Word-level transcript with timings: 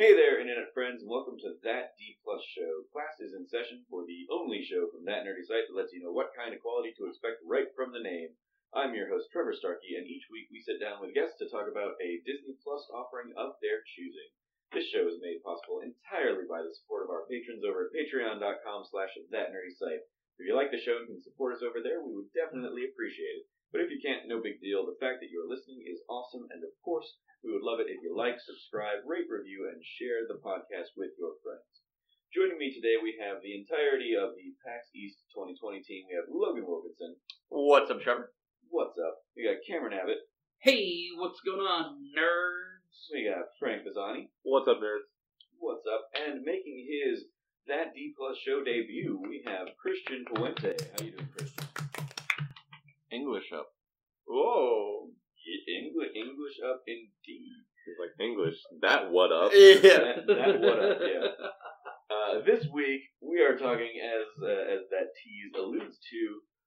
Hey 0.00 0.16
there, 0.16 0.40
internet 0.40 0.72
friends, 0.72 1.04
and 1.04 1.10
welcome 1.12 1.36
to 1.44 1.60
That 1.68 1.92
D 2.00 2.16
Plus 2.24 2.40
Show. 2.56 2.88
Class 2.96 3.20
is 3.20 3.36
in 3.36 3.44
session 3.44 3.84
for 3.92 4.08
the 4.08 4.24
only 4.32 4.64
show 4.64 4.88
from 4.88 5.04
that 5.04 5.28
nerdy 5.28 5.44
site 5.44 5.68
that 5.68 5.76
lets 5.76 5.92
you 5.92 6.00
know 6.00 6.16
what 6.16 6.32
kind 6.32 6.56
of 6.56 6.64
quality 6.64 6.96
to 6.96 7.04
expect 7.04 7.44
right 7.44 7.68
from 7.76 7.92
the 7.92 8.00
name. 8.00 8.32
I'm 8.72 8.96
your 8.96 9.12
host, 9.12 9.28
Trevor 9.28 9.52
Starkey, 9.52 10.00
and 10.00 10.08
each 10.08 10.32
week 10.32 10.48
we 10.48 10.64
sit 10.64 10.80
down 10.80 11.04
with 11.04 11.12
guests 11.12 11.36
to 11.44 11.52
talk 11.52 11.68
about 11.68 12.00
a 12.00 12.24
Disney 12.24 12.56
Plus 12.64 12.88
offering 12.88 13.36
of 13.36 13.60
their 13.60 13.84
choosing. 13.84 14.32
This 14.72 14.88
show 14.88 15.04
is 15.12 15.20
made 15.20 15.44
possible 15.44 15.84
entirely 15.84 16.48
by 16.48 16.64
the 16.64 16.72
support 16.72 17.04
of 17.04 17.12
our 17.12 17.28
patrons 17.28 17.60
over 17.60 17.84
at 17.84 17.92
patreon.com 17.92 18.88
slash 18.88 19.12
site. 19.12 20.04
If 20.40 20.48
you 20.48 20.56
like 20.56 20.72
the 20.72 20.80
show 20.80 21.04
and 21.04 21.12
can 21.12 21.20
support 21.20 21.52
us 21.52 21.60
over 21.60 21.84
there, 21.84 22.00
we 22.00 22.16
would 22.16 22.32
definitely 22.32 22.88
appreciate 22.88 23.44
it. 23.44 23.46
But 23.68 23.84
if 23.84 23.92
you 23.92 24.00
can't, 24.00 24.24
no 24.24 24.40
big 24.40 24.56
deal. 24.64 24.88
The 24.88 24.96
fact 24.96 25.20
that 25.20 25.28
you're 25.28 25.44
listening 25.44 25.84
is 25.84 26.00
awesome, 26.08 26.48
and 26.48 26.64
of 26.64 26.72
course, 26.80 27.20
we 27.42 27.50
would 27.50 27.66
love 27.66 27.82
it 27.82 27.90
if 27.90 27.98
you 28.06 28.14
like, 28.14 28.38
subscribe, 28.38 29.02
rate, 29.02 29.26
review, 29.26 29.66
and 29.66 29.82
share 29.82 30.30
the 30.30 30.38
podcast 30.38 30.94
with 30.94 31.10
your 31.18 31.34
friends. 31.42 31.66
Joining 32.30 32.56
me 32.56 32.70
today, 32.70 33.02
we 33.02 33.18
have 33.18 33.42
the 33.42 33.58
entirety 33.58 34.14
of 34.14 34.38
the 34.38 34.54
PAX 34.62 34.86
East 34.94 35.18
2020 35.34 35.82
team. 35.82 36.06
We 36.06 36.14
have 36.14 36.30
Logan 36.30 36.62
Wilkinson. 36.62 37.18
What's 37.50 37.90
up, 37.90 38.00
Trevor? 38.00 38.30
What's 38.70 38.94
up? 38.94 39.26
We 39.34 39.42
got 39.42 39.58
Cameron 39.66 39.98
Abbott. 39.98 40.22
Hey, 40.62 41.10
what's 41.18 41.42
going 41.42 41.66
on, 41.66 41.98
nerds? 42.14 43.10
We 43.10 43.26
got 43.26 43.50
Frank 43.58 43.82
Bazzani. 43.82 44.30
What's 44.46 44.70
up, 44.70 44.78
nerds? 44.78 45.10
What's 45.58 45.84
up? 45.90 46.06
And 46.14 46.46
making 46.46 46.86
his 46.86 47.26
That 47.66 47.90
D 47.90 48.14
Plus 48.16 48.38
Show 48.38 48.62
debut, 48.62 49.18
we 49.18 49.42
have 49.50 49.74
Christian 49.82 50.24
Puente. 50.30 50.78
How 50.78 51.04
you 51.04 51.18
doing, 51.18 51.28
Christian? 51.34 51.66
English 53.10 53.50
up. 53.50 53.66
Whoa. 54.30 55.10
English, 55.68 56.12
English 56.14 56.56
up 56.64 56.82
indeed. 56.86 57.62
He's 57.84 57.98
like 57.98 58.14
English. 58.20 58.58
That 58.80 59.10
what 59.10 59.32
up? 59.32 59.50
That, 59.82 60.26
that 60.26 60.60
what 60.60 60.78
up, 60.78 60.98
yeah. 61.02 61.34
Uh, 62.12 62.44
this 62.44 62.66
week 62.72 63.02
we 63.20 63.40
are 63.40 63.56
talking, 63.56 63.92
as 63.98 64.28
uh, 64.42 64.64
as 64.74 64.82
that 64.92 65.16
tease 65.18 65.52
alludes 65.56 65.98
to, 65.98 66.22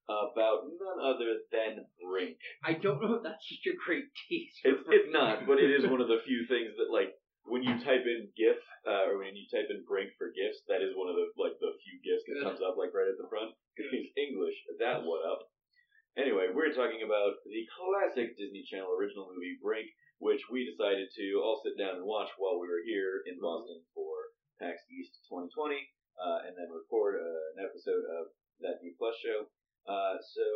about 0.06 0.70
none 0.70 1.00
other 1.02 1.42
than 1.50 1.86
Brink. 1.98 2.38
I 2.62 2.74
don't 2.78 3.02
know 3.02 3.18
if 3.18 3.22
that's 3.22 3.42
such 3.46 3.66
a 3.66 3.78
great 3.78 4.06
tease. 4.26 4.54
It's, 4.62 4.82
it's 4.86 5.10
not, 5.10 5.46
but 5.46 5.58
it 5.58 5.70
is 5.70 5.86
one 5.86 6.00
of 6.00 6.08
the 6.08 6.22
few 6.22 6.46
things 6.46 6.74
that, 6.78 6.94
like, 6.94 7.14
when 7.46 7.62
you 7.62 7.78
type 7.82 8.02
in 8.06 8.30
GIF 8.34 8.58
uh, 8.86 9.06
or 9.06 9.22
when 9.22 9.38
you 9.38 9.46
type 9.50 9.70
in 9.70 9.86
Brink 9.86 10.14
for 10.18 10.34
gifts, 10.34 10.62
that 10.66 10.82
is 10.82 10.94
one 10.98 11.06
of 11.10 11.14
the 11.14 11.30
like 11.38 11.54
the 11.62 11.70
few 11.78 11.96
gifts 12.02 12.26
that 12.26 12.42
comes 12.42 12.58
up 12.58 12.74
like 12.74 12.90
right 12.90 13.06
at 13.06 13.18
the 13.18 13.30
front. 13.30 13.54
It's 13.78 14.10
English. 14.18 14.58
That 14.82 15.06
what 15.06 15.22
up? 15.22 15.46
Anyway, 16.16 16.48
we're 16.48 16.72
talking 16.72 17.04
about 17.04 17.44
the 17.44 17.68
classic 17.76 18.40
Disney 18.40 18.64
Channel 18.64 18.88
original 18.96 19.28
movie 19.28 19.60
Brink, 19.60 19.92
which 20.16 20.40
we 20.48 20.64
decided 20.64 21.12
to 21.12 21.26
all 21.44 21.60
sit 21.60 21.76
down 21.76 22.00
and 22.00 22.08
watch 22.08 22.32
while 22.40 22.56
we 22.56 22.64
were 22.64 22.80
here 22.88 23.20
in 23.28 23.36
Boston 23.36 23.84
for 23.92 24.32
PAX 24.56 24.80
East 24.88 25.20
2020, 25.28 25.76
uh, 26.16 26.48
and 26.48 26.56
then 26.56 26.72
record 26.72 27.20
uh, 27.20 27.44
an 27.52 27.68
episode 27.68 28.00
of 28.08 28.32
that 28.64 28.80
D 28.80 28.96
Plus 28.96 29.12
show. 29.20 29.44
Uh, 29.84 30.16
so 30.16 30.46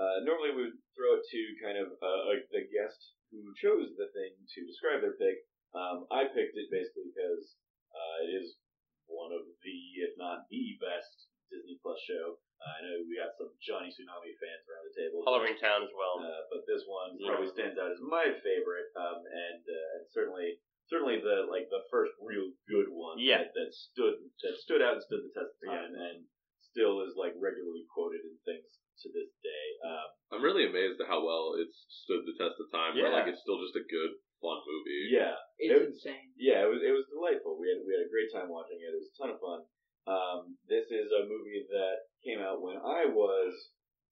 uh, 0.00 0.24
normally 0.24 0.56
we 0.56 0.72
would 0.72 0.80
throw 0.96 1.20
it 1.20 1.24
to 1.28 1.40
kind 1.60 1.76
of 1.76 1.92
uh, 2.00 2.40
the 2.48 2.64
guest 2.72 3.12
who 3.28 3.44
chose 3.60 3.92
the 4.00 4.08
thing 4.16 4.32
to 4.56 4.64
describe 4.64 5.04
their 5.04 5.20
pick. 5.20 5.36
Um, 5.76 6.08
I 6.08 6.32
picked 6.32 6.56
it 6.56 6.72
basically 6.72 7.12
because 7.12 7.60
uh, 7.92 8.24
it 8.24 8.40
is 8.40 8.56
one 9.04 9.36
of 9.36 9.44
the, 9.44 9.78
if 10.00 10.16
not 10.16 10.48
the 10.48 10.80
best 10.80 11.28
Disney 11.52 11.76
Plus 11.84 12.00
show. 12.08 12.40
I 12.64 12.78
know 12.84 12.94
we 13.04 13.16
got 13.20 13.36
some 13.36 13.52
Johnny 13.60 13.90
Tsunami 13.92 14.32
fans 14.40 14.64
around 14.68 14.84
the 14.88 14.94
table. 14.96 15.20
All 15.26 15.36
over 15.36 15.46
in 15.48 15.58
town 15.60 15.84
as 15.84 15.92
well. 15.92 16.20
Uh, 16.24 16.42
but 16.50 16.64
this 16.64 16.84
one 16.88 17.16
Yeah. 17.20 17.34
probably 17.36 17.52
stands 17.52 17.76
out 17.78 17.92
as 17.92 18.00
my 18.00 18.32
favorite, 18.40 18.88
um, 18.96 19.20
and 19.24 19.62
uh, 19.64 19.94
and 20.00 20.04
certainly 20.10 20.58
certainly 20.88 21.20
the 21.20 21.48
like 21.48 21.68
the 21.72 21.84
first 21.90 22.12
real 22.20 22.52
good 22.68 22.88
one 22.92 23.16
Yeah. 23.18 23.44
that, 23.44 23.52
that 23.54 23.70
stood 23.74 24.16
that 24.42 24.56
stood 24.60 24.80
out 24.82 25.00
and 25.00 25.04
stood 25.04 25.22
the 25.24 25.32
test 25.36 25.52
of 25.52 25.60
time, 25.68 25.92
and 25.96 26.24
still 26.60 27.00
is 27.06 27.14
like 27.16 27.32
regularly 27.38 27.84
quoted 27.92 28.20
in 28.24 28.36
things 28.44 28.68
to 29.02 29.08
this 29.10 29.30
day. 29.42 29.66
Um, 29.84 30.08
I'm 30.38 30.42
really 30.44 30.66
amazed 30.66 31.00
at 31.00 31.08
how 31.10 31.24
well 31.24 31.54
it's 31.58 31.74
stood 32.06 32.22
the 32.26 32.36
test 32.38 32.56
of 32.62 32.70
time. 32.70 32.94
Where 32.94 33.10
like 33.10 33.26
it's 33.26 33.42
still 33.42 33.58
just 33.62 33.74
a 33.74 33.82
good, 33.90 34.12
fun 34.42 34.58
movie. 34.66 35.10
yeah, 35.10 35.34
It's 35.58 35.72
It- 35.74 35.88
insane. 35.98 36.30
yeah, 36.36 36.62
it 36.66 36.70
was 36.70 36.82
it 36.82 36.92
was 36.94 37.06
delightful. 37.10 37.58
We 37.58 37.68
had 37.74 37.82
we 37.86 37.92
had 37.94 38.06
a 38.06 38.10
great 38.12 38.30
time 38.32 38.48
watching 38.48 38.78
it. 38.80 38.92
It 38.92 38.98
was 38.98 39.10
a 39.10 39.16
ton 39.18 39.30
of 39.34 39.40
fun. 39.40 39.66
Um, 40.06 40.56
this 40.68 40.84
is 40.92 41.08
a 41.12 41.24
movie 41.24 41.64
that 41.72 42.04
came 42.24 42.40
out 42.40 42.60
when 42.60 42.76
I 42.76 43.08
was 43.08 43.52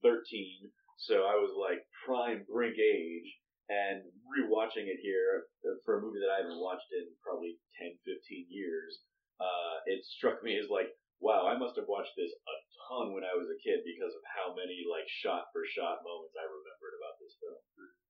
13, 0.03 0.73
so 0.97 1.29
I 1.29 1.37
was 1.37 1.53
like 1.53 1.85
prime 2.07 2.45
brink 2.49 2.77
age, 2.81 3.29
and 3.69 4.05
rewatching 4.27 4.91
it 4.91 5.01
here 5.01 5.49
uh, 5.65 5.77
for 5.85 5.99
a 5.99 6.03
movie 6.03 6.21
that 6.21 6.33
I 6.33 6.43
haven't 6.45 6.61
watched 6.61 6.89
in 6.93 7.09
probably 7.23 7.57
10, 7.81 7.97
15 8.05 8.53
years, 8.53 9.01
uh, 9.41 9.77
it 9.87 10.05
struck 10.05 10.43
me 10.43 10.59
as 10.59 10.69
like, 10.69 10.93
wow, 11.23 11.47
I 11.47 11.57
must 11.57 11.79
have 11.79 11.89
watched 11.89 12.13
this 12.19 12.33
a 12.33 12.57
ton 12.89 13.15
when 13.15 13.25
I 13.25 13.33
was 13.39 13.49
a 13.49 13.63
kid 13.63 13.87
because 13.87 14.13
of 14.13 14.25
how 14.27 14.53
many 14.53 14.85
like 14.85 15.07
shot 15.23 15.49
for 15.55 15.63
shot 15.65 16.03
moments 16.03 16.35
I 16.37 16.45
remembered 16.45 16.95
about 16.99 17.17
this 17.23 17.35
film. 17.39 17.61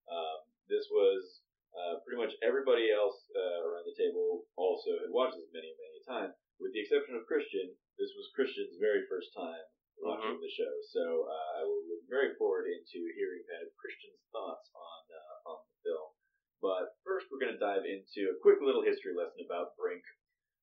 Um, 0.09 0.39
this 0.67 0.89
was 0.91 1.45
uh, 1.77 2.01
pretty 2.05 2.21
much 2.21 2.33
everybody 2.41 2.93
else 2.93 3.17
uh, 3.33 3.65
around 3.65 3.85
the 3.89 3.97
table 3.97 4.45
also 4.57 4.97
had 5.01 5.13
watched 5.13 5.37
this 5.37 5.53
many, 5.53 5.73
many 5.73 5.95
a 6.01 6.05
time, 6.09 6.31
with 6.63 6.73
the 6.73 6.81
exception 6.87 7.19
of 7.19 7.27
Christian. 7.27 7.75
This 7.99 8.15
was 8.15 8.31
Christian's 8.39 8.79
very 8.79 9.05
first 9.11 9.35
time 9.35 9.61
watching 10.01 10.39
the 10.41 10.51
show, 10.55 10.73
so 10.95 11.05
uh, 11.29 11.49
I 11.59 11.63
will 11.67 11.85
look 11.91 12.03
very 12.09 12.35
forward 12.39 12.71
into 12.71 13.03
hearing 13.19 13.43
kind 13.51 13.67
of 13.67 13.75
Christian's 13.77 14.23
thoughts 14.31 14.71
on 14.73 15.03
uh, 15.11 15.51
on 15.53 15.59
the 15.67 15.77
film. 15.85 16.09
But 16.63 16.95
first, 17.03 17.27
we're 17.29 17.43
going 17.43 17.55
to 17.55 17.61
dive 17.61 17.83
into 17.85 18.31
a 18.31 18.39
quick 18.41 18.63
little 18.63 18.87
history 18.87 19.13
lesson 19.19 19.43
about 19.45 19.75
Brink. 19.77 20.07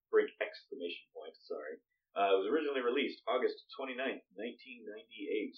Brink 0.09 0.31
exclamation 0.41 1.05
point. 1.13 1.35
Sorry. 1.45 1.77
Uh, 2.17 2.33
it 2.33 2.37
was 2.41 2.49
originally 2.49 2.81
released 2.81 3.21
August 3.29 3.61
29th, 3.77 4.25
1998. 4.33 5.53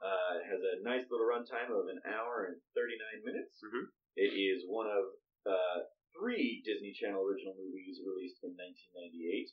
Uh, 0.00 0.40
it 0.40 0.46
has 0.48 0.62
a 0.64 0.80
nice 0.80 1.04
little 1.12 1.28
runtime 1.28 1.68
of 1.68 1.92
an 1.92 2.00
hour 2.08 2.48
and 2.48 2.56
39 2.72 3.28
minutes. 3.28 3.60
Mhm. 3.60 3.92
It 4.16 4.32
is 4.32 4.64
one 4.66 4.88
of 4.88 5.04
uh, 5.44 5.78
three 6.16 6.62
Disney 6.64 6.96
Channel 6.96 7.20
original 7.20 7.54
movies 7.60 8.00
released 8.00 8.40
in 8.42 8.56
1998. 8.56 9.52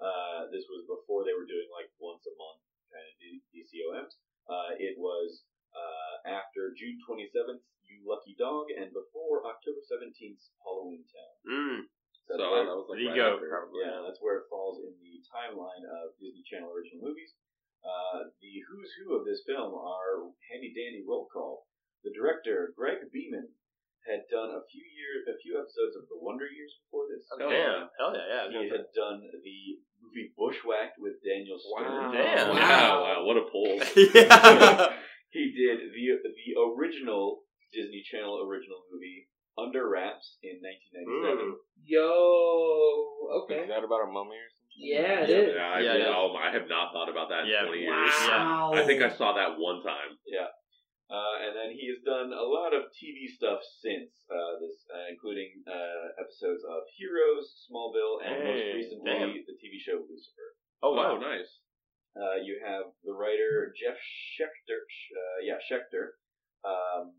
Uh, 0.00 0.48
this 0.48 0.64
was 0.72 0.88
before 0.88 1.22
they 1.28 1.36
were 1.36 1.44
doing 1.46 1.68
like 1.76 1.92
once 2.00 2.24
a 2.24 2.34
month 2.40 2.60
kind 2.88 3.04
of 3.04 3.14
DCOMs. 3.52 4.12
Uh, 4.48 4.70
it 4.80 4.96
was 4.98 5.44
uh, 5.76 6.14
after 6.26 6.72
June 6.74 6.98
27th, 7.06 7.62
You 7.86 8.02
Lucky 8.08 8.34
Dog, 8.40 8.72
and 8.74 8.90
before 8.90 9.44
October 9.46 9.78
17th, 9.86 10.40
Halloween 10.64 11.04
Town. 11.06 11.34
Mm. 11.46 11.78
So 12.26 12.34
uh, 12.40 12.64
that 12.64 12.74
was 12.74 12.86
like 12.90 12.98
There 12.98 13.12
you 13.12 13.14
right 13.14 13.22
go. 13.22 13.36
after. 13.38 13.48
Probably. 13.52 13.82
yeah, 13.84 13.98
that's 14.02 14.18
where 14.24 14.40
it 14.42 14.50
falls 14.50 14.80
in 14.82 14.94
the 14.98 15.14
timeline 15.30 15.84
of 15.86 16.16
Disney 16.18 16.42
Channel 16.48 16.70
original 16.72 17.04
movies. 17.06 17.30
Uh, 17.84 18.28
the 18.44 18.52
who's 18.68 18.90
who 19.00 19.16
of 19.16 19.24
this 19.24 19.40
film 19.48 19.72
are 19.72 20.28
handy 20.52 20.70
dandy 20.76 21.00
roll 21.06 21.28
call. 21.32 21.64
The 22.04 22.12
director 22.16 22.72
Greg 22.76 23.00
Beeman 23.12 23.48
had 24.08 24.24
done 24.32 24.52
a 24.52 24.64
few 24.68 24.84
years, 24.84 25.28
a 25.28 25.36
few 25.40 25.56
episodes 25.60 25.92
of 25.96 26.08
The 26.08 26.16
Wonder 26.16 26.48
Years 26.48 26.72
before 26.84 27.04
this. 27.12 27.24
Oh, 27.36 27.36
Damn. 27.50 27.88
Hell 28.00 28.12
yeah, 28.16 28.24
yeah. 28.28 28.40
I 28.40 28.44
was 28.48 28.52
He 28.52 28.56
gonna 28.56 28.68
say. 28.68 28.76
had 28.80 28.88
done 28.96 29.18
the 29.44 29.60
movie 30.00 30.28
Bushwhacked 30.36 30.96
with 31.00 31.20
Daniel 31.24 31.60
Stern. 31.60 32.12
Damn. 32.16 32.48
Wow. 32.52 32.56
Wow. 32.56 32.94
wow, 33.04 33.18
what 33.28 33.36
a 33.40 33.44
pull. 33.52 33.76
Yeah. 34.14 34.86
He 35.30 35.54
did 35.54 35.78
the 35.94 36.06
the 36.26 36.48
original 36.58 37.46
Disney 37.72 38.02
Channel 38.02 38.42
original 38.42 38.82
movie 38.90 39.30
Under 39.54 39.86
Wraps 39.86 40.38
in 40.42 40.58
1997. 40.58 41.54
Mm. 41.54 41.54
Yo, 41.86 42.10
okay. 43.46 43.62
Is 43.62 43.70
that 43.70 43.86
about 43.86 44.02
a 44.06 44.10
mummy 44.10 44.34
or 44.42 44.50
something? 44.50 44.74
Yeah, 44.74 45.22
it 45.22 45.30
Yeah. 45.30 45.38
is. 45.46 45.54
Yeah, 45.54 45.70
I, 45.70 45.78
Yeah, 45.80 45.92
really- 45.94 46.02
yeah. 46.10 46.18
oh, 46.18 46.34
I 46.34 46.50
have 46.50 46.66
not 46.66 46.90
thought 46.92 47.06
about 47.08 47.28
that 47.30 47.44
in 47.46 47.54
Yeah. 47.54 47.62
20 47.70 47.78
years. 47.78 48.10
Wow. 48.26 48.72
I 48.74 48.82
think 48.82 49.02
I 49.02 49.10
saw 49.14 49.32
that 49.34 49.54
one 49.58 49.82
time. 49.86 50.18
Uh, 51.10 51.36
and 51.42 51.56
then 51.58 51.70
he 51.74 51.90
has 51.90 51.98
done 52.06 52.30
a 52.32 52.42
lot 52.46 52.70
of 52.72 52.86
TV 52.94 53.26
stuff 53.26 53.58
since 53.82 54.14
uh, 54.30 54.58
this, 54.62 54.86
uh, 54.94 55.10
including 55.10 55.50
uh, 55.66 56.06
episodes 56.22 56.62
of 56.62 56.86
Heroes, 56.94 57.50
Smallville, 57.66 58.22
and 58.22 58.34
most 58.46 58.62
Hey, 58.62 58.74
recently 58.78 59.10
damn. 59.10 59.34
the 59.42 59.58
TV 59.58 59.74
show 59.82 59.98
Lucifer. 60.06 60.48
Oh 60.86 60.94
wow. 60.94 61.18
nice. 61.18 61.50
Uh, 62.14 62.38
you 62.46 62.62
have 62.62 62.94
the 63.02 63.10
writer 63.10 63.74
Jeff 63.74 63.98
Schechter, 63.98 64.82
uh, 64.86 65.38
yeah 65.42 65.58
Schechter, 65.66 66.14
um, 66.62 67.10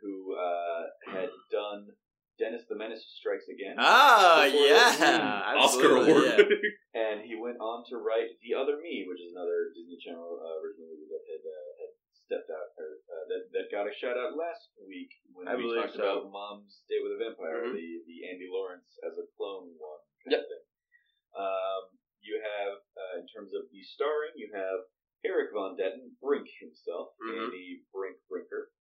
who 0.00 0.32
uh, 0.32 0.84
had 1.12 1.28
done 1.52 1.84
Dennis 2.40 2.64
the 2.68 2.76
Menace 2.80 3.04
Strikes 3.20 3.44
Again, 3.52 3.76
Ah, 3.76 4.48
Before 4.48 4.68
yeah. 4.72 4.88
the- 4.96 5.60
Oscar 5.60 5.84
absolutely, 5.84 6.12
award. 6.12 6.24
yeah. 6.24 6.36
winning. 6.48 6.72
and 6.96 7.16
he 7.28 7.36
went 7.36 7.60
on 7.60 7.84
to 7.92 7.96
write 8.00 8.40
The 8.40 8.56
Other 8.56 8.80
Me, 8.80 9.04
which 9.04 9.20
is 9.20 9.32
another 9.36 9.68
Disney 9.76 10.00
Channel 10.00 10.40
uh, 10.40 10.56
original 10.64 10.88
movie 10.96 11.08
that 11.12 11.24
had, 11.28 11.44
uh, 11.44 11.70
had 11.80 11.90
stepped 12.28 12.50
out, 12.52 12.68
or 12.76 13.00
uh, 13.08 13.24
that, 13.32 13.42
that 13.56 13.66
got 13.72 13.88
a 13.88 13.94
shout 14.08 14.16
out 14.16 14.32
last 14.40 14.72
week 14.88 15.12
when 15.36 15.44
I 15.48 15.56
we 15.60 15.68
talked 15.68 15.92
so. 16.00 16.00
about 16.00 16.32
Mom's 16.32 16.80
Day 16.88 16.96
with 17.04 17.12
a 17.12 17.20
Vampire, 17.20 17.68
Mhm. 17.68 17.76
the, 17.76 17.88
the 18.08 18.18
Andy 18.32 18.48
Lawrence 18.48 18.88
as 19.04 19.18
a 19.20 19.26
clone 19.36 19.76
one 19.76 20.00
kind 20.24 20.32
Yep. 20.32 20.40
of 20.40 20.48
thing. 20.48 20.64
Um, 21.36 21.82
you 22.24 22.40
have, 22.40 22.80
uh, 22.96 23.20
in 23.20 23.26
terms 23.28 23.52
of 23.52 23.68
the 23.70 23.82
starring, 23.84 24.32
you 24.34 24.50
have 24.52 24.88
Erik 25.24 25.52
von 25.52 25.76
Detten, 25.76 26.16
Brink 26.20 26.48
himself, 26.58 27.12
Mhm. 27.20 27.44
Andy 27.52 27.84
Brink 27.92 28.16
Brinker, 28.28 28.72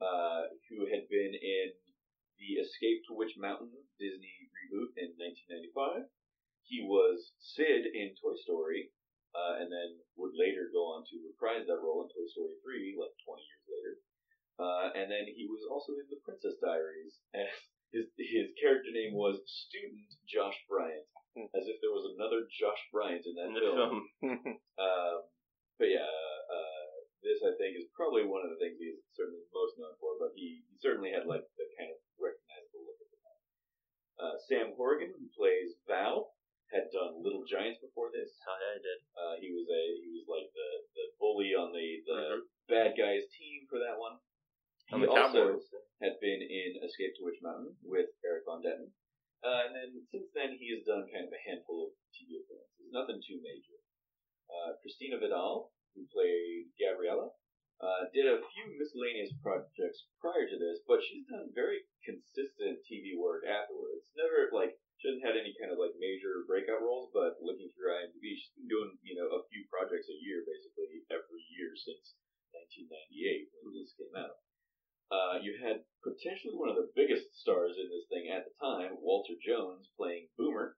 uh, 0.00 0.48
who 0.68 0.86
had 0.86 1.08
been 1.08 1.34
in 1.34 1.74
the 2.38 2.60
Escape 2.62 3.02
to 3.06 3.14
Witch 3.14 3.36
Mountain 3.36 3.72
Disney 3.98 4.50
reboot 4.54 4.96
in 4.96 5.16
1995. 5.18 6.08
He 6.62 6.82
was 6.82 7.32
Sid 7.38 7.86
in 7.86 8.14
Toy 8.16 8.34
Story, 8.36 8.92
uh, 9.34 9.56
and 9.60 9.72
then 9.72 10.04
would 10.16 10.34
later 10.34 10.68
go 10.72 10.84
on 10.86 11.04
to 11.06 11.22
reprise 11.26 11.66
that 11.66 11.80
role 11.80 12.02
in 12.04 12.08
Toy 12.10 12.26
Story 12.26 12.54
three, 12.62 12.96
like 12.96 13.16
twenty 13.24 13.42
years 13.44 13.68
later. 13.68 14.00
Uh, 14.58 14.88
and 14.96 15.10
then 15.12 15.28
he 15.28 15.44
was 15.44 15.62
also 15.68 15.92
in 16.00 16.08
The 16.08 16.16
Princess 16.24 16.56
Diaries, 16.64 17.20
and 17.36 17.44
his 17.94 18.08
his 18.16 18.48
character 18.60 18.88
name 18.92 19.12
was 19.14 19.40
Student 19.68 20.00
Josh 20.28 20.56
Bryant, 20.68 21.04
Hmm. 21.36 21.52
as 21.52 21.68
if 21.68 21.76
there 21.84 21.92
was 21.92 22.08
another 22.16 22.48
Josh 22.48 22.80
Bryant 22.92 23.24
in 23.28 23.34
that 23.36 23.52
film. 23.52 24.08
Um, 24.80 25.16
but 25.76 25.88
yeah, 25.92 26.08
uh, 26.08 26.92
this 27.20 27.44
I 27.44 27.52
think 27.60 27.76
is 27.76 27.84
probably 27.92 28.24
one 28.24 28.40
of 28.44 28.48
the 28.52 28.60
things 28.60 28.80
he's 28.80 28.96
certainly 29.12 29.44
most 29.52 29.76
known 29.76 29.92
for. 30.00 30.16
But 30.16 30.32
he, 30.36 30.64
he 30.64 30.74
certainly 30.80 31.12
had 31.12 31.28
like 31.28 31.44
the 31.60 31.68
kind 31.76 31.92
of 31.92 32.00
recognizable 32.16 32.88
look 32.88 33.00
at 33.04 33.08
the 33.12 33.20
time. 33.20 33.42
Uh, 34.16 34.34
Sam 34.48 34.68
Horrigan, 34.76 35.12
who 35.12 35.28
plays 35.36 35.76
Val, 35.84 36.32
had 36.72 36.88
done 36.96 37.20
Little 37.20 37.44
Giants 37.44 37.80
before 37.84 38.08
this. 38.08 38.32
oh, 38.48 38.56
yeah, 38.56 38.72
I 38.72 38.80
did. 38.80 38.98
Uh, 39.12 39.34
he 39.40 39.48
was 39.52 39.68
a 39.68 39.82
he 40.00 40.08
was 40.16 40.24
like 40.32 40.48
the, 40.56 40.68
the 40.96 41.04
bully 41.20 41.52
on 41.52 41.76
the 41.76 41.88
the 42.08 42.20
Mhm. 42.40 42.48
bad 42.72 42.90
guys 42.96 43.28
team 43.36 43.68
for 43.68 43.76
that 43.80 44.00
one. 44.00 44.16
On 44.94 45.00
he 45.00 45.06
the 45.06 45.12
also 45.12 45.58
Cowboys. 45.58 45.66
had 45.98 46.14
been 46.22 46.40
in 46.42 46.78
Escape 46.84 47.14
to 47.18 47.24
Witch 47.26 47.42
Mountain 47.42 47.74
with 47.82 48.06
Erik 48.22 48.46
von 48.46 48.62
Detten. 48.62 48.92
Uh, 49.42 49.66
and 49.66 49.72
then 49.74 49.90
since 50.10 50.30
then, 50.32 50.54
he 50.58 50.70
has 50.74 50.86
done 50.86 51.06
kind 51.10 51.26
of 51.26 51.32
a 51.34 51.42
handful 51.46 51.86
of 51.86 51.90
TV 52.14 52.38
appearances, 52.38 52.90
nothing 52.94 53.18
too 53.22 53.38
major. 53.42 53.78
Uh, 54.46 54.78
Christina 54.80 55.18
Vidal, 55.18 55.74
who 55.94 56.06
played 56.10 56.70
Gabriella, 56.78 57.34
uh, 57.82 58.08
did 58.14 58.24
a 58.24 58.40
few 58.40 58.64
miscellaneous 58.78 59.34
projects 59.44 60.08
prior 60.22 60.48
to 60.48 60.56
this, 60.56 60.80
but 60.88 61.02
she's 61.04 61.28
done 61.28 61.52
very 61.52 61.84
consistent 62.00 62.80
TV 62.88 63.12
work 63.18 63.44
afterwards. 63.44 64.06
Never 64.16 64.48
like 64.54 64.80
she 64.96 65.12
hasn't 65.12 65.26
had 65.28 65.36
any 65.36 65.52
kind 65.60 65.68
of 65.68 65.76
like 65.76 65.92
major 66.00 66.46
breakout 66.48 66.80
roles, 66.80 67.12
but 67.12 67.36
looking 67.44 67.68
through 67.76 67.92
IMDb, 67.92 68.32
she's 68.32 68.54
been 68.56 68.70
doing 68.70 68.96
you 69.04 69.12
know 69.18 69.28
a 69.28 69.44
few 69.52 69.68
projects 69.68 70.08
a 70.08 70.16
year 70.24 70.40
basically 70.48 71.04
every 71.12 71.42
year 71.52 71.76
since 71.76 72.16
1998 72.56 73.52
when 73.60 73.76
this 73.76 73.92
came 73.92 74.14
out. 74.16 74.40
Uh, 75.06 75.38
you 75.38 75.54
had 75.62 75.86
potentially 76.02 76.54
one 76.54 76.70
of 76.70 76.74
the 76.78 76.90
biggest 76.98 77.30
stars 77.38 77.78
in 77.78 77.86
this 77.86 78.06
thing 78.10 78.26
at 78.30 78.42
the 78.42 78.54
time, 78.58 78.98
Walter 78.98 79.38
Jones, 79.38 79.86
playing 79.94 80.26
Boomer, 80.34 80.74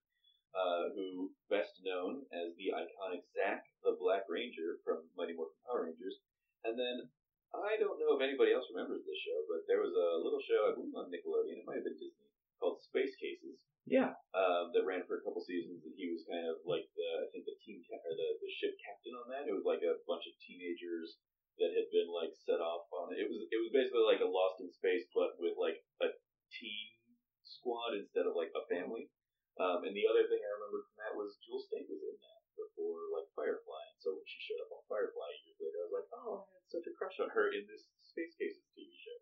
uh, 0.52 0.92
who 0.92 1.32
best 1.48 1.80
known 1.84 2.24
as 2.32 2.52
the 2.56 2.72
iconic 2.76 3.24
Zack 3.32 3.64
the 3.84 3.96
Black 3.96 4.28
Ranger 4.28 4.80
from 4.84 5.08
Mighty 5.16 5.32
Morphin 5.32 5.56
Power 5.64 5.88
Rangers. 5.88 6.20
And 6.64 6.76
then 6.76 7.08
I 7.56 7.80
don't 7.80 7.96
know 7.96 8.16
if 8.16 8.20
anybody 8.20 8.52
else 8.52 8.68
remembers 8.68 9.00
this 9.08 9.20
show, 9.24 9.38
but 9.48 9.64
there 9.64 9.80
was 9.80 9.96
a 9.96 10.20
little 10.20 10.42
show 10.44 10.68
I 10.68 10.76
believe 10.76 10.92
on 10.92 11.08
Nickelodeon, 11.08 11.64
it 11.64 11.68
might 11.68 11.80
have 11.80 11.88
been 11.88 11.96
Disney, 11.96 12.28
called 12.60 12.84
Space 12.84 13.16
Cases. 13.16 13.64
Yeah. 13.88 14.12
Um, 14.36 14.68
that 14.76 14.84
ran 14.84 15.08
for 15.08 15.16
a 15.16 15.24
couple 15.24 15.40
seasons, 15.40 15.80
and 15.80 15.96
he 15.96 16.12
was 16.12 16.20
kind 16.28 16.44
of 16.44 16.60
like 16.68 16.84
the 16.92 17.08
I 17.24 17.26
think 17.32 17.48
the 17.48 17.56
team 17.64 17.80
ca- 17.88 18.04
or 18.04 18.12
the 18.12 18.28
the 18.44 18.50
ship 18.60 18.76
captain 18.84 19.16
on 19.16 19.32
that. 19.32 19.48
It 19.48 19.56
was 19.56 19.64
like 19.64 19.80
a 19.80 19.96
bunch 20.04 20.28
of 20.28 20.36
teenagers 20.44 21.16
that 21.58 21.74
had 21.74 21.88
been 21.90 22.10
like 22.10 22.34
set 22.34 22.62
off 22.62 22.86
on 22.94 23.14
it. 23.14 23.26
Was 23.26 23.46
it 23.50 23.58
was 23.58 23.74
basically 23.74 24.06
like 24.06 24.22
a 24.22 24.28
Lost 24.28 24.62
in 24.62 24.70
Space, 24.70 25.06
but 25.12 25.38
with 25.38 25.58
like 25.58 25.82
a 26.02 26.08
teen 26.50 26.94
squad 27.42 27.98
instead 27.98 28.26
of 28.26 28.38
like 28.38 28.54
a 28.54 28.66
family. 28.70 29.10
Um, 29.58 29.82
and 29.82 29.90
the 29.90 30.06
other 30.06 30.22
thing 30.30 30.38
I 30.38 30.54
remember 30.54 30.86
from 30.86 30.96
that 31.02 31.18
was 31.18 31.34
Jewel 31.42 31.58
Staite 31.58 31.90
was 31.90 31.98
in 31.98 32.14
that 32.14 32.42
before 32.54 33.10
like 33.10 33.26
Firefly. 33.34 33.82
And 33.90 33.98
so 33.98 34.14
when 34.14 34.26
she 34.26 34.38
showed 34.38 34.62
up 34.62 34.70
on 34.70 34.86
Firefly 34.86 35.28
years 35.42 35.58
later, 35.58 35.78
I 35.82 35.86
was 35.90 35.96
like, 35.98 36.10
oh, 36.14 36.46
I 36.46 36.54
had 36.62 36.70
such 36.70 36.86
a 36.86 36.94
crush 36.94 37.18
on 37.18 37.34
her 37.34 37.50
in 37.50 37.66
this 37.66 37.90
Space 38.06 38.38
Cases 38.38 38.62
TV 38.74 38.94
show. 38.94 39.18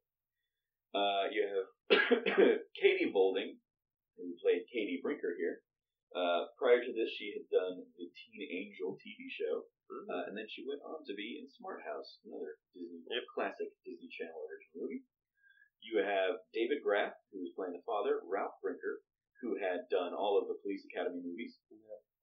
Uh, 0.97 1.25
you 1.33 1.41
have 1.45 1.69
Katie 2.81 3.13
Volding, 3.13 3.61
who 4.17 4.37
played 4.41 4.69
Katie 4.69 5.01
Brinker 5.01 5.37
here. 5.37 5.65
Uh, 6.17 6.49
prior 6.57 6.81
to 6.81 6.93
this, 6.93 7.13
she 7.13 7.37
had 7.37 7.45
done 7.53 7.85
the 8.01 8.09
Teen 8.09 8.41
Angel 8.49 8.97
TV 8.97 9.29
show, 9.29 9.69
uh, 9.91 10.27
and 10.27 10.35
then 10.37 10.47
she 10.51 10.67
went 10.67 10.83
on 10.83 11.03
to 11.07 11.15
be 11.15 11.39
in 11.39 11.47
Smart 11.51 11.83
House, 11.87 12.19
another 12.27 12.59
Disney 12.75 13.03
Yep. 13.07 13.25
classic 13.35 13.71
Disney 13.87 14.11
Channel 14.11 14.37
original 14.47 14.87
movie. 14.87 15.03
You 15.83 16.03
have 16.03 16.43
David 16.53 16.83
Graf, 16.83 17.15
who 17.31 17.41
was 17.47 17.55
playing 17.55 17.75
the 17.79 17.85
father, 17.87 18.19
Ralph 18.27 18.59
Brinker, 18.63 19.03
who 19.41 19.55
had 19.61 19.87
done 19.93 20.11
all 20.17 20.35
of 20.41 20.49
the 20.49 20.59
Police 20.65 20.83
Academy 20.91 21.23
movies. 21.23 21.55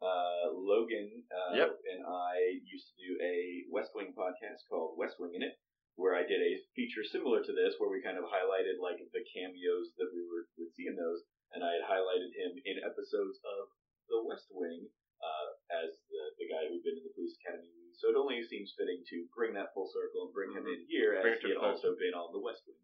Uh, 0.04 0.51
Logan 0.51 1.24
uh, 1.31 1.56
Yep. 1.56 1.71
and 1.95 2.01
I 2.04 2.60
used 2.68 2.92
to 2.92 2.95
do 3.00 3.12
a 3.24 3.63
West 3.71 3.95
Wing 3.95 4.12
podcast 4.12 4.68
called 4.68 5.00
West 5.00 5.16
Wing 5.16 5.31
in 5.31 5.44
It, 5.48 5.56
where 5.95 6.12
I 6.19 6.27
did 6.27 6.44
a 6.44 6.59
feature 6.75 7.07
similar 7.07 7.39
to 7.39 7.54
this, 7.56 7.80
where 7.80 7.88
we 7.88 8.04
kind 8.04 8.19
of 8.19 8.27
highlighted 8.27 8.83
like 8.83 9.00
the 9.00 9.24
cameos 9.31 9.95
that 9.95 10.12
we 10.12 10.27
were 10.27 10.44
would 10.59 10.75
see 10.75 10.92
in 10.92 11.00
those, 11.00 11.24
and 11.56 11.63
I 11.63 11.80
had 11.80 11.88
highlighted 11.88 12.36
him 12.36 12.51
in 12.68 12.83
episodes 12.83 13.39
of 13.48 13.71
The 14.12 14.19
West 14.27 14.51
Wing 14.51 14.92
uh, 15.24 15.48
as 15.88 15.95
the, 16.44 16.51
guy 16.51 16.68
who'd 16.68 16.84
been 16.84 17.00
in 17.00 17.07
the 17.07 17.16
Police 17.16 17.40
Academy 17.40 17.72
movie. 17.72 17.95
So 17.95 18.12
it 18.12 18.19
only 18.19 18.44
seems 18.44 18.75
fitting 18.75 19.00
to 19.07 19.18
bring 19.31 19.56
that 19.56 19.72
full 19.72 19.88
circle 19.88 20.28
and 20.28 20.36
bring 20.36 20.51
him 20.51 20.68
in 20.68 20.84
here, 20.92 21.16
as 21.16 21.40
he 21.40 21.56
had 21.56 21.63
also 21.63 21.95
been 21.95 22.12
on 22.12 22.36
The 22.36 22.44
West 22.44 22.68
Wing. 22.68 22.84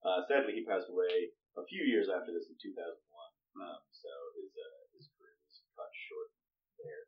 Uh, 0.00 0.24
sadly, 0.24 0.56
he 0.56 0.64
passed 0.64 0.88
away 0.88 1.32
a 1.60 1.64
few 1.68 1.84
years 1.84 2.08
after 2.08 2.32
this 2.32 2.48
in 2.48 2.56
2001, 2.56 2.80
um, 3.60 3.80
so 3.92 4.12
his 4.40 4.52
uh, 4.52 4.80
his 4.96 5.08
career 5.16 5.36
was 5.44 5.60
cut 5.76 5.92
short 6.08 6.30
there. 6.80 7.04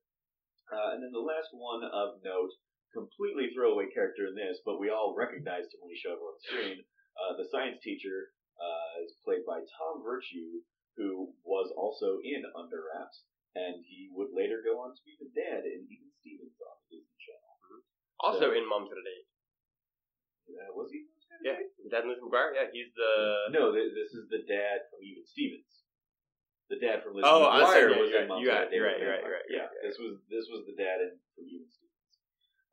Uh, 0.72 0.88
and 0.96 1.00
then 1.04 1.12
the 1.12 1.22
last 1.22 1.52
one 1.52 1.84
of 1.84 2.20
note, 2.24 2.52
completely 2.96 3.52
throwaway 3.52 3.92
character 3.92 4.26
in 4.26 4.34
this, 4.34 4.58
but 4.64 4.80
we 4.80 4.88
all 4.88 5.12
recognized 5.12 5.70
him 5.72 5.84
when 5.84 5.92
he 5.92 6.00
showed 6.00 6.16
up 6.16 6.24
on 6.24 6.40
screen. 6.40 6.78
Uh, 7.16 7.36
the 7.36 7.48
science 7.52 7.80
teacher 7.84 8.32
uh, 8.56 9.04
is 9.04 9.12
played 9.24 9.44
by 9.44 9.60
Tom 9.60 10.00
Virtue, 10.00 10.64
who 10.96 11.32
was 11.44 11.68
also 11.76 12.20
in 12.24 12.40
Under 12.56 12.88
Wraps, 12.88 13.28
and 13.56 13.80
he 13.80 14.12
would 14.12 14.30
later 14.36 14.60
go 14.60 14.76
on 14.84 14.92
to 14.92 15.02
be 15.08 15.16
the 15.16 15.32
dad 15.32 15.64
in 15.64 15.88
Even 15.88 16.12
Stevens 16.20 16.52
on 16.60 16.76
the 16.84 17.00
Disney 17.00 17.16
Channel. 17.24 17.80
Also 18.20 18.52
in 18.52 18.68
Moms 18.68 18.92
at 18.92 19.00
a 19.00 19.04
Date. 19.04 19.26
Uh, 20.52 20.70
was 20.76 20.92
he? 20.92 21.08
Yeah. 21.44 21.58
Dad 21.92 22.04
Lizzie 22.08 22.22
McGuire? 22.24 22.54
Yeah, 22.56 22.68
he's 22.72 22.88
the. 22.96 23.52
No, 23.52 23.72
th- 23.74 23.92
this 23.92 24.12
is 24.16 24.24
the 24.32 24.40
dad 24.48 24.86
from 24.88 25.00
Even 25.04 25.24
Stevens. 25.26 25.68
The 26.72 26.80
dad 26.80 27.02
from 27.04 27.14
Lizzie 27.18 27.28
Oh, 27.28 27.44
McGuire 27.46 27.92
Yeah, 27.92 28.00
was 28.00 28.10
in 28.10 28.16
right, 28.24 28.28
Moms 28.30 28.42
you're 28.42 28.54
Out 28.56 28.66
right, 28.66 28.70
Day 28.72 28.80
right, 28.80 28.98
Vampire. 29.00 29.32
right, 29.42 29.48
Yeah, 29.52 29.66
right. 29.68 29.82
this 29.84 29.96
was 30.00 30.18
this 30.32 30.46
was 30.50 30.64
the 30.66 30.76
dad 30.78 30.98
in 31.04 31.12
from 31.36 31.44
Even 31.50 31.68
Stevens. 31.68 32.14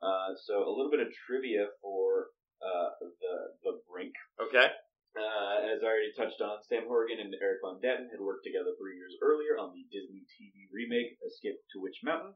Uh, 0.04 0.32
so 0.48 0.64
a 0.68 0.72
little 0.74 0.90
bit 0.92 1.00
of 1.04 1.10
trivia 1.28 1.70
for 1.84 2.32
uh, 2.64 2.90
the 3.04 3.36
the 3.68 3.74
Brink. 3.90 4.16
Okay. 4.40 4.68
Uh, 5.14 5.70
as 5.70 5.86
I 5.86 5.90
already 5.94 6.14
touched 6.18 6.42
on, 6.42 6.66
Sam 6.66 6.90
Horrigan 6.90 7.22
and 7.22 7.34
Erik 7.38 7.62
von 7.62 7.78
Detten 7.78 8.10
had 8.10 8.22
worked 8.22 8.44
together 8.44 8.74
three 8.78 8.98
years 8.98 9.14
earlier 9.22 9.62
on 9.62 9.74
the 9.74 9.86
Disney 9.94 10.26
TV 10.34 10.66
remake 10.74 11.22
Escape 11.22 11.62
to 11.74 11.82
Witch 11.82 12.02
Mountain. 12.02 12.34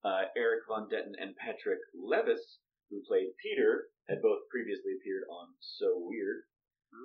Uh, 0.00 0.32
Erik 0.32 0.64
von 0.64 0.88
Detten 0.88 1.12
and 1.20 1.36
Patrick 1.36 1.80
Levis, 1.92 2.60
who 2.88 3.04
played 3.04 3.36
Peter, 3.36 3.92
had 4.08 4.24
both 4.24 4.48
previously 4.48 4.96
appeared 4.96 5.28
on 5.28 5.52
So 5.60 6.00
Weird. 6.00 6.48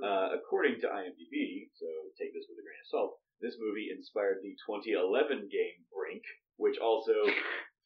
Uh, 0.01 0.33
according 0.33 0.81
to 0.81 0.87
IMDb, 0.89 1.69
so 1.77 1.85
take 2.17 2.33
this 2.33 2.47
with 2.49 2.57
a 2.57 2.65
grain 2.65 2.81
of 2.81 2.89
salt, 2.89 3.19
this 3.39 3.55
movie 3.61 3.93
inspired 3.93 4.41
the 4.41 4.57
2011 4.65 5.47
game 5.51 5.85
Brink, 5.93 6.23
which 6.57 6.79
also, 6.79 7.13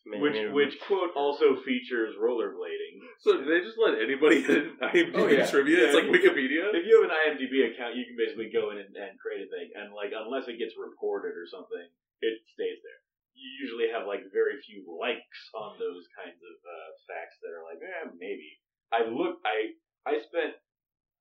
which 0.06 0.38
which 0.56 0.74
quote 0.88 1.12
also 1.16 1.60
features 1.62 2.16
rollerblading. 2.18 3.04
So 3.20 3.38
did 3.38 3.48
they 3.52 3.60
just 3.66 3.78
let 3.78 4.00
anybody 4.00 4.42
in 4.48 4.80
IMDb 4.82 5.12
Oh, 5.16 5.28
yeah. 5.28 5.46
trivia? 5.46 5.86
It's 5.92 5.96
like 5.96 6.08
Wikipedia. 6.10 6.72
If 6.74 6.88
you 6.88 7.02
have 7.04 7.08
an 7.12 7.16
IMDb 7.16 7.68
account, 7.74 7.96
you 8.00 8.06
can 8.08 8.16
basically 8.16 8.50
go 8.50 8.72
in 8.72 8.80
and, 8.80 8.90
and 8.96 9.20
create 9.20 9.44
a 9.46 9.50
thing, 9.52 9.70
and 9.76 9.92
like 9.94 10.16
unless 10.16 10.48
it 10.48 10.58
gets 10.58 10.74
reported 10.80 11.36
or 11.36 11.46
something, 11.52 11.84
it 12.24 12.36
stays 12.56 12.80
there. 12.82 13.02
You 13.36 13.50
usually 13.64 13.88
have 13.92 14.08
like 14.08 14.24
very 14.32 14.60
few 14.64 14.84
likes 14.88 15.40
on 15.56 15.80
those 15.80 16.08
kinds 16.16 16.40
of 16.40 16.56
uh, 16.64 16.90
facts 17.08 17.40
that 17.44 17.52
are 17.56 17.64
like, 17.68 17.80
eh, 17.84 18.12
maybe. 18.20 18.60
I 18.92 19.06
look, 19.08 19.40
I 19.46 19.76
I 20.08 20.20
spent 20.24 20.58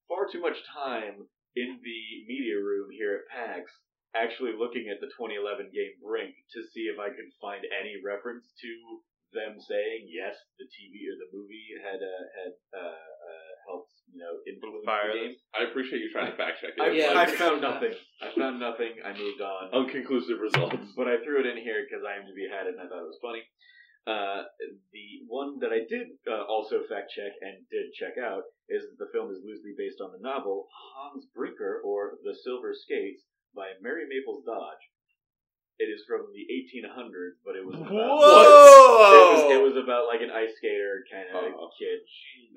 far 0.09 0.27
too 0.31 0.41
much 0.41 0.57
time 0.73 1.29
in 1.55 1.79
the 1.83 2.01
media 2.27 2.57
room 2.57 2.89
here 2.95 3.23
at 3.23 3.29
PAX 3.31 3.71
actually 4.17 4.57
looking 4.57 4.89
at 4.89 5.01
the 5.01 5.11
2011 5.13 5.69
game 5.73 5.95
Brink 6.01 6.33
to 6.57 6.61
see 6.73 6.89
if 6.89 6.97
I 6.97 7.13
could 7.13 7.29
find 7.41 7.65
any 7.69 8.01
reference 8.01 8.49
to 8.61 8.73
them 9.37 9.61
saying 9.61 10.09
yes, 10.09 10.37
the 10.57 10.65
TV 10.65 11.05
or 11.05 11.17
the 11.21 11.29
movie 11.33 11.69
had 11.85 12.01
uh, 12.01 12.25
had 12.33 12.53
uh, 12.73 12.97
uh, 12.97 13.53
helped 13.69 13.93
you 14.09 14.21
know 14.21 14.41
influence 14.49 14.85
Inspire 14.85 15.13
the 15.13 15.21
game. 15.21 15.35
I 15.53 15.69
appreciate 15.69 16.01
you 16.01 16.09
trying 16.09 16.33
to 16.33 16.39
fact 16.41 16.65
check 16.65 16.73
I, 16.81 16.89
it. 16.89 16.97
Yeah, 16.97 17.13
I 17.13 17.29
for 17.29 17.37
found 17.37 17.61
nothing. 17.61 17.93
I 18.25 18.33
found 18.33 18.57
nothing. 18.57 18.97
I 19.05 19.13
moved 19.13 19.45
on. 19.45 19.69
Unconclusive 19.77 20.41
results. 20.41 20.97
But 20.97 21.13
I 21.13 21.21
threw 21.21 21.45
it 21.45 21.49
in 21.49 21.61
here 21.61 21.85
because 21.85 22.01
IMDb 22.01 22.49
had 22.49 22.67
it 22.67 22.81
and 22.81 22.83
I 22.83 22.89
thought 22.89 23.05
it 23.05 23.13
was 23.13 23.21
funny. 23.21 23.45
Uh, 24.09 24.49
the 24.97 25.21
one 25.29 25.61
that 25.61 25.69
I 25.69 25.85
did 25.85 26.17
uh, 26.25 26.49
also 26.49 26.81
fact 26.89 27.13
check 27.13 27.37
and 27.45 27.61
did 27.69 27.93
check 27.93 28.17
out 28.17 28.41
is 28.73 28.81
that 28.89 28.97
the 28.97 29.13
film 29.13 29.29
is 29.29 29.45
loosely 29.45 29.77
based 29.77 30.01
on 30.01 30.17
the 30.17 30.23
novel 30.25 30.65
Hans 30.73 31.29
Brinker 31.37 31.85
or 31.85 32.17
The 32.25 32.33
Silver 32.33 32.73
Skates 32.73 33.29
by 33.55 33.73
Mary 33.81 34.05
Mapes 34.09 34.45
Dodge. 34.47 34.85
It 35.79 35.87
is 35.95 36.03
from 36.11 36.27
the 36.35 36.43
1800s, 36.51 37.39
but 37.47 37.55
it 37.55 37.63
was 37.63 37.79
about, 37.79 37.95
Whoa! 37.95 39.15
It 39.15 39.27
was, 39.31 39.43
it 39.55 39.63
was 39.63 39.77
about 39.79 40.11
like 40.11 40.19
an 40.27 40.35
ice 40.35 40.51
skater 40.59 41.07
kind 41.07 41.31
of 41.31 41.55
Oh. 41.55 41.71
kid. 41.79 42.03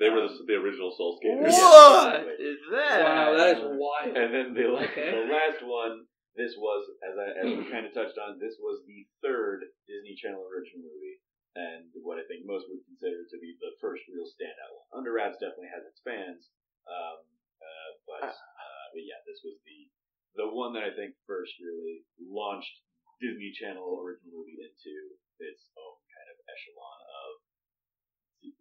They 0.01 0.09
were 0.09 0.25
the, 0.25 0.33
Um, 0.33 0.45
the 0.49 0.57
original 0.57 0.89
Soul 0.89 1.21
Skaters. 1.21 1.53
Yeah. 1.53 2.25
What 2.25 2.41
is 2.41 2.57
that? 2.73 2.97
Wow, 3.05 3.37
that 3.37 3.49
is 3.57 3.63
wild. 3.77 4.17
And 4.17 4.29
then 4.33 4.47
the, 4.57 4.65
la- 4.73 4.81
Okay. 4.89 5.13
the 5.13 5.29
last 5.29 5.61
one 5.61 6.09
this 6.33 6.57
was, 6.57 6.81
as 7.05 7.13
I 7.19 7.27
as 7.43 7.47
we 7.61 7.69
kind 7.69 7.85
of 7.85 7.93
touched 7.93 8.17
on, 8.17 8.39
this 8.41 8.57
was 8.57 8.81
the 8.89 9.05
third 9.21 9.69
Disney 9.85 10.15
Channel 10.17 10.41
original 10.41 10.81
movie, 10.87 11.19
and 11.59 11.91
what 12.01 12.17
I 12.17 12.25
think 12.25 12.47
most 12.49 12.65
would 12.73 12.81
consider 12.89 13.21
to 13.21 13.37
be 13.37 13.53
the 13.61 13.75
first 13.83 14.01
real 14.09 14.25
standout 14.25 14.71
one. 14.73 15.03
Under 15.03 15.11
Wraps 15.13 15.37
definitely 15.37 15.69
has 15.75 15.83
its 15.85 15.99
fans, 16.07 16.47
um, 16.89 17.19
uh, 17.61 17.91
but, 18.09 18.31
uh, 18.33 18.85
but 18.95 19.03
yeah, 19.05 19.19
this 19.29 19.43
was 19.45 19.59
the 19.67 19.91
the 20.35 20.47
one 20.47 20.73
that 20.73 20.87
I 20.87 20.93
think 20.95 21.15
first 21.27 21.51
really 21.59 22.07
launched 22.19 22.71
Disney 23.19 23.51
Channel 23.53 24.01
original 24.01 24.41
movie 24.41 24.57
into 24.57 24.93
its 25.41 25.61
own 25.77 25.97
kind 26.09 26.27
of 26.31 26.37
echelon 26.47 26.99
of 27.05 27.31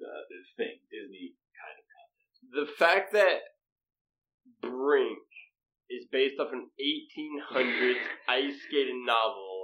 uh, 0.00 0.23
the 0.29 0.41
thing, 0.57 0.77
Disney 0.89 1.37
kind 1.57 1.77
of 1.77 1.85
content. 1.89 2.31
The 2.57 2.69
fact 2.77 3.12
that 3.12 3.57
Brink 4.61 5.25
is 5.91 6.07
based 6.12 6.39
off 6.41 6.53
an 6.53 6.71
1800s 6.79 8.00
ice 8.29 8.57
skating 8.69 9.05
novel 9.05 9.60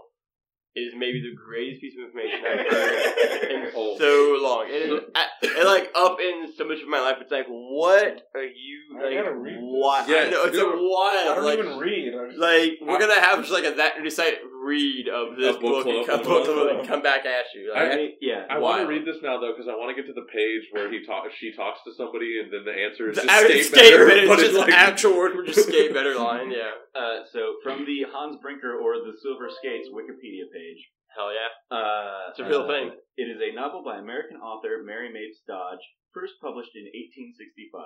is 0.77 0.93
maybe 0.97 1.21
the 1.23 1.35
greatest 1.35 1.81
piece 1.81 1.95
of 1.97 2.05
information 2.05 2.41
I've 2.45 2.67
heard 2.71 3.51
in 3.51 3.71
so 3.99 4.39
long. 4.43 4.67
It, 4.69 4.93
is, 4.93 5.01
I, 5.15 5.27
it 5.43 5.67
like 5.67 5.91
up 5.97 6.19
in 6.21 6.53
so 6.57 6.67
much 6.69 6.81
of 6.83 6.89
my 6.89 7.01
life. 7.01 7.17
It's 7.21 7.33
like, 7.33 7.47
what 7.49 8.29
are 8.35 8.43
you 8.45 8.99
I 9.01 9.05
like? 9.05 9.15
gotta 9.17 9.35
read 9.35 9.55
this. 9.57 9.63
What? 9.63 10.09
Yeah, 10.09 10.17
I 10.17 10.31
know 10.31 10.45
it's 10.45 10.53
dude, 10.57 10.63
a 10.63 10.77
wild. 10.77 11.29
I 11.29 11.35
don't 11.35 11.45
like, 11.45 11.59
even 11.59 11.79
read. 11.79 12.13
Just- 12.13 12.39
Like 12.39 12.73
we're 12.83 12.97
I- 12.97 13.01
gonna 13.01 13.21
have 13.21 13.41
just 13.41 13.53
like 13.53 13.65
a 13.65 13.75
that 13.77 14.01
recite 14.03 14.39
read 14.67 15.07
of 15.09 15.37
this 15.39 15.55
A 15.55 15.61
book 15.63 15.85
book, 15.85 15.87
and 15.87 16.07
come, 16.07 16.23
book 16.27 16.45
club 16.45 16.69
and 16.77 16.83
come 16.89 17.03
back 17.03 17.23
at 17.25 17.47
you. 17.55 17.71
Like, 17.73 17.93
I- 17.93 18.13
yeah, 18.21 18.45
I 18.51 18.59
want 18.59 18.83
to 18.83 18.87
read 18.91 19.07
this 19.07 19.23
now 19.23 19.39
though 19.39 19.55
because 19.55 19.71
I 19.71 19.79
want 19.79 19.95
to 19.95 19.97
get 19.97 20.11
to 20.11 20.17
the 20.19 20.27
page 20.35 20.67
where 20.75 20.91
he 20.91 21.07
talk, 21.07 21.25
she 21.39 21.55
talks 21.55 21.81
to 21.87 21.95
somebody, 21.95 22.43
and 22.43 22.51
then 22.53 22.65
the 22.67 22.75
answer 22.75 23.09
is 23.09 23.17
the 23.17 23.23
just 23.23 23.31
act- 23.33 23.47
skate, 23.47 23.65
skate 23.71 23.91
better. 23.95 24.07
better, 24.11 24.27
it's 24.35 24.43
just 24.43 24.59
like, 24.59 24.75
actual 24.75 25.15
word 25.17 25.33
for 25.39 25.45
just 25.47 25.69
skate 25.71 25.95
better 25.95 26.15
line. 26.27 26.51
Yeah. 26.51 26.75
Uh, 26.93 27.23
so 27.33 27.63
from 27.63 27.87
the 27.87 28.05
Hans 28.11 28.37
Brinker 28.43 28.75
or 28.77 28.99
the 29.07 29.15
Silver 29.23 29.47
Skates 29.49 29.89
Wikipedia 29.95 30.51
page, 30.53 30.83
Hell 31.15 31.33
yeah. 31.33 31.49
uh, 31.73 32.29
It's 32.35 32.41
a 32.41 32.45
real 32.45 32.65
uh, 32.65 32.69
thing. 32.69 32.91
It 33.17 33.31
is 33.33 33.41
a 33.41 33.55
novel 33.57 33.81
by 33.83 33.97
American 33.97 34.37
author 34.37 34.83
Mary 34.85 35.09
Mapes 35.09 35.41
Dodge, 35.49 35.81
first 36.17 36.41
published 36.41 36.73
in 36.73 36.89
1865. 37.37 37.77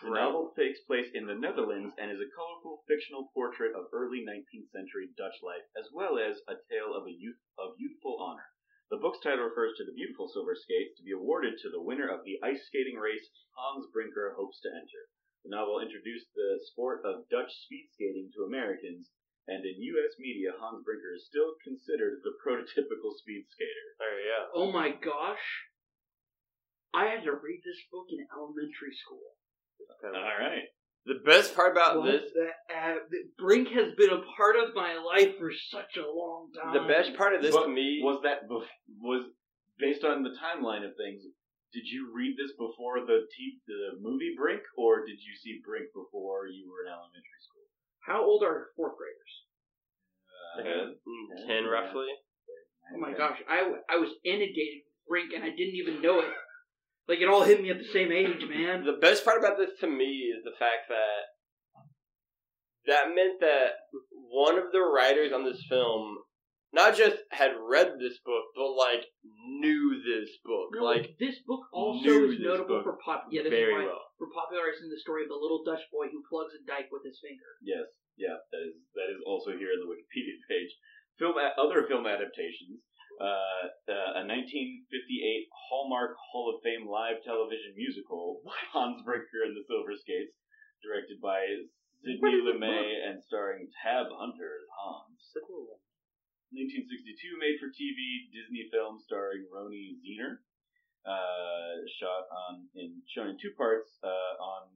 The 0.00 0.16
novel 0.16 0.56
takes 0.56 0.80
place 0.88 1.12
in 1.12 1.28
the 1.28 1.36
Netherlands 1.36 1.92
and 2.00 2.08
is 2.08 2.24
a 2.24 2.32
colorful 2.32 2.80
fictional 2.88 3.28
portrait 3.36 3.76
of 3.76 3.92
early 3.92 4.24
19th 4.24 4.72
century 4.72 5.12
Dutch 5.12 5.36
life, 5.44 5.68
as 5.76 5.84
well 5.92 6.16
as 6.16 6.40
a 6.48 6.56
tale 6.72 6.96
of 6.96 7.04
a 7.04 7.12
youth 7.12 7.36
of 7.60 7.76
youthful 7.76 8.16
honor. 8.16 8.48
The 8.88 8.96
book's 8.96 9.20
title 9.20 9.44
refers 9.44 9.76
to 9.76 9.84
the 9.84 9.92
beautiful 9.92 10.24
silver 10.32 10.56
skates 10.56 10.96
to 10.96 11.04
be 11.04 11.12
awarded 11.12 11.60
to 11.60 11.68
the 11.68 11.84
winner 11.84 12.08
of 12.08 12.24
the 12.24 12.40
ice 12.40 12.64
skating 12.64 12.96
race 12.96 13.28
Hans 13.52 13.84
Brinker 13.92 14.32
hopes 14.40 14.56
to 14.64 14.72
enter. 14.72 15.12
The 15.44 15.52
novel 15.52 15.84
introduced 15.84 16.32
the 16.32 16.56
sport 16.72 17.04
of 17.04 17.28
Dutch 17.28 17.52
speed 17.52 17.92
skating 17.92 18.32
to 18.40 18.48
Americans, 18.48 19.12
and 19.44 19.60
in 19.68 19.84
U.S. 20.00 20.16
media, 20.16 20.56
Hans 20.56 20.80
Brinker 20.80 21.12
is 21.12 21.28
still 21.28 21.60
considered 21.60 22.24
the 22.24 22.32
prototypical 22.40 23.12
speed 23.20 23.44
skater. 23.52 23.86
There 24.00 24.16
you 24.16 24.32
go. 24.32 24.40
Oh 24.64 24.72
my 24.72 24.96
gosh. 24.96 25.44
I 26.96 27.12
had 27.12 27.24
to 27.28 27.32
read 27.36 27.60
this 27.60 27.76
book 27.92 28.08
in 28.08 28.24
elementary 28.32 28.94
school. 29.04 29.20
All 30.02 30.36
right. 30.40 30.64
The 31.04 31.20
best 31.24 31.54
part 31.54 31.70
about 31.76 32.00
What 32.00 32.10
this, 32.10 32.32
the, 32.32 32.48
uh, 32.74 32.98
the- 33.10 33.28
Brink 33.38 33.68
has 33.68 33.94
been 33.94 34.10
a 34.10 34.22
part 34.36 34.56
of 34.56 34.74
my 34.74 34.96
life 34.96 35.36
for 35.38 35.52
such 35.70 35.96
a 36.00 36.08
long 36.08 36.50
time. 36.56 36.72
the 36.74 36.88
best 36.88 37.14
part 37.14 37.34
of 37.34 37.42
this 37.42 37.54
But 37.54 37.68
to 37.68 37.68
me, 37.70 38.00
was 38.02 38.22
that 38.24 38.48
bef- 38.48 38.66
was 38.98 39.28
based 39.78 40.02
on 40.02 40.24
the 40.24 40.34
timeline 40.40 40.82
of 40.88 40.96
things. 40.96 41.22
Did 41.72 41.84
you 41.86 42.10
read 42.14 42.34
this 42.40 42.52
before 42.56 43.04
the 43.04 43.28
t- 43.36 43.60
the 43.68 43.98
movie 44.00 44.34
Brink, 44.34 44.62
or 44.76 45.04
did 45.04 45.20
you 45.20 45.36
see 45.36 45.60
Brink 45.64 45.92
before 45.92 46.48
you 46.48 46.66
were 46.70 46.82
in 46.82 46.88
elementary 46.90 47.42
school? 47.44 47.66
How 48.00 48.24
old 48.24 48.42
are 48.42 48.72
fourth 48.74 48.96
graders? 48.96 49.34
Uh, 50.58 51.46
ten 51.46 51.64
roughly. 51.66 52.08
Oh 52.94 52.98
my 52.98 53.12
gosh, 53.12 53.38
I, 53.48 53.58
w- 53.60 53.82
I 53.90 53.96
was 53.96 54.10
inundated 54.24 54.82
with 54.86 55.06
Brink 55.08 55.32
and 55.34 55.44
I 55.44 55.50
didn't 55.50 55.74
even 55.76 56.00
know 56.00 56.20
it. 56.20 56.32
Like 57.08 57.20
it 57.20 57.28
all 57.28 57.44
hit 57.44 57.62
me 57.62 57.70
at 57.70 57.78
the 57.78 57.92
same 57.92 58.10
age, 58.10 58.42
man. 58.48 58.84
The 58.84 58.98
best 59.00 59.24
part 59.24 59.38
about 59.38 59.58
this 59.58 59.70
to 59.80 59.86
me 59.86 60.34
is 60.34 60.42
the 60.42 60.56
fact 60.58 60.88
that 60.88 61.22
that 62.86 63.14
meant 63.14 63.38
that 63.40 63.78
one 64.10 64.58
of 64.58 64.72
the 64.72 64.82
writers 64.82 65.32
on 65.32 65.44
this 65.44 65.62
film 65.68 66.18
not 66.74 66.98
just 66.98 67.16
had 67.30 67.54
read 67.56 67.96
this 68.02 68.18
book, 68.26 68.50
but 68.52 68.74
like 68.74 69.06
knew 69.24 70.02
this 70.02 70.28
book. 70.42 70.74
No, 70.74 70.82
like 70.82 71.14
this 71.18 71.38
book 71.46 71.62
also 71.72 72.28
is 72.28 72.42
notable 72.42 72.82
for 72.82 72.98
pop. 73.00 73.30
Yeah, 73.30 73.46
this 73.46 73.54
very 73.54 73.70
is 73.70 73.86
why, 73.86 73.86
well. 73.86 74.02
for 74.18 74.28
popularizing 74.34 74.90
the 74.90 74.98
story 74.98 75.22
of 75.22 75.30
the 75.30 75.38
little 75.38 75.62
Dutch 75.62 75.86
boy 75.94 76.10
who 76.10 76.26
plugs 76.26 76.52
a 76.58 76.62
dike 76.66 76.90
with 76.90 77.06
his 77.06 77.22
finger. 77.22 77.48
Yes, 77.62 77.86
yeah, 78.18 78.36
that 78.50 78.62
is 78.66 78.76
that 78.98 79.08
is 79.14 79.22
also 79.24 79.54
here 79.54 79.70
in 79.72 79.80
the 79.80 79.88
Wikipedia 79.88 80.36
page. 80.50 80.74
Film 81.16 81.38
other 81.38 81.86
film 81.88 82.04
adaptations. 82.04 82.82
Uh, 83.16 83.72
a 83.88 84.22
1958 84.28 85.48
Hallmark 85.48 86.16
Hall 86.20 86.52
of 86.52 86.60
Fame 86.60 86.84
live 86.84 87.24
television 87.24 87.72
musical, 87.72 88.44
Hans 88.72 89.00
Brinker 89.04 89.44
and 89.44 89.56
the 89.56 89.64
Silver 89.64 89.96
Skates, 89.96 90.36
directed 90.84 91.16
by 91.20 91.40
Sidney 92.04 92.20
What 92.20 92.60
Lumet 92.60 93.08
and 93.08 93.24
starring 93.24 93.72
Tab 93.80 94.12
Hunter 94.12 94.60
as 94.60 94.68
Hans. 94.76 95.16
1962 96.54 97.40
made 97.40 97.58
for 97.58 97.72
TV 97.72 98.30
Disney 98.30 98.68
film 98.70 99.00
starring 99.02 99.48
Rony 99.50 99.98
Zeander. 100.00 100.44
Uh, 101.06 101.86
shot 102.00 102.26
on 102.30 102.66
in 102.74 102.98
shown 103.06 103.30
in 103.30 103.38
two 103.38 103.54
parts 103.54 103.94
uh, 104.02 104.34
on 104.42 104.66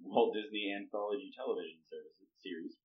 Walt 0.00 0.32
Disney 0.32 0.72
Anthology 0.72 1.28
television 1.36 1.80
services 1.84 2.28
series. 2.40 2.76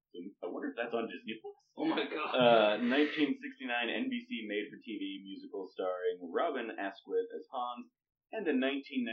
I 0.44 0.48
wonder 0.50 0.74
if 0.74 0.78
that's 0.78 0.94
on 0.94 1.06
Disney 1.06 1.38
Plus. 1.38 1.56
Oh 1.78 1.88
my 1.88 2.04
god. 2.04 2.34
Uh, 2.34 2.76
1969 2.82 3.38
NBC 3.70 4.44
made 4.50 4.68
for 4.68 4.82
TV 4.82 5.22
musical 5.24 5.70
starring 5.72 6.20
Robin 6.34 6.74
Askwith 6.76 7.30
as 7.32 7.46
Hans, 7.54 7.88
and 8.34 8.44
the 8.44 8.54
1998 8.58 9.06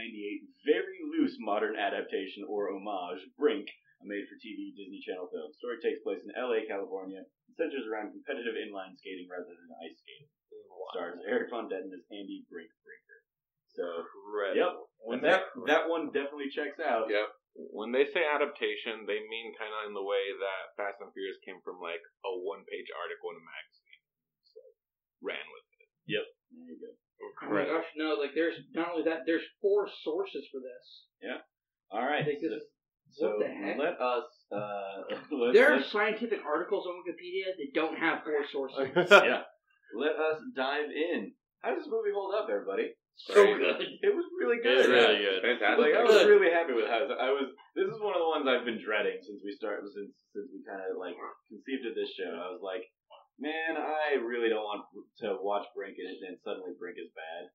very 0.65 0.99
loose 1.13 1.37
modern 1.39 1.77
adaptation 1.77 2.43
or 2.49 2.73
homage, 2.73 3.23
Brink, 3.37 3.69
a 4.01 4.05
made 4.05 4.25
for 4.27 4.35
TV 4.41 4.73
Disney 4.75 4.99
Channel 5.05 5.29
film. 5.31 5.47
The 5.53 5.57
Story 5.57 5.77
takes 5.79 6.03
place 6.03 6.21
in 6.25 6.33
LA, 6.35 6.65
California, 6.67 7.23
and 7.23 7.53
centers 7.55 7.85
around 7.87 8.11
competitive 8.13 8.57
inline 8.57 8.97
skating 8.97 9.29
rather 9.31 9.47
than 9.53 9.71
ice 9.81 9.97
skating. 10.01 10.29
Stars 10.93 11.19
Erik 11.27 11.49
von 11.51 11.67
Detten 11.67 11.91
as 11.91 12.03
Andy 12.11 12.45
Brink 12.49 12.71
Brinker. 12.83 13.19
So, 13.75 13.85
Incredible. 13.85 14.89
yep, 14.97 15.21
that 15.21 15.41
that 15.67 15.83
one 15.89 16.09
definitely 16.15 16.49
checks 16.49 16.79
out. 16.79 17.11
Yep. 17.11 17.27
When 17.57 17.89
they 17.89 18.05
say 18.05 18.21
adaptation, 18.21 19.09
they 19.09 19.17
mean 19.25 19.57
kind 19.57 19.73
of 19.73 19.89
in 19.89 19.97
the 19.97 20.05
way 20.05 20.29
that 20.29 20.77
Fast 20.77 21.01
and 21.01 21.09
Furious 21.09 21.41
came 21.41 21.57
from 21.65 21.81
like 21.81 22.05
a 22.21 22.29
one-page 22.29 22.89
article 22.93 23.33
in 23.33 23.41
a 23.41 23.45
magazine, 23.45 24.01
so 24.45 24.61
ran 25.25 25.41
with 25.41 25.65
it. 25.81 25.89
Yep. 26.05 26.25
There 26.53 26.69
you 26.69 26.77
go. 26.77 26.91
Oh 27.17 27.49
my 27.49 27.65
gosh, 27.65 27.89
no, 27.97 28.13
like 28.13 28.37
there's 28.37 28.61
not 28.77 28.93
only 28.93 29.09
that, 29.09 29.25
there's 29.25 29.45
four 29.57 29.89
sources 30.05 30.45
for 30.53 30.61
this. 30.61 30.85
Yeah. 31.17 31.41
All 31.89 32.05
right. 32.05 32.21
I 32.21 32.25
think 32.25 32.39
this 32.45 32.53
is 32.53 32.63
So 33.17 33.33
what 33.33 33.39
the 33.41 33.49
heck? 33.49 33.77
let 33.77 33.97
us. 33.97 34.29
Uh, 34.53 35.17
let, 35.33 35.53
There 35.53 35.73
are 35.73 35.81
scientific 35.81 36.45
articles 36.45 36.85
on 36.85 37.01
Wikipedia 37.01 37.57
that 37.57 37.73
don't 37.73 37.97
have 37.97 38.21
four 38.23 38.45
sources. 38.53 38.93
yeah. 39.11 39.49
Let 39.97 40.13
us 40.13 40.45
dive 40.55 40.93
in. 40.93 41.33
How 41.61 41.73
does 41.73 41.83
this 41.83 41.91
movie 41.91 42.13
hold 42.13 42.35
up, 42.35 42.47
everybody? 42.51 42.93
So 43.17 43.33
Great. 43.33 43.57
good. 43.57 43.81
It 44.05 44.13
was 44.13 44.25
really 44.37 44.61
good. 44.61 44.77
It's 44.77 44.87
good. 44.87 44.93
really 44.93 45.21
good. 45.25 45.41
Fantastic. 45.41 45.81
Like 45.81 45.97
I 45.97 46.05
was 46.05 46.21
really 46.29 46.53
happy 46.53 46.77
with 46.77 46.85
how 46.85 47.01
I 47.17 47.33
was. 47.33 47.49
This 47.73 47.89
is 47.89 47.97
one 47.97 48.13
of 48.13 48.21
the 48.21 48.29
ones 48.29 48.45
I've 48.45 48.65
been 48.65 48.77
dreading 48.77 49.17
since 49.25 49.41
we 49.41 49.57
started. 49.57 49.89
Since 49.89 50.13
since 50.37 50.47
we 50.53 50.61
kind 50.61 50.85
of 50.85 51.01
like 51.01 51.17
conceived 51.49 51.89
of 51.89 51.97
this 51.97 52.13
show. 52.13 52.29
I 52.29 52.53
was 52.53 52.61
like, 52.61 52.85
man, 53.41 53.73
I 53.77 54.21
really 54.21 54.53
don't 54.53 54.61
want 54.65 54.85
to 55.25 55.41
watch 55.41 55.65
Brink 55.73 55.97
and, 55.97 56.13
then 56.21 56.37
suddenly 56.45 56.77
Brink 56.77 57.01
is 57.01 57.09
bad. 57.17 57.49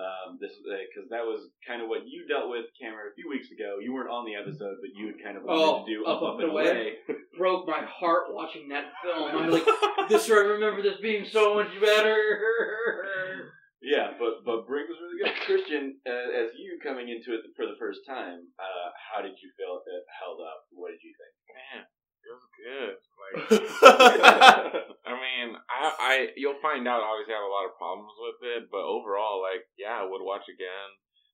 Um, 0.00 0.38
this 0.40 0.56
because 0.56 1.10
that 1.10 1.28
was 1.28 1.50
kind 1.66 1.82
of 1.82 1.90
what 1.92 2.08
you 2.08 2.24
dealt 2.24 2.48
with, 2.48 2.64
Cameron, 2.80 3.12
a 3.12 3.14
few 3.18 3.28
weeks 3.28 3.50
ago. 3.52 3.76
You 3.84 3.92
weren't 3.92 4.08
on 4.08 4.24
the 4.24 4.32
episode, 4.32 4.80
but 4.80 4.96
you 4.96 5.12
had 5.12 5.20
kind 5.22 5.36
of 5.36 5.44
wanted 5.44 5.60
Oh, 5.60 5.84
to 5.84 5.92
do 5.92 6.06
Up, 6.06 6.22
up, 6.22 6.22
Up, 6.22 6.34
and 6.40 6.42
and 6.48 6.52
away. 6.52 6.94
Broke 7.36 7.66
my 7.68 7.84
heart 7.84 8.32
watching 8.32 8.68
that 8.70 8.94
film. 9.04 9.28
I'm 9.28 9.50
like, 9.50 9.66
this 10.08 10.30
I 10.30 10.56
remember 10.56 10.80
this 10.80 10.96
being 11.02 11.26
so 11.28 11.54
much 11.54 11.68
better. 11.82 12.16
Yeah, 13.80 14.12
but 14.20 14.44
but 14.44 14.68
Brink 14.68 14.92
was 14.92 15.00
really 15.00 15.24
good. 15.24 15.32
Christian, 15.48 15.96
uh, 16.04 16.28
as 16.36 16.52
you 16.60 16.76
coming 16.84 17.08
into 17.08 17.32
it 17.32 17.48
for 17.56 17.64
the 17.64 17.80
first 17.80 18.04
time, 18.04 18.44
uh, 18.60 18.88
how 18.92 19.24
did 19.24 19.40
you 19.40 19.48
feel 19.56 19.80
it 19.80 20.04
held 20.20 20.40
up? 20.44 20.68
What 20.68 20.92
did 20.92 21.00
you 21.00 21.16
think? 21.16 21.32
Man, 21.48 21.82
it 21.88 22.32
was 22.36 22.46
good. 22.60 22.94
Like, 23.16 23.36
I 25.08 25.12
mean, 25.16 25.56
I, 25.72 25.80
I, 25.96 26.14
you'll 26.36 26.60
find 26.60 26.84
out. 26.84 27.00
Obviously, 27.00 27.32
I 27.32 27.40
have 27.40 27.48
a 27.48 27.56
lot 27.56 27.68
of 27.72 27.80
problems 27.80 28.12
with 28.20 28.40
it, 28.52 28.62
but 28.68 28.84
overall, 28.84 29.40
like, 29.40 29.64
yeah, 29.80 29.96
I 29.96 30.04
would 30.04 30.20
watch 30.20 30.44
again. 30.52 30.88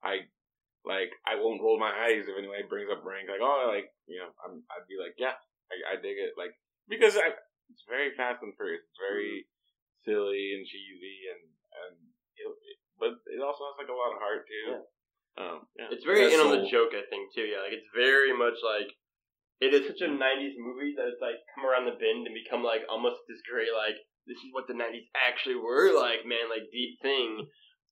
I, 0.07 0.31
like, 0.87 1.11
I 1.27 1.35
won't 1.43 1.59
roll 1.63 1.83
my 1.83 1.91
eyes 1.91 2.31
if 2.31 2.39
anybody 2.39 2.63
brings 2.71 2.95
up 2.95 3.03
Brink. 3.03 3.27
Like, 3.27 3.43
oh, 3.43 3.67
like, 3.67 3.91
you 4.07 4.23
know, 4.23 4.31
I'm, 4.47 4.63
I'd 4.71 4.87
be 4.87 4.95
like, 5.03 5.19
yeah, 5.19 5.35
I, 5.67 5.95
I 5.95 5.95
dig 5.99 6.15
it. 6.15 6.39
Like, 6.39 6.55
because 6.87 7.19
I, 7.19 7.35
it's 7.75 7.83
very 7.91 8.15
fast 8.15 8.39
and 8.47 8.55
furious. 8.55 8.87
It's 8.87 9.03
very 9.03 9.51
silly 10.07 10.55
and 10.55 10.63
cheesy, 10.63 11.27
and 11.35 11.43
and 11.43 11.43
it, 11.43 11.43
it- 11.43 11.56
but 12.99 13.21
it 13.29 13.41
also 13.41 13.69
has 13.71 13.77
like 13.79 13.93
a 13.93 13.97
lot 13.97 14.13
of 14.15 14.21
heart 14.21 14.45
too. 14.49 14.67
Um, 15.37 15.69
yeah. 15.77 15.93
It's 15.93 16.05
very 16.05 16.33
in 16.33 16.41
on 16.41 16.49
the 16.49 16.65
joke, 16.65 16.97
I 16.97 17.05
think, 17.13 17.35
too. 17.37 17.45
Yeah, 17.45 17.61
like 17.61 17.77
it's 17.77 17.93
very 17.93 18.33
much 18.33 18.57
like 18.65 18.89
it 19.61 19.77
is 19.77 19.85
such 19.85 20.01
a 20.01 20.09
'90s 20.09 20.57
movie 20.57 20.97
that 20.97 21.13
it's 21.13 21.21
like 21.21 21.41
come 21.53 21.69
around 21.69 21.85
the 21.85 22.01
bend 22.01 22.25
and 22.25 22.33
become 22.33 22.65
like 22.65 22.89
almost 22.89 23.21
this 23.29 23.45
great 23.45 23.73
like 23.73 24.01
this 24.25 24.41
is 24.41 24.51
what 24.57 24.65
the 24.65 24.77
'90s 24.77 25.05
actually 25.13 25.61
were 25.61 25.93
like, 25.93 26.25
man, 26.25 26.49
like 26.49 26.73
deep 26.73 26.97
thing. 27.05 27.45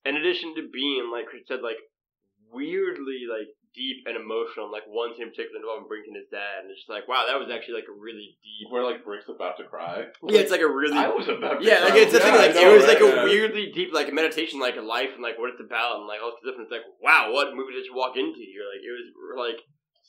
In 0.04 0.16
addition 0.16 0.56
to 0.56 0.72
being 0.72 1.12
like 1.12 1.28
Chris 1.28 1.44
said, 1.48 1.60
like 1.60 1.80
weirdly 2.48 3.28
like 3.28 3.52
deep 3.74 4.06
and 4.06 4.16
emotional. 4.16 4.70
Like 4.70 4.86
one 4.86 5.12
scene 5.12 5.26
in 5.26 5.30
particular 5.34 5.58
involving 5.60 5.86
Brink 5.90 6.06
and 6.06 6.16
his 6.16 6.30
dad, 6.30 6.62
and 6.64 6.70
it's 6.70 6.80
just 6.86 6.90
like 6.90 7.04
wow, 7.10 7.26
that 7.26 7.36
was 7.38 7.50
actually 7.50 7.82
like 7.82 7.90
a 7.90 7.96
really 7.96 8.38
deep. 8.40 8.70
Where 8.70 8.86
like 8.86 9.04
Brink's 9.04 9.28
about 9.28 9.58
to 9.58 9.64
cry. 9.66 10.08
Yeah, 10.24 10.40
it's 10.40 10.50
like 10.54 10.62
a 10.64 10.70
really 10.70 10.96
I 10.96 11.08
was 11.10 11.26
about 11.28 11.60
to 11.60 11.66
Yeah, 11.66 11.84
like 11.84 11.98
it's 11.98 12.14
the 12.14 12.22
Yeah, 12.22 12.30
thing. 12.30 12.38
Like 12.40 12.54
know, 12.54 12.70
it 12.70 12.74
was 12.78 12.86
right? 12.86 12.94
like 12.96 13.04
a 13.04 13.10
Yeah. 13.10 13.24
weirdly 13.26 13.70
deep, 13.74 13.90
like 13.92 14.08
meditation, 14.14 14.58
like 14.62 14.76
a 14.78 14.84
life 14.84 15.10
and 15.12 15.22
like 15.22 15.36
what 15.38 15.50
it's 15.50 15.60
about, 15.60 15.98
and 16.00 16.06
like 16.06 16.22
all 16.22 16.32
this 16.32 16.40
different. 16.46 16.70
It's 16.70 16.74
like 16.78 16.86
wow, 17.02 17.34
what 17.34 17.52
movie 17.52 17.74
did 17.74 17.84
you 17.84 17.94
walk 17.94 18.16
into? 18.16 18.40
You're 18.40 18.66
like 18.70 18.82
it 18.82 18.92
was 18.94 19.06
like 19.36 19.60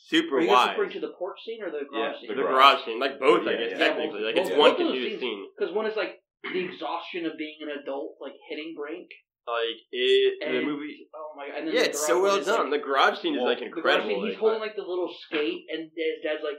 super 0.07 0.37
Are 0.37 0.41
you 0.41 0.47
guys 0.47 0.55
wide. 0.55 0.71
referring 0.77 0.93
to 0.93 1.03
the 1.03 1.13
porch 1.17 1.39
scene 1.45 1.63
or 1.63 1.71
the 1.73 1.83
garage 1.89 2.21
Yeah, 2.21 2.27
scene? 2.27 2.29
The 2.37 2.43
garage 2.45 2.85
scene, 2.85 2.99
like 2.99 3.17
both, 3.19 3.47
I 3.47 3.51
Yeah, 3.51 3.57
guess 3.57 3.71
yeah. 3.73 3.77
technically, 3.89 4.21
like 4.21 4.35
it's 4.37 4.49
Both- 4.49 4.59
one 4.59 4.71
both 4.71 4.79
of 4.81 4.87
those 4.87 4.93
continuous 5.01 5.19
scenes- 5.19 5.21
scene. 5.21 5.41
Because 5.57 5.73
one 5.73 5.87
is 5.87 5.95
like 5.97 6.21
the 6.45 6.61
exhaustion 6.61 7.25
of 7.25 7.33
being 7.41 7.57
an 7.65 7.73
adult, 7.81 8.17
like 8.21 8.33
hitting 8.49 8.75
Brink. 8.77 9.09
Like 9.45 9.77
it, 9.91 10.41
the 10.41 10.65
movie. 10.65 11.05
Oh 11.13 11.33
my 11.37 11.47
god! 11.47 11.57
And 11.59 11.67
then 11.67 11.75
Yeah, 11.75 11.85
it's 11.93 12.01
so 12.01 12.21
well 12.21 12.41
done. 12.41 12.71
Like, 12.71 12.81
the 12.81 12.85
garage 12.85 13.19
scene 13.21 13.37
well, 13.37 13.45
is 13.45 13.49
like 13.53 13.59
the 13.61 13.69
incredible. 13.69 14.09
scene, 14.09 14.25
he's 14.25 14.33
like, 14.33 14.41
holding 14.41 14.59
like 14.59 14.75
the 14.75 14.81
little 14.81 15.13
skate, 15.13 15.69
and 15.69 15.85
his 15.93 16.17
dad's 16.25 16.41
like, 16.41 16.57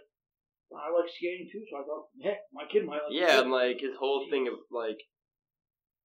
"I 0.70 0.94
like 0.94 1.10
skating 1.10 1.50
too," 1.50 1.66
so 1.66 1.78
I 1.78 1.82
thought, 1.82 2.06
"Heck, 2.22 2.46
my 2.54 2.62
kid 2.70 2.86
might 2.86 3.02
like." 3.02 3.10
it 3.10 3.18
Yeah, 3.18 3.42
too." 3.42 3.42
and 3.42 3.50
like 3.50 3.80
his 3.82 3.98
whole 3.98 4.30
thing 4.30 4.46
of 4.46 4.54
like, 4.70 5.02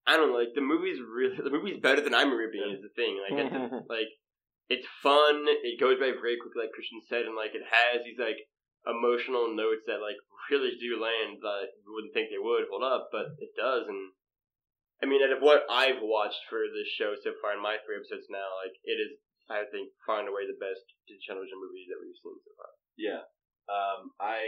I 0.10 0.18
don't 0.18 0.34
know, 0.34 0.40
like 0.42 0.58
the 0.58 0.66
movie's 0.66 0.98
really 0.98 1.38
the 1.38 1.54
movie's 1.54 1.78
better 1.78 2.02
than 2.02 2.18
I 2.18 2.26
remember 2.26 2.50
it 2.50 2.54
being 2.58 2.74
is 2.74 2.82
the 2.82 2.90
thing. 2.98 3.14
Like, 3.22 3.38
it's, 3.46 3.86
like 3.90 4.10
it's 4.74 4.88
fun. 5.06 5.46
It 5.46 5.78
goes 5.78 6.02
by 6.02 6.18
very 6.18 6.42
quickly, 6.42 6.66
like 6.66 6.74
Christian 6.74 7.06
said, 7.06 7.30
and 7.30 7.38
like 7.38 7.54
it 7.54 7.62
has 7.62 8.02
these 8.02 8.18
like 8.18 8.42
emotional 8.90 9.54
notes 9.54 9.86
that 9.86 10.02
like 10.02 10.18
really 10.50 10.74
do 10.82 10.98
land 10.98 11.46
that 11.46 11.78
you 11.86 11.94
wouldn't 11.94 12.18
think 12.18 12.34
they 12.34 12.42
would 12.42 12.66
hold 12.74 12.82
up, 12.82 13.14
but 13.14 13.38
it 13.38 13.54
does. 13.54 13.86
And 13.86 14.18
I 15.02 15.10
mean, 15.10 15.22
out 15.26 15.34
of 15.34 15.42
what 15.42 15.66
I've 15.70 16.02
watched 16.02 16.46
for 16.50 16.62
this 16.70 16.88
show 16.94 17.18
so 17.26 17.34
far 17.42 17.58
in 17.58 17.62
my 17.62 17.78
three 17.82 17.98
episodes 17.98 18.30
now, 18.30 18.46
like 18.62 18.78
it 18.86 19.02
is, 19.02 19.18
I 19.50 19.66
think, 19.74 19.90
far 20.06 20.22
and 20.22 20.30
away 20.30 20.46
the 20.46 20.62
best 20.62 20.86
Disney 21.10 21.26
television 21.26 21.58
movie 21.58 21.90
that 21.90 21.98
we've 21.98 22.14
seen 22.22 22.38
so 22.38 22.54
far. 22.54 22.72
Yeah. 22.98 23.22
Um, 23.70 24.14
I 24.22 24.42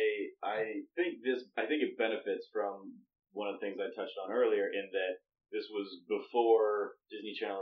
I 0.45 0.86
think 0.98 1.22
this 1.25 1.45
I 1.57 1.65
think 1.65 1.81
it 1.81 1.98
benefits 1.98 2.50
from 2.53 3.01
one 3.33 3.50
of 3.50 3.57
the 3.57 3.63
things 3.65 3.81
I 3.81 3.89
touched 3.98 4.17
on 4.22 4.29
earlier 4.33 4.69
in 4.69 4.89
that 4.93 5.13
this 5.50 5.69
was 5.74 5.86
before 6.10 6.98
Disney 7.13 7.33
Channel 7.38 7.62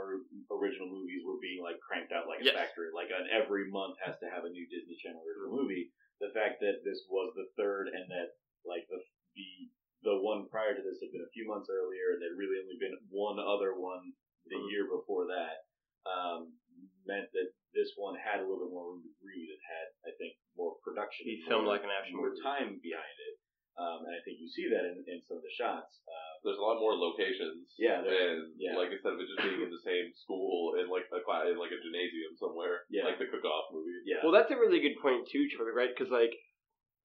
original 0.52 0.88
movies 0.88 1.24
were 1.24 1.40
being 1.40 1.60
like 1.64 1.76
cranked 1.80 2.12
out 2.12 2.28
like 2.28 2.40
a 2.40 2.48
Yes. 2.48 2.56
factory, 2.56 2.88
like 2.92 3.12
an 3.12 3.28
every 3.32 3.68
month 3.72 3.96
has 4.04 4.16
to 4.20 4.28
have 4.32 4.44
a 4.44 4.52
new 4.52 4.64
Disney 4.68 4.96
Channel 5.00 5.20
original 5.24 5.64
movie. 5.64 5.92
The 6.20 6.32
fact 6.36 6.60
that 6.60 6.84
this 6.84 7.04
was 7.08 7.32
the 7.36 7.48
third 7.56 7.88
and 7.88 8.04
that 8.12 8.36
like 8.68 8.84
the 8.92 9.00
the 9.36 9.71
the 10.02 10.18
one 10.18 10.48
prior 10.50 10.74
to 10.74 10.82
this 10.82 10.98
had 11.00 11.12
been 11.14 11.22
a 11.24 11.30
few 11.34 11.46
months 11.46 11.70
earlier, 11.70 12.12
and 12.14 12.18
there'd 12.22 12.38
really 12.38 12.58
only 12.58 12.78
been 12.78 12.98
one 13.10 13.38
other 13.38 13.74
one 13.78 14.12
the 14.50 14.56
Mhm. 14.58 14.70
year 14.70 14.84
before 14.90 15.26
that, 15.30 15.64
um, 16.06 16.58
meant 17.06 17.30
that 17.32 17.52
this 17.72 17.94
one 17.96 18.16
had 18.18 18.40
a 18.40 18.46
little 18.46 18.66
bit 18.66 18.72
more 18.74 18.90
room 18.92 19.02
to 19.02 19.12
breathe. 19.22 19.48
It 19.48 19.62
had, 19.66 19.86
I 20.04 20.12
think, 20.18 20.36
more 20.56 20.76
production. 20.82 21.26
He 21.26 21.38
and 21.40 21.44
filmed 21.48 21.64
more- 21.64 21.74
like 21.74 21.84
an 21.84 21.90
action 21.90 22.16
more 22.16 22.28
movie. 22.30 22.42
time 22.42 22.78
behind 22.82 23.16
it, 23.30 23.34
um, 23.78 24.04
and 24.04 24.14
I 24.14 24.20
think 24.26 24.38
you 24.40 24.48
see 24.48 24.68
that 24.68 24.84
in, 24.84 25.04
in 25.06 25.22
some 25.22 25.38
of 25.38 25.42
the 25.42 25.50
shots. 25.50 26.02
Uh, 26.06 26.32
There's 26.42 26.58
a 26.58 26.60
lot 26.60 26.80
more 26.80 26.96
locations. 26.98 27.72
Yeah, 27.78 28.02
and 28.02 28.52
yeah. 28.58 28.76
like 28.76 28.90
instead 28.90 29.12
of 29.14 29.20
it 29.20 29.26
just 29.30 29.42
being 29.46 29.62
in 29.62 29.70
the 29.70 29.78
same 29.86 30.12
school 30.12 30.74
in 30.74 30.88
like 30.90 31.06
a 31.12 31.20
class, 31.20 31.46
in 31.46 31.56
like 31.56 31.70
a 31.70 31.78
gymnasium 31.80 32.34
somewhere, 32.36 32.84
Yeah. 32.90 33.04
like 33.04 33.18
the 33.18 33.26
cook-off 33.28 33.72
movie. 33.72 34.02
yeah, 34.04 34.18
Well, 34.24 34.32
that's 34.32 34.50
a 34.50 34.58
really 34.58 34.80
good 34.80 34.98
point 35.00 35.28
too, 35.28 35.48
Charlie. 35.48 35.70
Right? 35.70 35.90
Because 35.94 36.10
like, 36.10 36.34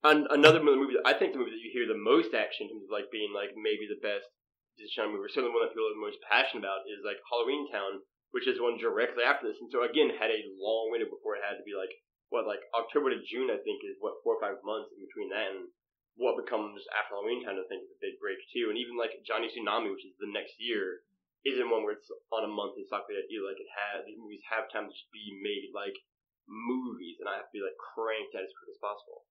an, 0.04 0.26
another 0.30 0.62
movie, 0.62 0.94
that- 0.94 1.06
I 1.08 1.14
think 1.18 1.32
the 1.32 1.38
movie 1.42 1.52
that 1.54 1.64
you 1.64 1.70
hear 1.74 1.86
the 1.86 1.98
most 1.98 2.34
action 2.34 2.70
of 2.70 2.86
like 2.90 3.10
being 3.10 3.32
like 3.34 3.54
maybe 3.58 3.86
the 3.88 3.98
best 4.02 4.26
Disney 4.78 5.10
movie, 5.10 5.26
or 5.26 5.28
certainly 5.28 5.50
one 5.50 5.66
that 5.66 5.74
people 5.74 5.90
are 5.90 5.98
the 5.98 6.06
most 6.06 6.22
passionate 6.22 6.62
about, 6.62 6.86
is 6.86 7.02
like 7.02 7.18
Halloween 7.30 7.66
Town, 7.70 7.98
which 8.30 8.46
is 8.46 8.62
one 8.62 8.78
directly 8.78 9.26
after 9.26 9.50
this, 9.50 9.58
and 9.58 9.70
so 9.74 9.82
again 9.82 10.14
had 10.14 10.30
a 10.30 10.46
long 10.54 10.90
window 10.94 11.10
before 11.10 11.34
it 11.34 11.42
had 11.42 11.58
to 11.58 11.66
be 11.66 11.74
like 11.74 11.90
what 12.30 12.46
like 12.46 12.62
October 12.76 13.10
to 13.10 13.18
June, 13.26 13.50
I 13.50 13.58
think, 13.58 13.82
is 13.82 13.98
what 13.98 14.20
four 14.22 14.36
or 14.36 14.42
five 14.44 14.60
months 14.62 14.92
in 14.94 15.00
between 15.02 15.32
that 15.34 15.50
and 15.50 15.72
what 16.14 16.36
becomes 16.38 16.78
after 16.94 17.16
Halloween 17.18 17.42
Town. 17.42 17.58
I 17.58 17.64
think 17.66 17.82
is 17.82 17.94
a 17.96 18.04
big 18.04 18.20
break 18.22 18.38
too, 18.54 18.68
and 18.70 18.78
even 18.78 18.94
like 19.00 19.16
Johnny 19.26 19.48
Tsunami, 19.50 19.90
which 19.90 20.06
is 20.06 20.14
the 20.20 20.30
next 20.30 20.54
year. 20.60 21.02
Isn't 21.46 21.70
one 21.70 21.86
where 21.86 21.94
it's 21.94 22.10
on 22.34 22.42
a 22.42 22.50
monthly 22.50 22.82
cycle 22.90 23.14
either. 23.14 23.46
Like 23.46 23.62
it 23.62 23.70
had 23.70 24.02
these 24.04 24.18
movies 24.18 24.42
have 24.50 24.66
time 24.68 24.90
to 24.90 24.92
just 24.92 25.06
be 25.14 25.38
made 25.38 25.70
like 25.70 25.94
movies, 26.46 27.16
and 27.22 27.30
I 27.30 27.38
have 27.38 27.46
to 27.46 27.54
be 27.54 27.62
like 27.62 27.78
cranked 27.78 28.34
out 28.34 28.42
as 28.42 28.50
quick 28.58 28.74
as 28.74 28.82
possible. 28.82 29.22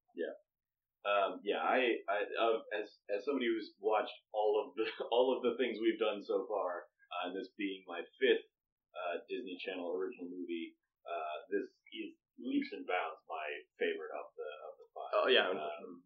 Um, 1.05 1.39
yeah. 1.43 1.61
I, 1.61 2.01
I 2.09 2.17
uh, 2.39 2.59
as 2.73 2.87
as 3.11 3.25
somebody 3.25 3.47
who's 3.47 3.75
watched 3.79 4.15
all 4.33 4.57
of 4.57 4.73
the 4.73 4.87
all 5.13 5.35
of 5.35 5.43
the 5.43 5.55
things 5.59 5.77
we've 5.77 6.01
done 6.01 6.23
so 6.23 6.47
far, 6.49 6.87
uh, 7.13 7.29
and 7.29 7.35
this 7.35 7.49
being 7.57 7.83
my 7.87 8.01
fifth 8.17 8.47
uh, 8.95 9.21
Disney 9.29 9.57
Channel 9.61 9.93
original 9.93 10.31
movie, 10.31 10.73
uh, 11.05 11.35
this 11.53 11.67
is 11.93 12.11
leaps 12.41 12.69
and 12.73 12.85
bounds 12.85 13.21
my 13.29 13.47
favorite 13.77 14.13
of 14.13 14.27
the 14.37 14.49
of 14.65 14.73
the 14.77 14.87
five. 14.95 15.13
Oh 15.13 15.27
yeah, 15.29 15.47
Um, 15.53 16.01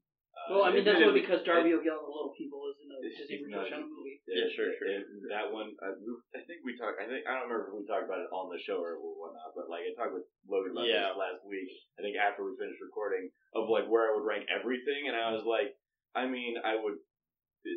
Well, 0.50 0.64
I 0.66 0.74
mean 0.74 0.84
that's 0.84 0.98
only 1.04 1.22
because 1.22 1.44
Darby 1.46 1.72
O'Gill 1.76 2.02
and 2.02 2.08
the 2.08 2.12
Little 2.12 2.34
People 2.36 2.66
is 2.72 2.78
in 2.82 2.88
the 2.90 2.98
It's- 3.06 3.18
Disney 3.22 3.36
it's 3.38 3.44
original 3.46 3.62
not- 3.62 3.70
Channel 3.70 3.90
movie. 3.94 4.18
Yeah, 4.28 4.48
sure, 4.56 4.72
sure. 4.74 4.88
and 4.90 5.04
that 5.30 5.52
one, 5.52 5.76
uh, 5.84 5.94
I, 5.94 6.40
I 6.40 6.42
think 6.48 6.64
we 6.64 6.76
talked. 6.80 6.98
I 7.02 7.06
think 7.08 7.28
I 7.28 7.36
don't 7.38 7.48
remember 7.52 7.70
if 7.72 7.76
we 7.78 7.86
talked 7.86 8.06
about 8.08 8.24
it 8.24 8.32
on 8.32 8.48
the 8.50 8.60
show 8.64 8.80
or 8.80 8.96
whatnot, 9.00 9.52
but 9.56 9.70
like 9.70 9.84
I 9.86 9.92
talked 9.94 10.16
with 10.16 10.26
Logan 10.48 10.72
about 10.72 10.88
Yeah. 10.88 11.12
this 11.14 11.20
last 11.20 11.42
week. 11.46 11.70
I 12.00 12.02
think 12.02 12.16
after 12.18 12.44
we 12.48 12.56
finished 12.58 12.80
recording 12.82 13.30
of 13.54 13.68
like 13.70 13.86
where 13.92 14.08
I 14.10 14.16
would 14.16 14.26
rank 14.26 14.48
everything, 14.50 15.08
and 15.12 15.16
I 15.16 15.32
was 15.36 15.44
like, 15.46 15.76
I 16.16 16.26
mean, 16.28 16.58
I 16.64 16.76
would. 16.80 16.98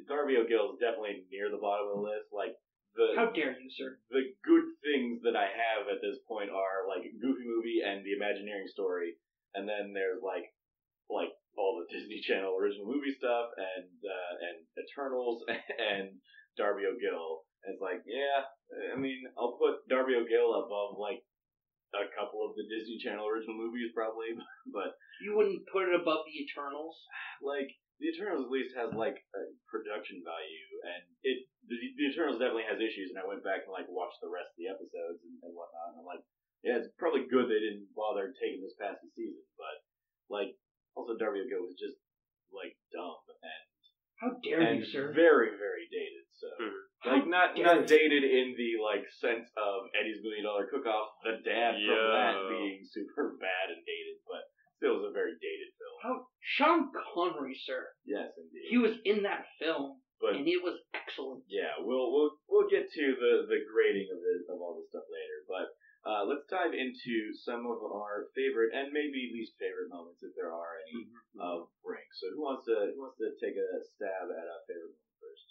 Darby 0.08 0.38
O'Gill 0.40 0.72
is 0.72 0.80
definitely 0.80 1.28
near 1.28 1.50
the 1.52 1.60
bottom 1.60 1.88
of 1.92 2.00
the 2.00 2.04
list. 2.08 2.32
Like 2.32 2.56
the 2.96 3.12
How 3.18 3.28
dare 3.30 3.52
you, 3.58 3.68
sir? 3.70 3.98
the 4.08 4.32
good 4.46 4.64
things 4.80 5.20
that 5.26 5.36
I 5.36 5.44
have 5.50 5.88
at 5.92 6.00
this 6.00 6.16
point 6.26 6.48
are 6.48 6.88
like 6.88 7.04
Goofy 7.20 7.44
Movie 7.44 7.82
and 7.84 8.00
the 8.06 8.14
Imagineering 8.16 8.68
story, 8.72 9.18
and 9.54 9.68
then 9.68 9.92
there's 9.92 10.22
like 10.22 10.48
like 11.12 11.28
all 11.56 11.78
the 11.78 11.88
Disney 11.90 12.20
Channel 12.20 12.56
original 12.58 12.86
movie 12.86 13.14
stuff 13.16 13.50
and 13.56 13.90
uh, 14.02 14.32
and 14.50 14.56
Eternals 14.78 15.42
and 15.94 16.18
Darby 16.56 16.86
O'Gill. 16.86 17.46
And 17.64 17.74
it's 17.74 17.82
like, 17.82 18.04
yeah, 18.04 18.44
I 18.92 18.96
mean, 19.00 19.24
I'll 19.38 19.56
put 19.56 19.88
Darby 19.88 20.14
O'Gill 20.20 20.52
above 20.66 21.00
like 21.00 21.24
a 21.94 22.10
couple 22.12 22.42
of 22.42 22.58
the 22.58 22.66
Disney 22.66 22.98
Channel 22.98 23.24
original 23.24 23.54
movies 23.54 23.94
probably, 23.94 24.34
but 24.74 24.98
You 25.22 25.38
wouldn't 25.38 25.64
put 25.70 25.86
it 25.88 25.94
above 25.94 26.26
the 26.26 26.36
Eternals. 26.42 26.98
like 27.40 27.70
the 28.02 28.10
Eternals 28.10 28.50
at 28.50 28.50
least 28.50 28.74
has 28.74 28.90
like 28.92 29.14
a 29.14 29.42
production 29.70 30.18
value, 30.26 30.70
and 30.82 31.02
it 31.22 31.46
the, 31.70 31.78
the 31.78 32.10
Eternals 32.10 32.42
definitely 32.42 32.66
has 32.66 32.82
issues. 32.82 33.14
And 33.14 33.22
I 33.22 33.26
went 33.30 33.46
back 33.46 33.62
and 33.64 33.72
like 33.72 33.86
watched 33.86 34.18
the 34.18 34.28
rest 34.28 34.50
of 34.50 34.58
the 34.58 34.68
episodes 34.68 35.22
and, 35.22 35.38
and 35.46 35.54
whatnot, 35.54 35.94
and 35.94 36.02
I'm 36.02 36.08
like, 36.08 36.26
yeah, 36.66 36.82
it's 36.82 36.90
probably 36.98 37.30
good 37.30 37.46
they 37.46 37.62
didn't 37.62 37.94
bother 37.94 38.34
taking 38.34 38.60
this 38.66 38.74
past 38.76 38.98
the 38.98 39.08
season, 39.14 39.46
but 39.54 39.76
like 40.26 40.58
also 40.94 41.16
Darby 41.18 41.40
O'Gill 41.44 41.62
was 41.66 41.76
just 41.78 41.98
like 42.54 42.74
dumb 42.94 43.18
and 43.42 43.62
How 44.22 44.30
dare 44.42 44.60
and 44.62 44.78
you, 44.80 44.86
sir? 44.86 45.12
very 45.12 45.50
very 45.58 45.86
dated. 45.90 46.24
So 46.38 46.48
Mhm. 46.60 46.80
like 47.06 47.26
not 47.26 47.54
dare 47.56 47.64
not 47.64 47.80
you. 47.82 47.86
dated 47.98 48.22
in 48.24 48.54
the 48.56 48.78
like 48.82 49.04
sense 49.20 49.50
of 49.56 49.90
Eddie's 49.98 50.22
Million 50.22 50.44
Dollar 50.44 50.66
Cook 50.70 50.86
Off, 50.86 51.10
the 51.24 51.38
dad 51.44 51.74
from 51.74 51.98
that 52.14 52.34
being 52.48 52.84
super 52.84 53.36
bad 53.40 53.70
and 53.70 53.82
dated, 53.84 54.18
but 54.26 54.42
still 54.78 54.98
was 55.02 55.10
a 55.10 55.14
very 55.14 55.32
dated 55.38 55.70
film. 55.78 55.98
How 56.02 56.14
Sean 56.40 56.90
Connery, 57.14 57.54
sir? 57.54 57.90
Yes, 58.04 58.30
indeed. 58.36 58.68
He 58.70 58.78
was 58.78 58.94
in 59.04 59.22
that 59.22 59.46
film, 59.58 60.00
but 60.20 60.36
and 60.36 60.46
it 60.46 60.62
was 60.62 60.78
excellent. 60.94 61.44
yeah, 61.48 61.74
we'll 61.78 62.12
we'll 62.12 62.38
we'll 62.48 62.68
get 62.70 62.86
to 62.90 63.04
the 63.18 63.46
the 63.48 63.60
grading 63.72 64.08
of 64.14 64.18
the 64.20 64.52
of 64.54 64.60
all 64.60 64.78
this 64.78 64.88
stuff 64.90 65.04
later. 65.10 65.38
But 65.48 65.68
uh, 66.04 66.22
let's 66.28 66.44
dive 66.52 66.76
into 66.76 67.32
some 67.48 67.64
of 67.64 67.80
our 67.80 68.28
favorite 68.36 68.76
and 68.76 68.92
maybe 68.92 69.32
least 69.32 69.56
favorite 69.56 69.88
moments, 69.88 70.20
if 70.20 70.36
there 70.36 70.52
are 70.52 70.76
any, 70.84 71.08
of 71.40 71.72
Brink. 71.80 72.04
So 72.20 72.28
who 72.36 72.44
wants 72.44 72.68
to 72.68 72.92
who 72.92 73.00
wants 73.00 73.16
to 73.24 73.32
take 73.40 73.56
a 73.56 73.68
stab 73.96 74.28
at 74.28 74.46
a 74.46 74.58
favorite 74.68 74.92
moment 74.92 75.16
first? 75.16 75.46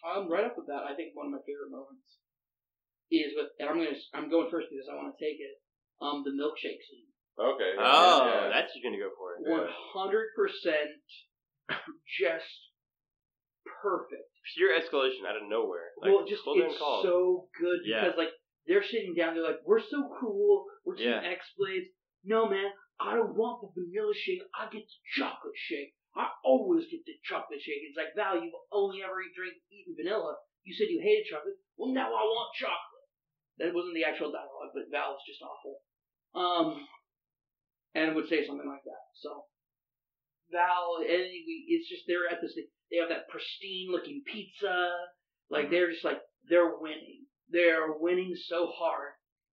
Um, 0.00 0.22
right 0.32 0.48
up 0.48 0.56
with 0.56 0.66
that, 0.72 0.88
I 0.88 0.96
think 0.96 1.12
one 1.12 1.28
of 1.28 1.36
my 1.36 1.44
favorite 1.44 1.68
moments 1.68 2.18
is 3.12 3.36
with, 3.36 3.52
and 3.60 3.68
I'm 3.68 3.76
gonna, 3.76 4.00
I'm 4.16 4.28
going 4.32 4.48
first 4.48 4.72
because 4.72 4.88
I 4.88 4.96
want 4.96 5.12
to 5.12 5.20
take 5.20 5.40
it. 5.40 5.60
Um, 6.00 6.22
the 6.22 6.30
milkshake 6.30 6.78
scene. 6.86 7.10
Okay. 7.38 7.74
Oh, 7.78 8.22
yeah. 8.26 8.50
that's 8.54 8.70
you're 8.74 8.86
gonna 8.86 9.02
go 9.02 9.10
for 9.18 9.34
it. 9.34 9.44
One 9.44 9.66
hundred 9.94 10.30
percent, 10.34 11.02
just 12.22 12.50
perfect. 13.82 14.30
Pure 14.56 14.78
escalation 14.80 15.28
out 15.28 15.36
of 15.36 15.44
nowhere. 15.46 15.92
Like, 16.00 16.10
well, 16.10 16.24
just 16.26 16.42
full 16.42 16.56
it's 16.58 16.78
call. 16.78 17.02
so 17.02 17.48
good 17.58 17.80
Yeah. 17.84 18.00
because 18.00 18.16
like 18.18 18.32
they're 18.68 18.84
sitting 18.84 19.14
down, 19.16 19.34
they're 19.34 19.42
like, 19.42 19.64
"We're 19.64 19.80
so 19.80 20.14
cool, 20.20 20.66
we're 20.84 20.94
Team 20.96 21.08
Yeah. 21.08 21.24
X 21.24 21.44
Blades." 21.56 21.88
No, 22.24 22.48
man, 22.48 22.70
I 23.00 23.16
don't 23.16 23.34
want 23.34 23.62
the 23.62 23.70
vanilla 23.74 24.12
shake. 24.14 24.42
I 24.54 24.68
get 24.70 24.84
the 24.86 25.00
chocolate 25.16 25.56
shake. 25.56 25.94
I 26.14 26.28
always 26.44 26.84
get 26.90 27.04
the 27.06 27.14
chocolate 27.24 27.60
shake. 27.62 27.82
It's 27.88 27.96
like 27.96 28.14
Val, 28.14 28.42
you've 28.42 28.54
only 28.72 29.02
ever 29.02 29.22
drink, 29.34 29.54
eaten 29.70 29.94
vanilla. 29.96 30.36
You 30.64 30.74
said 30.74 30.90
you 30.90 31.00
hated 31.00 31.26
chocolate. 31.30 31.56
Well, 31.76 31.94
now 31.94 32.08
I 32.12 32.22
want 32.26 32.54
chocolate. 32.58 33.08
That 33.58 33.74
wasn't 33.74 33.94
the 33.94 34.04
actual 34.04 34.30
dialogue, 34.30 34.74
but 34.74 34.90
Val 34.90 35.12
was 35.14 35.24
just 35.26 35.42
awful. 35.42 35.82
Um, 36.34 36.86
and 37.94 38.14
would 38.14 38.28
say 38.28 38.46
something 38.46 38.68
like 38.68 38.84
that. 38.84 39.04
So 39.22 39.46
Val, 40.50 40.98
and 41.00 41.26
it's 41.68 41.88
just 41.88 42.04
they're 42.06 42.28
at 42.30 42.40
this. 42.40 42.54
They 42.90 42.98
have 42.98 43.08
that 43.10 43.28
pristine 43.28 43.90
looking 43.90 44.22
pizza. 44.26 44.90
Like 45.50 45.70
they're 45.70 45.90
just 45.90 46.04
like 46.04 46.20
they're 46.48 46.78
winning. 46.78 47.17
They're 47.50 47.92
winning 47.98 48.34
so 48.46 48.66
hard, 48.66 49.12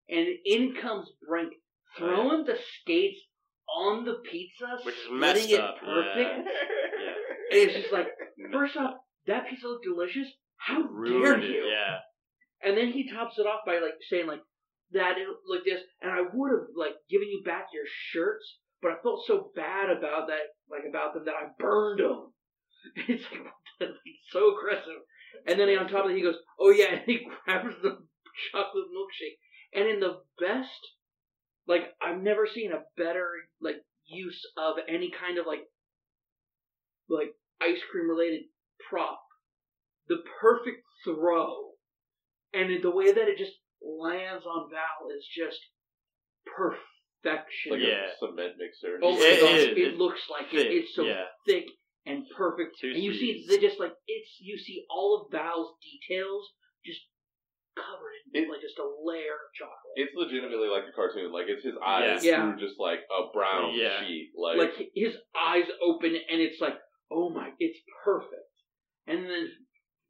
and 0.09 0.27
in 0.45 0.75
comes 0.81 1.07
Brink 1.27 1.53
oh, 1.53 1.97
throwing 1.99 2.45
the 2.45 2.57
skates 2.81 3.19
on 3.67 4.05
the 4.05 4.17
pizza, 4.29 4.77
Which 4.83 4.95
is 4.95 5.07
messed 5.11 5.49
it 5.49 5.59
up. 5.59 5.77
perfect. 5.79 6.17
Yeah. 6.17 6.43
And 7.51 7.59
it's 7.61 7.73
just 7.75 7.93
like, 7.93 8.07
first 8.51 8.75
off, 8.75 8.95
that 9.27 9.47
pizza 9.47 9.67
looked 9.67 9.85
delicious. 9.85 10.27
How 10.57 10.81
dare 10.81 10.89
Ruined 10.91 11.43
it. 11.43 11.49
you? 11.51 11.63
Yeah. 11.69 11.99
And 12.67 12.75
then 12.75 12.91
he 12.91 13.07
tops 13.11 13.37
it 13.37 13.45
off 13.45 13.61
by 13.67 13.73
like 13.73 13.93
saying 14.09 14.25
like 14.25 14.41
that 14.91 15.17
it 15.19 15.27
like 15.47 15.63
this, 15.63 15.79
and 16.01 16.11
I 16.11 16.21
would 16.33 16.51
have 16.51 16.67
like 16.75 16.95
given 17.09 17.27
you 17.29 17.43
back 17.45 17.67
your 17.71 17.85
shirts, 17.85 18.57
but 18.81 18.91
I 18.91 18.95
felt 19.03 19.25
so 19.27 19.51
bad 19.55 19.91
about 19.91 20.27
that, 20.27 20.57
like 20.71 20.89
about 20.89 21.13
them 21.13 21.25
that 21.25 21.35
I 21.35 21.47
burned 21.59 21.99
them. 21.99 22.33
It's 23.07 23.23
like 23.31 23.45
it's 23.79 23.97
so 24.31 24.57
aggressive. 24.57 25.01
And 25.47 25.59
then 25.59 25.69
on 25.77 25.87
top 25.89 26.05
of 26.05 26.11
it, 26.11 26.17
he 26.17 26.23
goes, 26.23 26.37
"Oh 26.59 26.69
yeah," 26.71 26.85
and 26.91 27.01
he 27.05 27.19
grabs 27.45 27.75
the 27.81 27.97
chocolate 28.51 28.85
milkshake, 28.93 29.37
and 29.73 29.87
in 29.89 29.99
the 29.99 30.21
best, 30.39 30.79
like 31.67 31.93
I've 32.01 32.21
never 32.21 32.47
seen 32.47 32.71
a 32.71 32.83
better 32.97 33.29
like 33.61 33.77
use 34.05 34.41
of 34.57 34.75
any 34.87 35.11
kind 35.11 35.37
of 35.37 35.45
like 35.47 35.63
like 37.09 37.33
ice 37.61 37.79
cream 37.91 38.09
related 38.09 38.43
prop. 38.89 39.19
The 40.07 40.17
perfect 40.39 40.83
throw 41.03 41.71
and 42.53 42.83
the 42.83 42.91
way 42.91 43.11
that 43.11 43.27
it 43.27 43.37
just 43.37 43.53
lands 43.81 44.45
on 44.45 44.69
Val 44.69 45.09
is 45.15 45.25
just 45.35 45.59
perfection. 46.45 47.71
Like 47.71 47.81
Yeah. 47.81 48.05
a 48.05 48.17
cement 48.19 48.53
mixer. 48.57 48.99
Oh 49.01 49.17
my 49.17 49.25
It 49.25 49.39
gosh, 49.41 49.77
it 49.77 49.97
looks 49.97 50.21
like 50.29 50.51
thick, 50.51 50.67
it. 50.67 50.71
It's 50.71 50.95
so 50.95 51.03
yeah. 51.03 51.25
thick 51.45 51.65
and 52.05 52.23
perfect. 52.35 52.77
Two 52.79 52.91
and 52.93 53.03
you 53.03 53.13
see 53.13 53.41
C's. 53.43 53.47
they 53.47 53.57
just 53.59 53.79
like 53.79 53.93
it's 54.07 54.37
you 54.39 54.57
see 54.57 54.85
all 54.89 55.21
of 55.25 55.31
Val's 55.31 55.73
details 55.81 56.49
just 56.85 57.01
covered 57.75 58.13
in 58.33 58.43
It- 58.45 58.49
like 58.49 58.61
just 58.61 58.79
a 58.79 58.87
layer 59.03 59.33
of 59.35 59.49
chocolate. 59.57 59.95
It's 59.95 60.13
legitimately 60.15 60.67
like 60.67 60.83
a 60.87 60.95
cartoon. 60.95 61.31
Like 61.31 61.47
it's 61.47 61.63
his 61.65 61.75
eyes 61.83 62.23
Yeah. 62.23 62.41
through 62.55 62.59
just 62.67 62.79
like 62.79 62.99
a 63.11 63.31
brown 63.33 63.73
Yeah. 63.75 64.05
sheet. 64.05 64.31
Like, 64.35 64.57
like 64.57 64.91
his 64.93 65.15
eyes 65.35 65.65
open 65.81 66.15
and 66.15 66.39
it's 66.41 66.61
like, 66.61 66.77
oh 67.11 67.29
my, 67.29 67.51
it's 67.59 67.79
perfect. 68.03 68.47
And 69.07 69.25
then 69.29 69.51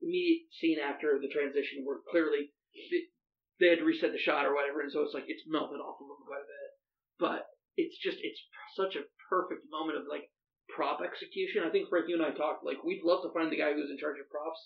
immediate 0.01 0.47
scene 0.59 0.79
after 0.79 1.17
the 1.19 1.27
transition 1.29 1.83
where 1.85 1.99
clearly 2.11 2.51
they- 2.91 3.07
they 3.59 3.67
had 3.69 3.79
to 3.79 3.85
reset 3.85 4.11
the 4.11 4.17
shot 4.19 4.45
or 4.45 4.53
whatever, 4.53 4.81
and 4.81 4.91
so 4.91 5.01
it's 5.01 5.13
like 5.13 5.25
it's 5.29 5.47
melted 5.47 5.79
off 5.79 5.95
of 6.01 6.07
them 6.07 6.27
quite 6.27 6.43
a 6.43 6.45
bit. 6.45 6.71
But 7.17 7.47
it's 7.77 7.97
just 7.97 8.17
it's 8.21 8.39
such 8.75 8.95
a 8.97 9.07
perfect 9.29 9.63
moment 9.71 9.97
of 9.97 10.07
like 10.07 10.29
prop 10.69 11.01
execution. 11.01 11.63
I 11.65 11.71
think 11.71 11.89
Frank, 11.89 12.07
you 12.07 12.15
and 12.17 12.25
I 12.25 12.33
talked 12.33 12.65
like 12.65 12.81
we'd 12.83 13.05
love 13.05 13.21
to 13.23 13.33
find 13.33 13.51
the 13.51 13.59
guy 13.59 13.73
who's 13.73 13.91
in 13.91 13.99
charge 14.01 14.17
of 14.19 14.29
props 14.29 14.59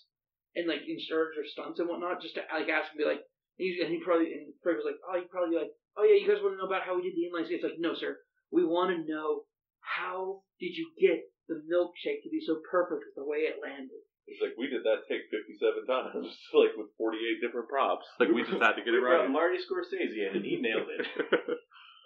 and 0.56 0.66
like 0.66 0.82
in 0.86 0.98
charge 1.08 1.36
of 1.38 1.46
stunts 1.50 1.78
and 1.78 1.88
whatnot, 1.88 2.22
just 2.22 2.34
to 2.34 2.42
like 2.52 2.68
ask 2.70 2.90
him, 2.90 2.98
be 2.98 3.06
like, 3.06 3.22
he's, 3.56 3.78
and 3.78 3.92
he 3.92 4.00
probably 4.02 4.32
and 4.32 4.50
Frank 4.62 4.80
was 4.80 4.88
like, 4.88 5.00
oh, 5.06 5.16
you 5.16 5.28
probably 5.30 5.54
be 5.54 5.62
like, 5.62 5.74
oh 5.98 6.04
yeah, 6.04 6.18
you 6.18 6.26
guys 6.26 6.42
want 6.42 6.56
to 6.56 6.60
know 6.60 6.70
about 6.70 6.86
how 6.86 6.96
we 6.96 7.06
did 7.06 7.14
the 7.14 7.28
inline 7.28 7.46
skates? 7.46 7.62
Like, 7.66 7.78
no, 7.78 7.94
sir, 7.94 8.18
we 8.50 8.64
want 8.64 8.90
to 8.90 9.04
know 9.06 9.46
how 9.80 10.42
did 10.58 10.74
you 10.76 10.90
get 11.00 11.24
the 11.48 11.62
milkshake 11.66 12.22
to 12.22 12.30
be 12.30 12.42
so 12.46 12.62
perfect 12.70 13.02
with 13.10 13.16
the 13.18 13.26
way 13.26 13.50
it 13.50 13.58
landed. 13.58 13.98
it's 14.30 14.38
like 14.38 14.54
we 14.54 14.70
did 14.70 14.86
that 14.86 15.02
take 15.10 15.26
fifty-seven 15.34 15.82
times, 15.86 16.30
like 16.54 16.74
with 16.78 16.94
forty-eight 16.94 17.42
different 17.42 17.66
props. 17.66 18.06
Like 18.22 18.30
we 18.30 18.46
just 18.46 18.62
had 18.62 18.78
to 18.78 18.84
get 18.86 18.94
it 18.94 19.00
We 19.02 19.06
brought 19.06 19.26
right. 19.26 19.30
Marty 19.30 19.58
Scorsese 19.58 20.14
in, 20.30 20.38
and 20.38 20.44
he 20.46 20.62
nailed 20.62 20.86
it. 20.90 21.06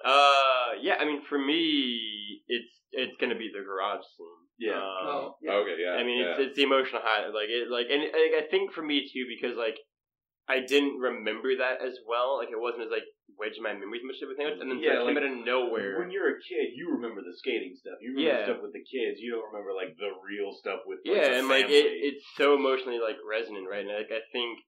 Uh, 0.05 0.77
yeah. 0.81 0.97
I 1.01 1.05
mean, 1.05 1.23
for 1.29 1.38
me, 1.38 2.43
it's 2.47 2.71
it's 2.93 3.17
gonna 3.21 3.37
be 3.37 3.51
the 3.53 3.64
garage 3.64 4.05
scene. 4.17 4.45
Yeah. 4.59 4.79
Um, 4.79 5.09
oh, 5.09 5.37
yeah. 5.43 5.53
Okay, 5.53 5.77
yeah. 5.83 5.99
I 5.99 6.05
mean, 6.05 6.21
yeah. 6.23 6.38
it's 6.38 6.40
it's 6.51 6.57
the 6.57 6.62
emotional 6.62 7.03
high, 7.03 7.27
like 7.27 7.51
it, 7.51 7.71
like, 7.71 7.87
and 7.90 8.03
like, 8.03 8.37
I 8.38 8.47
think 8.51 8.73
for 8.73 8.83
me 8.83 9.09
too, 9.11 9.27
because 9.27 9.57
like 9.57 9.79
I 10.47 10.61
didn't 10.61 11.01
remember 11.01 11.57
that 11.59 11.81
as 11.81 11.99
well. 12.07 12.38
Like 12.38 12.53
it 12.53 12.61
wasn't 12.61 12.87
as 12.87 12.93
like 12.93 13.09
wedged 13.35 13.59
in 13.59 13.64
my 13.64 13.73
memories 13.73 14.05
much 14.05 14.21
of 14.23 14.31
a 14.31 14.37
thing, 14.37 14.47
and 14.47 14.71
then 14.71 14.79
Yeah, 14.79 15.01
so 15.01 15.09
it 15.09 15.17
came 15.17 15.19
out 15.19 15.27
of 15.27 15.43
nowhere. 15.43 15.99
When 15.99 16.12
you're 16.12 16.37
a 16.37 16.38
kid, 16.38 16.77
you 16.77 16.93
remember 16.93 17.25
the 17.25 17.35
skating 17.35 17.75
stuff. 17.75 17.99
You 17.99 18.14
remember 18.14 18.31
Yeah. 18.31 18.47
stuff 18.47 18.62
with 18.62 18.77
the 18.77 18.85
kids. 18.85 19.19
You 19.19 19.35
don't 19.35 19.49
remember 19.51 19.73
like 19.73 19.97
the 19.97 20.12
real 20.23 20.53
stuff 20.55 20.87
with 20.87 21.01
like, 21.03 21.17
yeah, 21.17 21.35
the 21.35 21.38
and 21.43 21.49
like 21.49 21.67
it, 21.67 21.88
it's 21.99 22.25
so 22.37 22.55
emotionally 22.55 23.01
like 23.01 23.17
resonant, 23.25 23.67
right? 23.67 23.83
And 23.83 23.90
like 23.90 24.12
I 24.12 24.23
think 24.31 24.61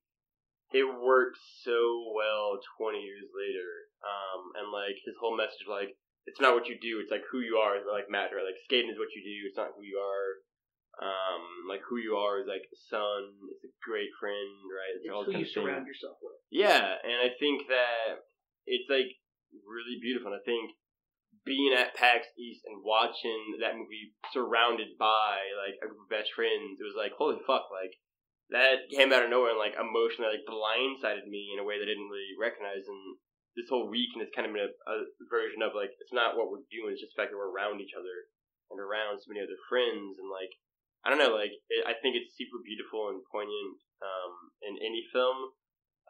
it 0.73 0.87
works 0.87 1.39
so 1.63 2.11
well 2.15 2.59
twenty 2.79 3.03
years 3.03 3.27
later. 3.31 3.71
Um, 4.03 4.41
and 4.59 4.67
like 4.71 4.99
his 5.05 5.19
whole 5.19 5.37
message, 5.37 5.67
of, 5.67 5.75
like 5.75 5.95
it's 6.27 6.43
not 6.43 6.55
what 6.55 6.67
you 6.67 6.79
do, 6.79 6.99
it's 6.99 7.11
like 7.11 7.27
who 7.31 7.41
you 7.41 7.59
are, 7.59 7.79
like 7.87 8.11
matter. 8.11 8.43
Like 8.43 8.59
skating 8.67 8.91
is 8.91 8.99
what 8.99 9.15
you 9.15 9.23
do, 9.23 9.47
it's 9.47 9.59
not 9.59 9.75
who 9.75 9.83
you 9.83 9.99
are. 9.99 10.43
Um, 10.97 11.69
like 11.69 11.85
who 11.85 12.01
you 12.01 12.17
are 12.17 12.41
is 12.41 12.49
like 12.49 12.65
a 12.73 12.79
son, 12.89 13.29
it's 13.53 13.69
a 13.69 13.73
great 13.85 14.09
friend, 14.17 14.65
right? 14.73 14.97
It's 14.97 15.05
all 15.13 15.29
who 15.29 15.37
you 15.37 15.45
surround 15.45 15.85
yourself 15.85 16.17
with. 16.25 16.41
Yeah, 16.49 16.81
and 16.81 17.21
I 17.21 17.37
think 17.37 17.69
that 17.69 18.25
it's 18.65 18.89
like 18.89 19.13
really 19.53 20.01
beautiful. 20.01 20.33
And 20.33 20.41
I 20.41 20.45
think 20.49 20.73
being 21.45 21.77
at 21.77 21.95
PAX 21.95 22.27
East 22.41 22.65
and 22.65 22.83
watching 22.83 23.61
that 23.61 23.77
movie 23.77 24.17
surrounded 24.33 24.99
by 24.99 25.45
like 25.55 25.79
a 25.79 25.87
group 25.87 26.01
of 26.01 26.11
best 26.11 26.33
friends, 26.33 26.81
it 26.81 26.89
was 26.89 26.97
like 26.97 27.13
holy 27.13 27.39
fuck, 27.47 27.69
like 27.69 27.93
that 28.55 28.87
came 28.93 29.11
out 29.11 29.27
of 29.27 29.31
nowhere 29.33 29.55
and 29.55 29.63
like 29.63 29.75
emotionally 29.75 30.31
like 30.31 30.47
blindsided 30.47 31.27
me 31.27 31.51
in 31.55 31.59
a 31.59 31.67
way 31.67 31.79
that 31.79 31.89
I 31.89 31.93
didn't 31.95 32.13
really 32.13 32.35
recognize. 32.39 32.87
And 32.87 33.19
this 33.59 33.67
whole 33.67 33.91
weekend 33.91 34.23
has 34.23 34.35
kind 34.35 34.47
of 34.47 34.55
been 34.55 34.69
a, 34.69 34.73
a 34.73 34.97
version 35.27 35.65
of 35.65 35.75
like 35.75 35.91
it's 35.99 36.15
not 36.15 36.39
what 36.39 36.51
we're 36.53 36.67
doing, 36.71 36.95
it's 36.95 37.03
just 37.03 37.15
the 37.15 37.19
fact 37.19 37.35
that 37.35 37.41
we're 37.41 37.51
around 37.51 37.83
each 37.83 37.97
other 37.97 38.31
and 38.71 38.79
around 38.79 39.19
so 39.19 39.31
many 39.31 39.43
other 39.43 39.59
friends 39.71 40.19
and 40.19 40.31
like 40.31 40.55
I 41.03 41.11
don't 41.11 41.23
know, 41.23 41.35
like 41.35 41.55
it, 41.71 41.87
I 41.87 41.95
think 41.99 42.19
it's 42.19 42.35
super 42.35 42.59
beautiful 42.63 43.15
and 43.15 43.23
poignant 43.31 43.79
um, 44.03 44.33
in 44.67 44.75
any 44.83 45.07
film 45.15 45.55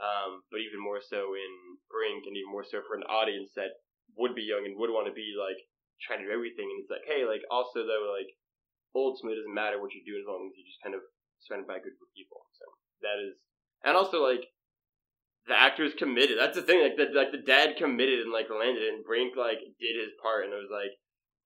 um, 0.01 0.45
but 0.53 0.61
even 0.61 0.81
more 0.81 1.01
so 1.01 1.33
in 1.33 1.53
Brink, 1.89 2.29
and 2.29 2.37
even 2.37 2.53
more 2.53 2.67
so 2.69 2.85
for 2.85 2.97
an 2.97 3.09
audience 3.09 3.57
that 3.57 3.81
would 4.17 4.37
be 4.37 4.45
young 4.45 4.69
and 4.69 4.77
would 4.77 4.93
want 4.93 5.09
to 5.09 5.17
be 5.17 5.33
like 5.37 5.57
trying 6.05 6.21
to 6.21 6.29
do 6.29 6.37
everything. 6.37 6.69
And 6.69 6.85
it's 6.85 6.93
like, 6.93 7.09
hey, 7.09 7.25
like 7.25 7.45
also 7.49 7.85
though, 7.85 8.13
like 8.13 8.29
ultimately 8.93 9.41
it 9.41 9.41
doesn't 9.45 9.57
matter 9.57 9.81
what 9.81 9.97
you 9.97 10.05
do 10.05 10.21
as 10.21 10.29
long 10.29 10.49
as 10.49 10.57
you 10.57 10.65
just 10.69 10.85
kind 10.85 10.93
of 10.93 11.01
surrounded 11.45 11.69
by 11.69 11.77
a 11.79 11.85
good 11.85 11.97
group 11.97 12.11
of 12.11 12.17
people. 12.17 12.47
So 12.57 12.65
that 13.03 13.19
is, 13.21 13.37
and 13.85 13.97
also 13.97 14.23
like 14.25 14.45
the 15.47 15.55
actor 15.55 15.85
is 15.85 15.95
committed. 15.95 16.39
That's 16.39 16.59
the 16.59 16.67
thing. 16.67 16.83
Like 16.83 16.99
the 16.99 17.11
like 17.15 17.31
the 17.31 17.45
dad 17.45 17.77
committed 17.79 18.21
and 18.27 18.33
like 18.33 18.51
landed, 18.51 18.83
and 18.83 19.05
Brink 19.05 19.37
like 19.37 19.63
did 19.79 19.95
his 19.95 20.15
part, 20.23 20.45
and 20.45 20.53
it 20.53 20.59
was 20.59 20.73
like 20.73 20.95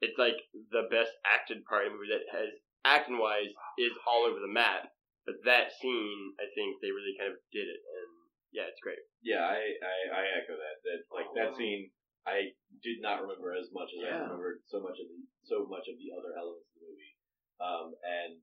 it's 0.01 0.17
like 0.17 0.41
the 0.73 0.89
best 0.89 1.13
acted 1.29 1.65
part 1.69 1.85
of 1.87 1.93
a 1.93 1.97
movie 1.97 2.09
that 2.13 2.25
has 2.33 2.49
acting 2.85 3.21
wise 3.21 3.53
is 3.77 3.93
all 4.09 4.25
over 4.25 4.41
the 4.41 4.51
map. 4.51 4.89
But 5.29 5.45
that 5.45 5.69
scene, 5.77 6.33
I 6.41 6.49
think 6.57 6.81
they 6.81 6.89
really 6.89 7.13
kind 7.21 7.37
of 7.37 7.39
did 7.53 7.69
it, 7.69 7.81
and 7.85 8.11
yeah, 8.57 8.67
it's 8.67 8.81
great. 8.81 8.99
Yeah, 9.21 9.45
I, 9.45 9.61
I, 9.79 9.97
I 10.11 10.23
echo 10.41 10.57
that. 10.57 10.77
That 10.89 11.01
like 11.13 11.29
Oh, 11.29 11.37
that 11.37 11.53
wow. 11.53 11.59
scene, 11.61 11.93
I 12.25 12.57
did 12.81 13.05
not 13.05 13.21
remember 13.21 13.53
as 13.53 13.69
much 13.71 13.93
as 13.93 14.01
I 14.01 14.17
remembered 14.17 14.65
so 14.65 14.81
much 14.81 14.97
of 14.97 15.07
the 15.13 15.21
so 15.45 15.69
much 15.69 15.87
of 15.93 16.01
the 16.01 16.09
other 16.17 16.33
elements 16.35 16.73
of 16.73 16.81
the 16.81 16.89
movie. 16.89 17.13
Um, 17.61 17.87
and 18.01 18.41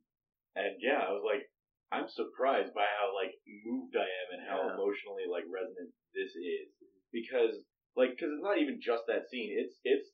and 0.58 0.76
yeah, 0.82 1.06
I 1.06 1.12
was 1.14 1.22
like, 1.24 1.46
I'm 1.94 2.10
surprised 2.10 2.74
by 2.74 2.84
how 2.84 3.14
like 3.16 3.32
moved 3.64 3.96
I 3.96 4.04
am 4.10 4.28
and 4.36 4.44
how 4.50 4.58
Yeah. 4.66 4.74
emotionally 4.76 5.30
like 5.30 5.46
resonant 5.48 5.94
this 6.14 6.34
is 6.36 6.68
because 7.14 7.56
like 7.96 8.12
because 8.18 8.34
it's 8.34 8.44
not 8.44 8.58
even 8.60 8.82
just 8.82 9.06
that 9.08 9.30
scene. 9.30 9.56
It's 9.56 9.78
it's 9.86 10.10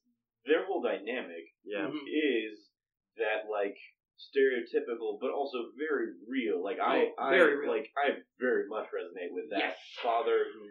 their 0.45 0.65
whole 0.67 0.81
dynamic 0.83 1.47
Yeah, 1.63 1.87
Mhm. 1.87 2.03
is 2.05 2.69
that 3.17 3.47
like 3.49 3.77
stereotypical 4.19 5.17
but 5.19 5.31
also 5.31 5.71
very 5.77 6.13
real. 6.27 6.61
Like 6.63 6.79
I, 6.79 7.11
Oh, 7.17 7.23
I 7.23 7.29
very 7.31 7.55
real. 7.57 7.71
like 7.71 7.91
I 7.97 8.21
very 8.39 8.67
much 8.67 8.87
resonate 8.93 9.31
with 9.31 9.49
that 9.49 9.73
Yes. 9.73 9.77
father 10.01 10.45
who 10.53 10.69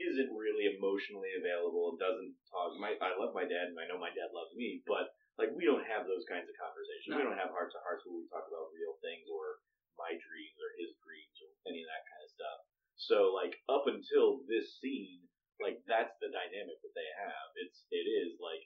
isn't 0.00 0.30
really 0.34 0.66
emotionally 0.76 1.30
available 1.38 1.90
and 1.90 1.98
doesn't 1.98 2.34
talk. 2.50 2.78
My 2.78 2.94
I 3.00 3.16
love 3.18 3.34
my 3.34 3.44
dad 3.44 3.70
and 3.70 3.78
I 3.78 3.86
know 3.88 3.98
my 3.98 4.10
dad 4.10 4.30
loves 4.34 4.54
me, 4.54 4.82
but 4.86 5.10
like 5.40 5.50
we 5.54 5.66
don't 5.66 5.86
have 5.86 6.06
those 6.06 6.26
kinds 6.30 6.46
of 6.46 6.54
conversations. 6.58 7.18
We 7.18 7.26
don't 7.26 7.40
have 7.40 7.50
heart 7.50 7.74
to 7.74 7.80
hearts 7.82 8.06
where 8.06 8.18
we 8.18 8.26
talk 8.30 8.46
about 8.46 8.70
real 8.74 8.94
things 9.02 9.26
or 9.26 9.58
my 9.98 10.14
dreams 10.14 10.58
or 10.58 10.70
his 10.78 10.94
dreams 11.02 11.36
or 11.42 11.50
any 11.70 11.82
of 11.82 11.88
that 11.90 12.06
kind 12.06 12.22
of 12.22 12.30
stuff. 12.30 12.58
So 12.98 13.18
like 13.34 13.58
up 13.66 13.90
until 13.90 14.46
this 14.46 14.78
scene, 14.78 15.26
like 15.58 15.82
that's 15.90 16.14
the 16.22 16.30
dynamic 16.30 16.78
that 16.82 16.94
they 16.94 17.10
have. 17.18 17.46
It's 17.58 17.86
it 17.90 18.06
is 18.06 18.38
like 18.38 18.62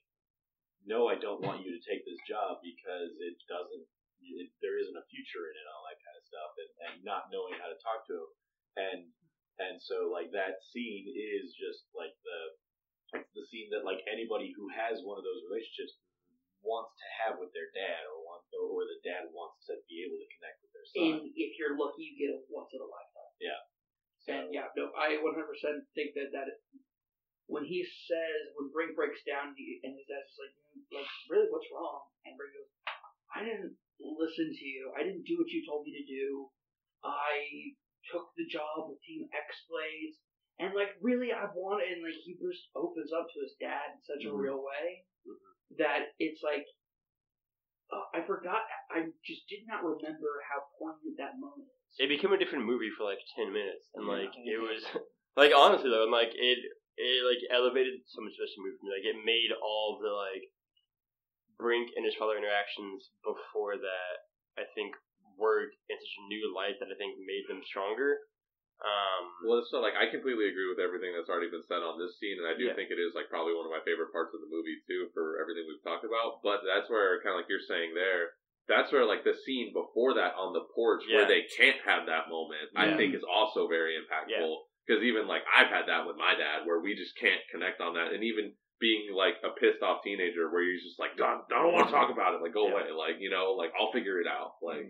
no, 0.88 1.12
I 1.12 1.20
don't 1.20 1.44
want 1.44 1.60
you 1.60 1.74
to 1.76 1.82
take 1.84 2.06
this 2.08 2.20
job 2.24 2.64
because 2.64 3.12
it 3.20 3.36
doesn't, 3.44 3.84
it, 4.24 4.48
there 4.64 4.80
isn't 4.80 4.96
a 4.96 5.04
future 5.12 5.44
in 5.50 5.54
it, 5.54 5.66
all 5.68 5.84
that 5.84 6.00
kind 6.00 6.16
of 6.16 6.24
stuff, 6.24 6.52
and, 6.56 6.72
and 6.88 6.94
not 7.04 7.28
knowing 7.28 7.60
how 7.60 7.68
to 7.68 7.78
talk 7.84 8.08
to 8.08 8.16
him, 8.16 8.30
and 8.78 9.00
and 9.58 9.76
so 9.82 10.08
like 10.08 10.30
that 10.30 10.62
scene 10.70 11.10
is 11.10 11.50
just 11.58 11.90
like 11.90 12.14
the, 12.22 12.40
it's 13.20 13.32
the 13.34 13.46
scene 13.50 13.68
that 13.74 13.82
like 13.82 13.98
anybody 14.06 14.54
who 14.54 14.70
has 14.70 15.02
one 15.02 15.18
of 15.18 15.26
those 15.26 15.42
relationships 15.50 15.98
wants 16.62 16.92
to 16.98 17.06
have 17.22 17.34
with 17.38 17.52
their 17.54 17.70
dad, 17.74 18.02
or 18.10 18.22
wants, 18.26 18.46
or, 18.54 18.82
the 18.84 19.00
dad 19.06 19.30
wants 19.30 19.64
to 19.70 19.78
be 19.86 20.02
able 20.04 20.18
to 20.18 20.28
connect 20.38 20.58
with 20.62 20.72
their 20.74 20.86
son. 20.88 21.02
And 21.22 21.32
if 21.34 21.50
you're 21.58 21.78
lucky, 21.78 22.10
you 22.10 22.14
get 22.18 22.34
a 22.34 22.40
once 22.50 22.70
in 22.74 22.80
a 22.82 22.88
lifetime. 22.88 23.32
Yeah. 23.38 23.60
So, 24.22 24.28
And 24.34 24.46
yeah, 24.52 24.68
no, 24.74 24.90
I 24.98 25.16
100% 25.22 25.24
think 25.94 26.14
that 26.18 26.34
that 26.34 26.48
when 27.48 27.64
he 27.64 27.80
says 27.80 28.52
when 28.60 28.68
Brink 28.68 28.92
breaks 28.92 29.24
down 29.24 29.56
and 29.56 29.92
his 29.96 30.04
dad's 30.04 30.36
like, 30.36 30.52
like 30.92 31.08
really, 31.32 31.48
what's 31.48 31.70
wrong? 31.72 32.04
And 32.28 32.36
Brink 32.36 32.52
goes, 32.52 32.68
I 33.32 33.40
didn't 33.46 33.72
listen 34.02 34.52
to 34.52 34.66
you. 34.68 34.92
I 34.92 35.00
didn't 35.02 35.24
do 35.24 35.40
what 35.40 35.48
you 35.48 35.64
told 35.64 35.86
me 35.88 35.96
to 35.96 36.04
do. 36.04 36.50
I 37.00 37.72
took 38.12 38.34
the 38.36 38.44
job 38.50 38.90
with 38.90 39.00
Team 39.06 39.24
X 39.32 39.48
Blades, 39.70 40.18
and 40.60 40.74
like 40.76 40.98
really, 41.00 41.32
I 41.32 41.48
wanted. 41.54 41.88
And 41.88 42.02
like 42.04 42.18
he 42.20 42.36
just 42.36 42.68
opens 42.76 43.14
up 43.16 43.30
to 43.32 43.38
his 43.40 43.54
dad 43.56 43.96
in 43.96 44.00
such 44.04 44.22
a 44.26 44.32
Mhm. 44.32 44.38
real 44.44 44.60
way 44.60 45.06
that 45.76 46.16
it's 46.18 46.40
like 46.42 46.64
uh, 47.92 48.04
I 48.12 48.20
forgot. 48.24 48.64
I 48.92 49.08
just 49.24 49.48
did 49.48 49.64
not 49.68 49.80
remember 49.84 50.44
how 50.44 50.60
poignant 50.76 51.16
that 51.16 51.40
moment 51.40 51.68
is. 51.72 51.96
it 52.00 52.08
became 52.12 52.32
a 52.32 52.40
different 52.40 52.68
movie 52.68 52.92
for 52.92 53.04
like 53.04 53.20
ten 53.36 53.52
minutes, 53.52 53.88
and 53.96 54.04
like 54.08 54.32
Yeah. 54.36 54.56
it 54.56 54.60
was 54.60 54.80
like 55.40 55.52
honestly 55.56 55.88
though, 55.88 56.04
and 56.04 56.12
like 56.12 56.32
it 56.36 56.58
it 57.00 57.20
like 57.24 57.40
elevated 57.52 58.00
so 58.08 58.20
much 58.20 58.36
of 58.36 58.44
this 58.44 58.56
movie. 58.60 58.76
Like 58.92 59.04
it 59.08 59.16
made 59.24 59.52
all 59.56 59.96
the 60.00 60.12
like 60.12 60.44
Brink 61.56 61.90
and 61.96 62.04
his 62.04 62.14
father 62.14 62.36
interactions 62.38 63.10
before 63.24 63.76
that 63.80 64.14
I 64.60 64.64
think 64.76 64.94
work 65.40 65.70
in 65.88 65.96
such 65.96 66.16
a 66.22 66.28
new 66.28 66.50
light 66.54 66.76
that 66.78 66.90
I 66.92 66.96
think 66.98 67.16
made 67.24 67.46
them 67.48 67.62
stronger. 67.64 68.18
Um, 68.78 69.22
Well, 69.42 69.58
it's 69.58 69.72
not 69.72 69.82
like 69.82 69.94
I 69.98 70.06
completely 70.06 70.46
agree 70.48 70.68
with 70.70 70.78
everything 70.78 71.10
that's 71.14 71.28
already 71.28 71.50
been 71.50 71.66
said 71.66 71.82
on 71.82 71.98
this 71.98 72.18
scene, 72.18 72.38
and 72.38 72.46
I 72.46 72.54
do 72.54 72.70
Yeah. 72.70 72.74
think 72.74 72.90
it 72.90 72.98
is 72.98 73.14
like 73.14 73.28
probably 73.28 73.54
one 73.54 73.66
of 73.66 73.72
my 73.74 73.80
favorite 73.82 74.12
parts 74.12 74.34
of 74.34 74.40
the 74.40 74.46
movie 74.50 74.78
too, 74.86 75.10
for 75.14 75.40
everything 75.40 75.66
we've 75.66 75.82
talked 75.82 76.04
about. 76.04 76.42
But 76.42 76.62
that's 76.64 76.88
where 76.90 77.18
kind 77.22 77.34
of 77.34 77.42
like 77.42 77.48
you're 77.50 77.60
saying 77.66 77.94
there, 77.94 78.34
that's 78.66 78.92
where 78.92 79.04
like 79.04 79.24
the 79.24 79.34
scene 79.34 79.72
before 79.72 80.14
that 80.14 80.34
on 80.34 80.52
the 80.52 80.66
porch 80.74 81.02
Yeah. 81.06 81.16
where 81.16 81.26
they 81.26 81.42
can't 81.56 81.80
have 81.82 82.06
that 82.06 82.28
moment, 82.28 82.70
I 82.76 82.96
think 82.96 83.14
is 83.14 83.24
also 83.24 83.66
very 83.66 83.98
impactful. 83.98 84.62
Because 84.86 85.02
even 85.02 85.26
like 85.26 85.42
I've 85.54 85.68
had 85.68 85.86
that 85.86 86.06
with 86.06 86.16
my 86.16 86.34
dad, 86.34 86.64
where 86.66 86.80
we 86.80 86.94
just 86.94 87.16
can't 87.16 87.42
connect 87.50 87.80
on 87.80 87.94
that, 87.94 88.12
and 88.12 88.22
even 88.24 88.54
being 88.80 89.12
like 89.12 89.36
a 89.42 89.50
pissed 89.50 89.82
off 89.82 90.02
teenager, 90.04 90.50
where 90.50 90.62
you're 90.62 90.78
just 90.80 90.98
like, 90.98 91.16
"Don't, 91.16 91.44
I 91.52 91.62
don't 91.62 91.74
want 91.74 91.88
to 91.88 91.92
talk 91.92 92.10
about 92.10 92.34
it," 92.34 92.40
like 92.42 92.54
go 92.54 92.66
Yeah. 92.68 92.72
away, 92.74 92.90
like 92.92 93.20
you 93.20 93.28
know, 93.28 93.52
like 93.54 93.72
I'll 93.78 93.92
figure 93.92 94.20
it 94.20 94.26
out, 94.26 94.54
like. 94.62 94.86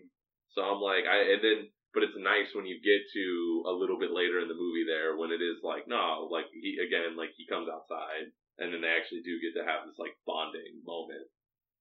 So 0.52 0.62
I'm 0.62 0.80
like, 0.80 1.04
I 1.04 1.32
and 1.34 1.42
then 1.44 1.68
but 1.98 2.06
it's 2.06 2.22
nice 2.22 2.46
when 2.54 2.62
you 2.62 2.78
get 2.78 3.02
to 3.10 3.26
a 3.66 3.74
little 3.74 3.98
bit 3.98 4.14
later 4.14 4.38
in 4.38 4.46
the 4.46 4.54
movie 4.54 4.86
there 4.86 5.18
when 5.18 5.34
it 5.34 5.42
is 5.42 5.58
like 5.66 5.90
no 5.90 6.30
like 6.30 6.46
he 6.54 6.78
again 6.78 7.18
like 7.18 7.34
he 7.34 7.42
comes 7.50 7.66
outside 7.66 8.30
and 8.62 8.70
then 8.70 8.86
they 8.86 8.94
actually 8.94 9.18
do 9.26 9.42
get 9.42 9.58
to 9.58 9.66
have 9.66 9.82
this 9.82 9.98
like 9.98 10.14
bonding 10.22 10.78
moment 10.86 11.26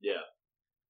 Yeah. 0.01 0.25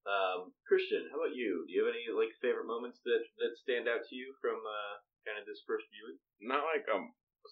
Um, 0.07 0.55
Christian, 0.63 1.11
how 1.11 1.19
about 1.19 1.35
you? 1.35 1.67
Do 1.67 1.71
you 1.75 1.83
have 1.83 1.91
any 1.91 2.07
like 2.07 2.31
favorite 2.39 2.71
moments 2.71 3.03
that 3.03 3.27
that 3.43 3.59
stand 3.59 3.91
out 3.91 4.07
to 4.07 4.15
you 4.15 4.31
from 4.39 4.55
uh, 4.55 4.95
kind 5.27 5.35
of 5.35 5.43
this 5.43 5.59
first 5.67 5.83
viewing? 5.91 6.15
not 6.39 6.63
like 6.63 6.87
a 6.87 6.99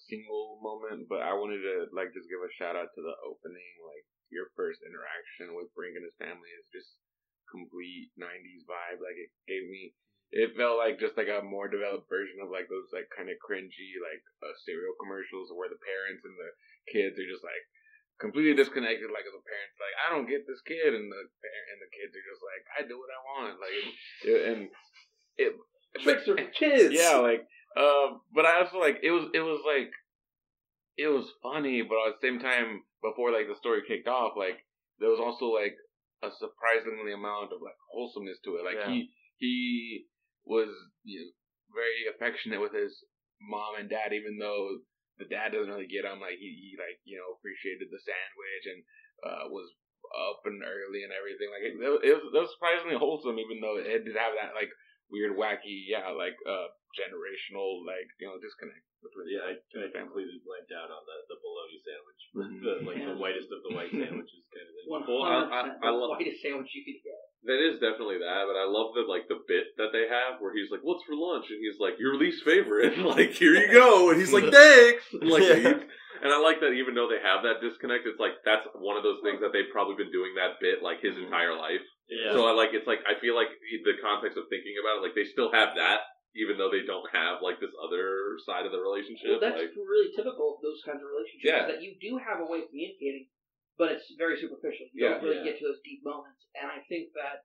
single 0.07 0.59
moment 0.59 1.07
but 1.07 1.23
i 1.23 1.31
wanted 1.31 1.63
to 1.63 1.87
like 1.95 2.11
just 2.11 2.27
give 2.27 2.43
a 2.43 2.51
shout 2.59 2.75
out 2.75 2.91
to 2.93 3.01
the 3.01 3.15
opening 3.23 3.73
like 3.81 4.03
your 4.27 4.51
first 4.53 4.83
interaction 4.83 5.55
with 5.55 5.71
brink 5.71 5.95
and 5.95 6.03
his 6.03 6.15
family 6.19 6.51
is 6.59 6.67
just 6.69 6.99
complete 7.47 8.11
90s 8.19 8.67
vibe 8.67 8.99
like 8.99 9.15
it 9.15 9.31
gave 9.47 9.63
me 9.71 9.95
it 10.33 10.55
felt 10.57 10.77
like 10.81 10.97
just 10.99 11.15
like 11.17 11.29
a 11.29 11.45
more 11.45 11.69
developed 11.69 12.09
version 12.09 12.41
of 12.41 12.49
like 12.49 12.65
those 12.71 12.89
like 12.91 13.07
kind 13.13 13.29
of 13.29 13.37
cringy 13.43 13.93
like 14.01 14.23
uh, 14.41 14.53
cereal 14.65 14.95
commercials 14.97 15.53
where 15.53 15.69
the 15.69 15.79
parents 15.79 16.23
and 16.25 16.35
the 16.35 16.51
kids 16.89 17.15
are 17.19 17.29
just 17.29 17.45
like 17.45 17.63
completely 18.19 18.55
disconnected 18.55 19.11
like 19.11 19.27
the 19.27 19.43
parents 19.43 19.75
like 19.77 19.95
i 20.01 20.07
don't 20.09 20.25
get 20.31 20.47
this 20.47 20.63
kid 20.63 20.95
and 20.95 21.07
the 21.11 21.21
par- 21.43 21.67
and 21.71 21.79
the 21.83 21.91
kids 21.91 22.15
are 22.15 22.27
just 22.31 22.43
like 22.47 22.63
i 22.75 22.79
do 22.87 22.95
what 22.95 23.11
i 23.11 23.19
want 23.35 23.59
like 23.59 23.85
it, 24.25 24.39
and 24.49 24.61
it 25.37 25.51
Tricks 26.03 26.27
are 26.27 26.35
kids. 26.35 26.91
yeah, 26.93 27.15
like, 27.23 27.47
uh, 27.77 28.19
but 28.33 28.45
I 28.45 28.59
also 28.59 28.79
like 28.79 28.99
it 29.01 29.11
was 29.11 29.29
it 29.33 29.39
was 29.39 29.61
like 29.65 29.91
it 30.97 31.07
was 31.07 31.31
funny, 31.43 31.83
but 31.83 31.95
at 32.07 32.19
the 32.19 32.27
same 32.27 32.39
time, 32.39 32.83
before 33.01 33.31
like 33.31 33.47
the 33.47 33.55
story 33.55 33.79
kicked 33.87 34.07
off, 34.07 34.33
like 34.35 34.59
there 34.99 35.09
was 35.09 35.19
also 35.23 35.45
like 35.55 35.75
a 36.23 36.31
surprisingly 36.35 37.13
amount 37.13 37.51
of 37.55 37.63
like 37.63 37.79
wholesomeness 37.91 38.39
to 38.43 38.55
it. 38.59 38.65
Like 38.65 38.75
Yeah. 38.79 38.91
he 38.91 39.09
he 39.37 40.05
was 40.45 40.69
you 41.03 41.19
know, 41.19 41.31
very 41.73 42.07
affectionate 42.09 42.61
with 42.61 42.73
his 42.73 42.93
mom 43.41 43.75
and 43.77 43.89
dad, 43.89 44.13
even 44.13 44.37
though 44.39 44.79
the 45.17 45.27
dad 45.27 45.51
doesn't 45.51 45.71
really 45.71 45.89
get 45.89 46.07
him. 46.07 46.21
Like 46.21 46.39
he, 46.39 46.49
he 46.49 46.69
like 46.79 46.99
you 47.03 47.17
know 47.17 47.35
appreciated 47.35 47.89
the 47.91 48.01
sandwich 48.01 48.65
and 48.69 48.79
uh, 49.25 49.43
was 49.51 49.67
up 50.13 50.45
and 50.45 50.61
early 50.61 51.01
and 51.03 51.13
everything. 51.13 51.49
Like 51.49 51.65
it, 51.65 51.73
it 51.75 52.13
was 52.15 52.23
it 52.31 52.41
was 52.45 52.53
surprisingly 52.55 52.97
wholesome, 52.99 53.39
even 53.41 53.59
though 53.59 53.79
it 53.81 54.05
did 54.05 54.17
have 54.17 54.37
that 54.37 54.55
like 54.55 54.71
weird, 55.11 55.33
wacky, 55.37 55.85
yeah, 55.87 56.09
like 56.13 56.35
uh 56.47 56.67
generational 56.95 57.83
like 57.85 58.07
you 58.19 58.27
know 58.27 58.39
disconnect 58.39 58.81
between 59.03 59.27
Yeah, 59.29 59.51
I, 59.51 59.53
I 59.59 59.87
completely 59.91 60.39
blanked 60.41 60.71
out 60.73 60.89
on 60.89 61.03
the, 61.05 61.17
the 61.29 61.37
bologna 61.43 61.77
sandwich. 61.83 62.21
The, 62.63 62.73
like 62.87 62.97
Yeah. 62.99 63.09
the 63.13 63.17
whitest 63.19 63.49
of 63.53 63.61
the 63.67 63.71
white 63.75 63.91
sandwiches 64.01 64.43
kind 64.49 64.65
of 64.65 64.73
thing. 64.73 64.87
One 64.89 65.03
Well, 65.05 65.23
I- 65.23 65.29
hundred 65.29 65.51
I- 65.51 65.61
percent 65.75 65.83
I 65.83 65.87
the 65.91 65.97
love- 65.99 66.11
whitest 66.17 66.39
sandwich 66.41 66.71
you 66.73 66.83
could 66.87 67.01
get. 67.05 67.21
That 67.45 67.61
is 67.61 67.77
definitely 67.77 68.17
that, 68.25 68.49
but 68.49 68.57
I 68.57 68.65
love 68.65 68.97
the 68.97 69.05
like 69.05 69.29
the 69.29 69.37
bit 69.45 69.77
that 69.77 69.93
they 69.93 70.09
have 70.09 70.41
where 70.41 70.49
he's 70.57 70.73
like, 70.73 70.81
"What's 70.81 71.05
for 71.05 71.13
lunch?" 71.13 71.45
and 71.53 71.61
he's 71.61 71.77
like, 71.77 72.01
"Your 72.01 72.17
least 72.17 72.41
favorite." 72.41 72.97
like, 73.13 73.37
here 73.37 73.53
you 73.53 73.69
go, 73.69 74.09
and 74.09 74.17
he's 74.17 74.33
like, 74.33 74.49
"Thanks." 74.49 75.05
And, 75.13 75.29
like, 75.29 75.45
Yeah. 75.45 75.61
he- 75.77 75.85
and 76.25 76.31
I 76.33 76.41
like 76.41 76.57
that 76.65 76.73
even 76.73 76.95
though 76.97 77.05
they 77.11 77.21
have 77.21 77.43
that 77.45 77.61
disconnect, 77.61 78.07
it's 78.09 78.17
like 78.17 78.41
that's 78.41 78.65
one 78.73 78.97
of 78.97 79.03
those 79.05 79.21
things 79.21 79.43
that 79.45 79.53
they've 79.53 79.69
probably 79.69 79.93
been 79.93 80.09
doing 80.15 80.33
that 80.41 80.57
bit 80.57 80.81
like 80.81 81.03
his 81.05 81.13
entire 81.21 81.53
life. 81.53 81.85
Yeah. 82.09 82.33
So 82.37 82.45
I 82.45 82.53
like 82.53 82.69
it's 82.77 82.85
like 82.85 83.01
I 83.09 83.17
feel 83.19 83.33
like 83.33 83.49
the 83.49 83.97
context 84.01 84.37
of 84.37 84.45
thinking 84.49 84.77
about 84.77 85.01
it, 85.01 85.05
like 85.09 85.17
they 85.17 85.25
still 85.25 85.49
have 85.49 85.73
that, 85.75 86.05
even 86.37 86.57
though 86.57 86.69
they 86.69 86.85
don't 86.85 87.07
have 87.09 87.41
like 87.41 87.57
this 87.59 87.73
other 87.81 88.37
side 88.45 88.65
of 88.65 88.71
the 88.71 88.81
relationship. 88.81 89.39
Well, 89.39 89.41
that's 89.41 89.57
like, 89.57 89.73
really 89.73 90.13
typical 90.13 90.53
of 90.55 90.61
those 90.61 90.81
kinds 90.85 91.01
of 91.01 91.09
relationships. 91.09 91.49
Yeah. 91.49 91.65
That 91.65 91.81
you 91.81 91.97
do 91.97 92.21
have 92.21 92.41
a 92.41 92.47
way 92.47 92.61
of 92.61 92.69
communicating, 92.69 93.25
but 93.81 93.89
it's 93.89 94.05
very 94.21 94.37
superficial. 94.37 94.85
You 94.93 95.01
Yeah. 95.01 95.17
don't 95.17 95.23
really 95.25 95.41
Yeah. 95.41 95.49
get 95.49 95.61
to 95.61 95.65
those 95.73 95.81
deep 95.81 96.05
moments. 96.05 96.45
And 96.53 96.69
I 96.69 96.85
think 96.85 97.09
that, 97.17 97.41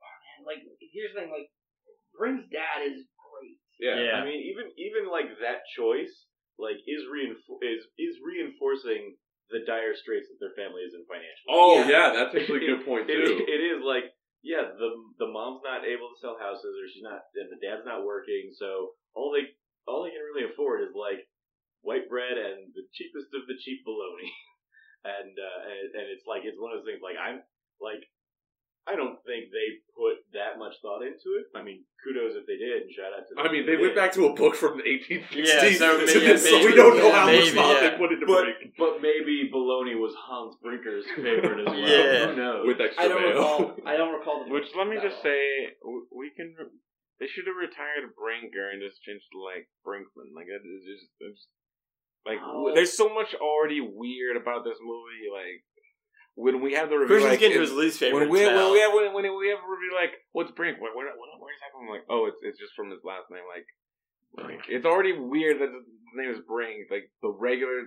oh 0.00 0.14
man, 0.22 0.38
like 0.46 0.62
here's 0.78 1.12
the 1.14 1.20
thing: 1.26 1.30
like 1.34 1.50
Brink's 2.14 2.46
dad 2.54 2.86
is 2.86 3.04
great. 3.18 3.58
yeah. 3.82 3.98
Yeah. 3.98 4.16
I 4.20 4.24
mean, 4.24 4.38
even 4.54 4.70
even 4.78 5.10
like 5.10 5.34
that 5.42 5.66
choice, 5.74 6.30
like 6.62 6.78
is 6.86 7.02
reinfor- 7.10 7.58
is 7.62 7.82
is 7.98 8.22
reinforcing 8.22 9.18
the 9.52 9.60
dire 9.68 9.92
straits 9.96 10.28
that 10.32 10.40
their 10.40 10.56
family 10.56 10.82
is 10.82 10.94
in 10.96 11.04
financially. 11.04 11.50
Oh 11.52 11.84
Yeah. 11.84 11.88
yeah, 11.88 12.06
that's 12.16 12.32
actually 12.34 12.64
a 12.64 12.76
good 12.76 12.84
point 12.88 13.08
It- 13.10 13.20
too. 13.20 13.44
it 13.44 13.60
is 13.60 13.80
like 13.84 14.12
yeah, 14.44 14.76
the 14.76 14.90
the 15.18 15.28
mom's 15.28 15.64
not 15.64 15.88
able 15.88 16.12
to 16.12 16.18
sell 16.20 16.36
houses, 16.36 16.68
or 16.76 16.84
she's 16.92 17.00
not, 17.04 17.24
and 17.36 17.48
the 17.48 17.60
dad's 17.64 17.88
not 17.88 18.04
working, 18.04 18.52
so 18.56 18.92
all 19.16 19.32
they 19.32 19.48
all 19.88 20.04
they 20.04 20.12
can 20.12 20.20
really 20.20 20.44
afford 20.48 20.84
is 20.84 20.92
like 20.96 21.24
white 21.80 22.08
bread 22.12 22.36
and 22.36 22.68
the 22.76 22.84
cheapest 22.92 23.32
of 23.32 23.44
the 23.48 23.56
cheap 23.60 23.80
bologna, 23.88 24.28
and 25.16 25.32
uh, 25.36 25.58
and, 25.64 25.86
and 25.96 26.06
it's 26.12 26.28
like 26.28 26.44
it's 26.44 26.60
one 26.60 26.72
of 26.76 26.80
those 26.80 26.88
things 26.92 27.00
like 27.04 27.16
I'm 27.20 27.40
like. 27.80 28.04
I 28.86 28.96
don't 29.00 29.16
think 29.24 29.48
they 29.48 29.80
put 29.96 30.20
that 30.36 30.58
much 30.60 30.76
thought 30.84 31.00
into 31.00 31.40
it. 31.40 31.48
I 31.56 31.64
mean, 31.64 31.88
kudos 32.04 32.36
if 32.36 32.44
they 32.44 32.60
did, 32.60 32.84
and 32.84 32.92
shout 32.92 33.16
out 33.16 33.24
to 33.24 33.32
them. 33.32 33.40
I 33.40 33.48
mean, 33.48 33.64
if 33.64 33.66
they 33.66 33.80
went 33.80 33.96
did. 33.96 34.02
back 34.02 34.12
to 34.12 34.28
a 34.28 34.34
book 34.36 34.52
from 34.60 34.76
the 34.76 34.84
1860s, 34.84 35.40
Yeah, 35.40 35.72
so 35.72 36.04
so, 36.04 36.20
maybe- 36.20 36.36
so 36.36 36.52
we 36.60 36.64
maybe- 36.68 36.76
don't 36.76 36.96
know 37.00 37.08
yeah, 37.08 37.16
how 37.16 37.24
much 37.24 37.48
maybe, 37.48 37.56
thought 37.56 37.80
yeah. 37.80 37.88
they 37.88 37.96
put 37.96 38.12
into 38.12 38.26
But 38.28 38.44
Brink 38.44 38.76
but 38.76 38.92
maybe 39.00 39.48
Baloney 39.48 39.96
was 39.96 40.12
Hans 40.20 40.56
Brinker's 40.60 41.08
favorite 41.16 41.64
as 41.64 41.72
well. 41.72 41.80
Yeah. 41.80 42.28
Who 42.28 42.36
knows? 42.36 42.62
with 42.68 42.80
extra 42.84 43.04
I 43.04 43.08
don't 43.08 43.22
mayo. 43.24 43.32
recall. 43.32 43.60
I 43.88 43.94
don't 43.96 44.12
recall 44.12 44.44
the. 44.44 44.52
Which 44.52 44.68
let 44.76 44.84
me 44.86 44.96
that 45.00 45.08
just 45.08 45.24
well. 45.24 45.32
say, 45.32 45.40
w- 45.80 46.06
we 46.12 46.28
can. 46.36 46.52
They 47.22 47.28
should 47.30 47.46
have 47.48 47.56
retired 47.56 48.12
Brinker 48.18 48.68
and 48.68 48.82
just 48.84 49.00
changed 49.00 49.24
to 49.32 49.38
like 49.40 49.64
Brinkman. 49.86 50.34
Like 50.36 50.50
it 50.52 50.60
is 50.60 50.82
just, 50.84 51.08
it's 51.24 51.46
like 52.28 52.36
Oh. 52.44 52.68
there's 52.74 52.92
so 52.92 53.08
much 53.08 53.32
already 53.40 53.80
weird 53.80 54.36
about 54.36 54.60
this 54.68 54.76
movie. 54.82 55.24
Like 55.32 55.64
when 56.34 56.60
we 56.60 56.74
have 56.74 56.90
the 56.90 56.96
review, 56.96 57.16
Christian's 57.16 57.32
like, 57.32 57.40
getting 57.40 57.56
to 57.56 57.62
his 57.62 57.72
least 57.72 57.98
favorite. 57.98 58.26
when 58.26 58.30
we 58.30 58.44
now. 58.44 58.56
when 58.56 58.72
we 58.72 58.80
have 58.80 58.92
when, 58.92 59.14
when 59.14 59.24
we 59.38 59.48
have 59.48 59.62
a 59.62 59.70
review 59.70 59.92
like 59.94 60.12
what's 60.32 60.50
Brink? 60.52 60.80
Where, 60.80 60.94
where, 60.94 61.06
where, 61.06 61.34
where's 61.38 61.60
that 61.62 61.70
from? 61.72 61.88
Like 61.88 62.04
oh, 62.10 62.26
it's 62.26 62.38
it's 62.42 62.58
just 62.58 62.74
from 62.74 62.90
his 62.90 63.00
last 63.04 63.30
name. 63.30 63.46
Like 63.46 63.66
Brink. 64.34 64.62
It's 64.68 64.86
already 64.86 65.12
weird 65.12 65.60
that 65.60 65.70
his 65.70 65.86
name 66.14 66.30
is 66.30 66.40
Brink. 66.46 66.90
Like 66.90 67.10
the 67.22 67.30
regular 67.30 67.86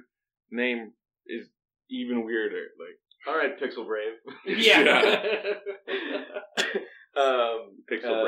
name 0.51 0.93
is 1.27 1.47
even 1.89 2.23
weirder. 2.25 2.71
Like 2.79 2.97
All 3.27 3.37
right, 3.37 3.59
Pixel 3.59 3.85
Brave. 3.85 4.15
Yeah. 4.45 5.13
um, 7.17 7.81
Pixel 7.89 8.13
uh. 8.13 8.23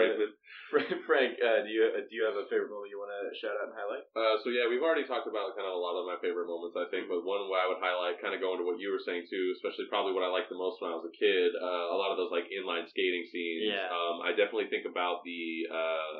Frank, 1.10 1.34
uh, 1.42 1.66
do 1.66 1.70
you 1.74 1.82
uh, 1.82 2.06
do 2.06 2.14
you 2.14 2.22
have 2.30 2.38
a 2.38 2.46
favorite 2.46 2.70
moment 2.70 2.94
you 2.94 3.02
want 3.02 3.10
to 3.10 3.34
shout 3.42 3.58
out 3.58 3.74
and 3.74 3.78
highlight? 3.78 4.06
Uh, 4.14 4.38
so 4.46 4.54
yeah, 4.54 4.70
we've 4.70 4.86
already 4.86 5.02
talked 5.02 5.26
about 5.26 5.58
kind 5.58 5.66
of 5.66 5.74
a 5.74 5.82
lot 5.82 5.98
of 5.98 6.06
my 6.06 6.18
favorite 6.22 6.46
moments, 6.46 6.78
I 6.78 6.86
think, 6.94 7.10
but 7.10 7.26
one 7.26 7.50
way 7.50 7.58
I 7.58 7.66
would 7.66 7.82
highlight, 7.82 8.22
kind 8.22 8.38
of 8.38 8.42
going 8.42 8.62
to 8.62 8.66
what 8.70 8.78
you 8.78 8.94
were 8.94 9.02
saying 9.02 9.26
too, 9.26 9.50
especially 9.58 9.90
probably 9.90 10.14
what 10.14 10.22
I 10.22 10.30
liked 10.30 10.54
the 10.54 10.62
most 10.62 10.78
when 10.78 10.94
I 10.94 10.98
was 11.02 11.10
a 11.10 11.16
kid, 11.18 11.58
uh, 11.58 11.90
a 11.90 11.98
lot 11.98 12.14
of 12.14 12.22
those 12.22 12.30
like 12.30 12.46
inline 12.54 12.86
skating 12.86 13.26
scenes. 13.34 13.74
Yeah. 13.74 13.90
Um, 13.90 14.22
I 14.22 14.38
definitely 14.38 14.70
think 14.70 14.86
about 14.86 15.26
the, 15.26 15.42
uh, 15.74 16.18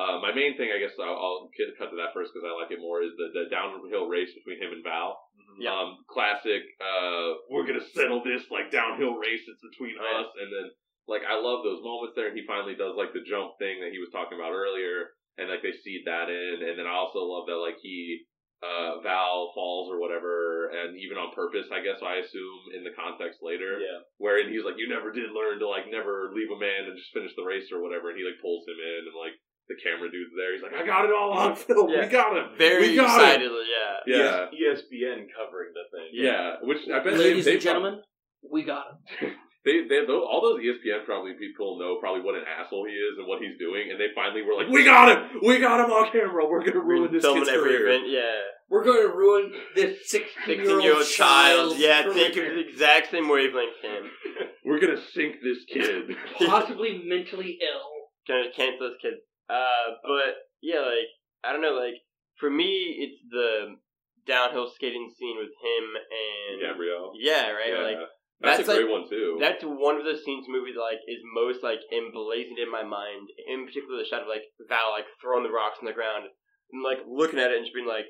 uh, 0.00 0.16
my 0.24 0.32
main 0.32 0.56
thing, 0.56 0.72
I 0.72 0.80
guess 0.80 0.96
I'll, 0.96 1.20
I'll 1.20 1.40
cut 1.76 1.92
to 1.92 1.96
that 2.00 2.16
first 2.16 2.32
because 2.32 2.48
I 2.48 2.56
like 2.56 2.72
it 2.72 2.80
more, 2.80 3.04
is 3.04 3.12
the, 3.20 3.36
the 3.36 3.44
downhill 3.52 4.08
race 4.08 4.32
between 4.32 4.56
him 4.64 4.72
and 4.72 4.80
Val. 4.80 5.20
Yeah. 5.60 5.76
Um, 5.76 6.00
classic, 6.08 6.64
uh, 6.80 7.36
we're 7.52 7.68
gonna 7.68 7.84
settle 7.92 8.24
this 8.24 8.48
like 8.48 8.72
downhill 8.72 9.20
race, 9.20 9.44
it's 9.44 9.60
between 9.60 9.98
Right. 10.00 10.24
us, 10.24 10.30
and 10.40 10.48
then 10.48 10.66
like 11.10 11.26
I 11.26 11.34
love 11.42 11.66
those 11.66 11.82
moments 11.82 12.14
there. 12.14 12.30
He 12.30 12.46
finally 12.46 12.78
does 12.78 12.94
like 12.94 13.10
the 13.12 13.26
jump 13.26 13.58
thing 13.58 13.82
that 13.82 13.90
he 13.90 13.98
was 13.98 14.14
talking 14.14 14.38
about 14.38 14.54
earlier, 14.54 15.10
and 15.36 15.50
like 15.50 15.60
they 15.66 15.74
seed 15.74 16.06
that 16.06 16.30
in. 16.30 16.62
And 16.62 16.78
then 16.78 16.86
I 16.86 16.94
also 16.94 17.18
love 17.26 17.50
that 17.50 17.58
like 17.58 17.82
he 17.82 18.22
uh, 18.62 19.00
Val 19.02 19.50
falls 19.56 19.88
or 19.90 19.98
whatever, 19.98 20.68
and 20.68 20.92
even 21.00 21.16
on 21.16 21.32
purpose, 21.34 21.64
I 21.72 21.80
guess 21.80 21.98
I 22.04 22.20
assume 22.20 22.60
in 22.76 22.84
the 22.84 22.92
context 22.92 23.40
later, 23.40 23.80
Yeah. 23.80 24.04
wherein 24.20 24.52
he's 24.52 24.62
like, 24.68 24.76
"You 24.76 24.84
never 24.86 25.10
did 25.10 25.32
learn 25.32 25.58
to 25.58 25.66
like 25.66 25.88
never 25.90 26.28
leave 26.36 26.52
a 26.52 26.60
man 26.60 26.84
and 26.86 26.94
just 26.96 27.10
finish 27.16 27.32
the 27.34 27.42
race 27.42 27.72
or 27.72 27.80
whatever," 27.80 28.12
and 28.12 28.18
he 28.20 28.24
like 28.24 28.36
pulls 28.38 28.68
him 28.68 28.76
in, 28.76 29.08
and 29.08 29.16
like 29.16 29.32
the 29.72 29.80
camera 29.80 30.10
dude's 30.12 30.34
there, 30.36 30.52
he's 30.52 30.62
like, 30.62 30.76
"I 30.76 30.84
got 30.84 31.08
it 31.08 31.12
all 31.16 31.32
on 31.32 31.56
film, 31.56 31.88
Yeah. 31.88 32.04
we 32.04 32.12
got 32.12 32.36
him, 32.36 32.52
Very 32.60 32.92
we 32.92 32.96
got 33.00 33.08
excited, 33.16 33.48
it." 33.50 33.66
yeah. 33.72 33.96
Yeah, 34.06 34.46
ESPN 34.52 35.24
covering 35.32 35.72
the 35.72 35.86
thing. 35.96 36.08
yeah, 36.12 36.56
which 36.62 36.84
I 36.92 37.00
bet 37.00 37.16
Ladies 37.16 37.44
they, 37.46 37.52
and 37.56 37.60
they 37.60 37.64
gentlemen, 37.64 38.02
we 38.44 38.62
got 38.62 38.86
him. 39.20 39.32
They, 39.64 39.84
they, 39.88 40.06
tho- 40.06 40.24
all 40.24 40.40
those 40.40 40.64
ESPN 40.64 41.04
probably 41.04 41.34
people 41.34 41.78
know 41.78 41.98
probably 42.00 42.22
what 42.22 42.34
an 42.34 42.44
asshole 42.48 42.86
he 42.88 42.94
is 42.94 43.18
and 43.18 43.28
what 43.28 43.42
he's 43.42 43.58
doing, 43.58 43.90
and 43.90 44.00
they 44.00 44.08
finally 44.14 44.40
were 44.40 44.54
like, 44.56 44.68
"We 44.72 44.84
got 44.84 45.12
him! 45.12 45.40
We 45.44 45.58
got 45.58 45.84
him 45.84 45.92
on 45.92 46.10
camera! 46.10 46.48
We're 46.48 46.64
gonna 46.64 46.80
ruin 46.80 47.12
this 47.12 47.22
Filming 47.22 47.44
kid's 47.44 47.54
every 47.54 47.76
career." 47.76 47.88
event, 47.88 48.08
yeah. 48.08 48.40
We're 48.70 48.84
going 48.84 49.02
to 49.02 49.12
ruin 49.12 49.52
this 49.74 50.08
16 50.08 50.30
16 50.46 50.64
year 50.64 50.80
year 50.80 50.92
old 50.92 51.02
old 51.02 51.06
child, 51.10 51.76
yeah, 51.76 52.04
career. 52.04 52.14
think 52.14 52.36
of 52.36 52.44
the 52.54 52.68
exact 52.70 53.10
same 53.10 53.28
wavelength 53.28 53.82
him. 53.82 54.04
We're 54.64 54.78
gonna 54.78 55.02
sink 55.12 55.42
this 55.42 55.58
kid. 55.66 56.14
Possibly 56.38 57.02
mentally 57.04 57.58
ill. 57.60 57.90
Gonna 58.28 58.52
cancel 58.54 58.88
this 58.88 58.98
kid. 59.02 59.14
Uh, 59.48 59.98
but 60.02 60.36
yeah, 60.62 60.80
like 60.80 61.10
I 61.42 61.52
don't 61.52 61.62
know, 61.62 61.74
like 61.74 61.98
for 62.38 62.48
me, 62.48 62.96
it's 63.00 63.20
the 63.28 63.74
downhill 64.26 64.70
skating 64.70 65.10
scene 65.18 65.36
with 65.36 65.50
him 65.50 65.84
and 65.98 66.60
Gabrielle. 66.62 67.12
yeah, 67.18 67.50
right. 67.50 67.72
Yeah. 67.74 67.82
Like 67.82 68.08
that's, 68.40 68.64
that's 68.64 68.68
a 68.68 68.76
great 68.80 68.90
one 68.90 69.04
too. 69.08 69.36
that's 69.40 69.62
one 69.62 69.96
of 70.00 70.04
the 70.04 70.16
scenes 70.16 70.46
movie 70.48 70.72
that 70.72 70.80
like 70.80 71.02
is 71.08 71.20
most 71.36 71.62
like 71.62 71.80
emblazoned 71.92 72.58
in 72.58 72.70
my 72.70 72.82
mind. 72.82 73.28
In 73.48 73.66
particular, 73.66 74.00
the 74.00 74.08
shot 74.08 74.22
of 74.24 74.28
like 74.28 74.48
Val 74.68 74.90
like 74.96 75.06
throwing 75.20 75.44
the 75.44 75.52
rocks 75.52 75.78
on 75.80 75.86
the 75.86 75.96
ground 75.96 76.24
and 76.72 76.80
like 76.82 77.04
looking 77.06 77.38
at 77.38 77.50
it 77.50 77.58
and 77.58 77.66
just 77.66 77.74
being 77.74 77.88
like, 77.88 78.08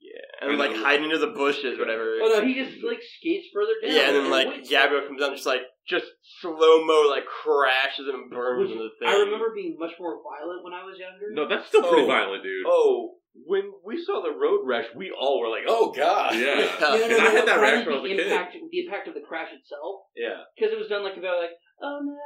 yeah, 0.00 0.48
and 0.48 0.56
like 0.56 0.72
hiding 0.72 1.04
into 1.04 1.18
the 1.20 1.32
bushes, 1.36 1.78
whatever. 1.78 2.16
Oh 2.24 2.32
no, 2.32 2.40
he 2.40 2.56
just 2.56 2.80
like 2.84 3.00
skates 3.04 3.48
further 3.52 3.76
down. 3.84 3.92
Yeah, 3.92 4.08
and 4.08 4.16
then 4.16 4.30
like 4.30 4.48
waits. 4.48 4.68
Gabrielle 4.68 5.06
comes 5.06 5.20
down, 5.20 5.36
just 5.36 5.44
like 5.44 5.60
just 5.86 6.06
slow 6.40 6.84
mo, 6.84 7.04
like 7.08 7.28
crashes 7.28 8.08
and 8.08 8.30
burns 8.30 8.68
Which 8.68 8.76
on 8.76 8.80
the 8.80 8.92
thing. 8.96 9.08
I 9.08 9.20
remember 9.24 9.52
being 9.54 9.76
much 9.78 9.92
more 10.00 10.16
violent 10.24 10.64
when 10.64 10.72
I 10.72 10.84
was 10.84 10.96
younger. 10.96 11.28
no, 11.32 11.48
that's 11.48 11.68
still 11.68 11.84
oh. 11.84 11.88
pretty 11.88 12.04
Oh. 12.04 12.12
violent, 12.12 12.42
dude. 12.42 12.64
Oh, 12.66 13.19
when 13.34 13.70
we 13.84 14.02
saw 14.02 14.22
the 14.22 14.34
road 14.36 14.66
rash, 14.66 14.86
we 14.96 15.10
all 15.10 15.40
were 15.40 15.48
like, 15.48 15.64
"Oh 15.68 15.92
God!" 15.92 16.34
Yeah. 16.34 16.66
No, 16.80 16.96
no, 16.98 17.08
no, 17.08 17.16
I 17.18 17.30
had 17.30 17.46
that 17.46 17.58
but 17.58 17.64
I 17.64 17.72
reaction 17.72 17.92
when 17.92 17.98
I 17.98 18.02
was 18.02 18.10
a 18.10 18.16
the 18.16 18.22
kid. 18.22 18.32
impact, 18.32 18.56
the 18.70 18.78
impact 18.80 19.08
of 19.08 19.14
the 19.14 19.20
crash 19.20 19.50
itself, 19.54 20.02
yeah. 20.16 20.42
because 20.56 20.72
it 20.72 20.78
was 20.78 20.88
done 20.88 21.04
like 21.04 21.16
about 21.16 21.38
like, 21.38 21.54
oh 21.82 21.98
no, 22.02 22.18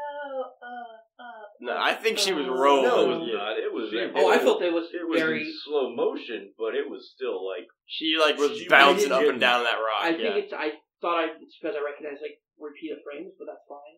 uh, 0.65 1.23
uh. 1.23 1.45
No, 1.61 1.77
I 1.79 1.95
think 1.95 2.19
she 2.19 2.33
was 2.33 2.47
uh, 2.47 2.53
rolling. 2.53 2.89
No, 2.89 3.05
it 3.05 3.19
was 3.21 3.29
Yeah. 3.29 3.39
not. 3.39 3.53
It 3.59 3.73
was. 3.73 3.91
She- 3.91 3.99
it 3.99 4.13
Oh, 4.17 4.31
I 4.33 4.39
felt 4.39 4.63
it 4.63 4.73
was 4.73 4.89
it 4.93 5.07
was 5.07 5.21
very. 5.21 5.43
in 5.45 5.53
slow 5.65 5.95
motion, 5.95 6.53
but 6.59 6.75
it 6.75 6.89
was 6.89 7.13
still 7.15 7.45
like 7.47 7.67
She 7.87 8.17
like 8.19 8.37
was 8.39 8.57
She 8.59 8.69
bouncing 8.69 9.13
up 9.13 9.23
and 9.29 9.41
down 9.41 9.65
that 9.65 9.77
rock. 9.79 10.03
I 10.09 10.13
think 10.17 10.35
it's. 10.37 10.53
I 10.53 10.73
thought 11.01 11.21
I 11.21 11.25
it's 11.37 11.57
because 11.61 11.77
I 11.77 11.85
recognized 11.85 12.23
like 12.25 12.41
repeated 12.59 12.99
frames, 13.05 13.33
but 13.39 13.45
that's 13.47 13.65
fine. 13.69 13.97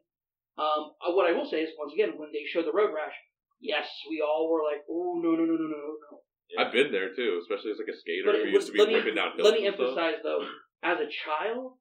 Um, 0.59 0.91
uh, 1.05 1.13
what 1.13 1.29
I 1.29 1.37
will 1.37 1.47
say 1.49 1.61
is 1.63 1.71
once 1.79 1.93
again 1.95 2.17
when 2.17 2.33
they 2.33 2.43
showed 2.49 2.65
the 2.67 2.73
road 2.73 2.91
rash, 2.91 3.15
yes, 3.61 3.87
we 4.09 4.25
all 4.25 4.49
were 4.51 4.65
like, 4.65 4.83
oh 4.91 5.21
no 5.23 5.33
no 5.37 5.45
no 5.45 5.55
no 5.55 5.69
no 5.69 5.79
no 6.11 6.17
no. 6.55 6.65
I've 6.65 6.73
been 6.73 6.93
there 6.93 7.11
too, 7.15 7.41
especially 7.43 7.73
as 7.73 7.79
like 7.79 7.91
a 7.95 7.99
skater 7.99 8.27
But 8.27 8.37
who 8.43 8.49
used 8.55 8.67
to 8.69 8.73
be 8.73 8.79
let 8.79 8.89
me- 8.89 8.95
whipping 8.95 9.15
down 9.17 9.33
hills. 9.37 9.49
Let 9.51 9.59
me 9.61 9.67
emphasize 9.67 10.23
though, 10.23 10.47
as 10.83 10.99
a 11.01 11.09
child, 11.11 11.79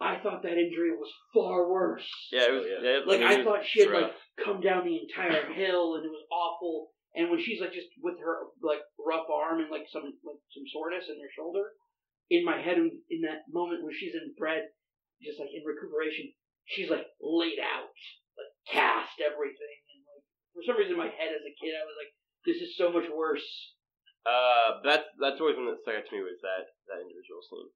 I 0.00 0.18
thought 0.20 0.42
that 0.42 0.58
injury 0.58 0.92
was 0.92 1.08
far 1.32 1.70
worse. 1.70 2.04
yeah, 2.32 2.48
it 2.48 2.52
was. 2.52 2.64
Oh, 2.66 2.68
yeah. 2.68 2.80
yeah, 2.84 3.00
Like 3.06 3.20
it 3.20 3.26
I 3.26 3.44
thought 3.44 3.64
she 3.64 3.80
had 3.80 3.90
rough. 3.90 4.12
like 4.12 4.44
come 4.44 4.60
down 4.60 4.84
the 4.84 4.98
entire 5.00 5.48
hill 5.54 5.96
and 5.96 6.04
it 6.04 6.12
was 6.12 6.26
awful. 6.30 6.92
And 7.16 7.30
when 7.32 7.40
she's 7.40 7.60
like 7.64 7.72
just 7.72 7.88
with 8.04 8.20
her 8.20 8.52
like 8.60 8.84
rough 9.00 9.24
arm 9.32 9.60
and 9.64 9.70
like 9.72 9.88
some 9.88 10.04
like 10.04 10.40
some 10.52 10.66
soreness 10.68 11.08
in 11.08 11.16
her 11.16 11.32
shoulder, 11.32 11.72
in 12.28 12.44
my 12.44 12.60
head 12.60 12.76
in, 12.76 12.92
in 13.08 13.22
that 13.24 13.48
moment 13.48 13.80
when 13.80 13.94
she's 13.96 14.12
in 14.12 14.36
bed, 14.36 14.68
just 15.24 15.40
like 15.40 15.48
in 15.48 15.64
recuperation, 15.64 16.28
she's 16.68 16.92
like 16.92 17.08
laid 17.24 17.56
out, 17.62 17.88
like 18.36 18.52
cast 18.68 19.16
everything, 19.24 19.78
and 19.96 20.04
like 20.04 20.24
for 20.52 20.60
some 20.68 20.76
reason 20.76 20.92
in 20.92 21.00
my 21.00 21.08
head 21.08 21.32
as 21.32 21.40
a 21.40 21.54
kid 21.56 21.72
I 21.72 21.88
was 21.88 21.96
like, 21.96 22.12
this 22.44 22.60
is 22.60 22.76
so 22.76 22.92
much 22.92 23.08
worse. 23.08 23.48
Uh, 24.26 24.82
that's 24.82 25.06
that's 25.22 25.38
always 25.38 25.54
one 25.54 25.70
that 25.70 25.78
stuck 25.86 26.02
out 26.02 26.06
to 26.10 26.14
me 26.18 26.26
was 26.26 26.40
that 26.42 26.66
that 26.90 26.98
individual 26.98 27.38
scene. 27.46 27.70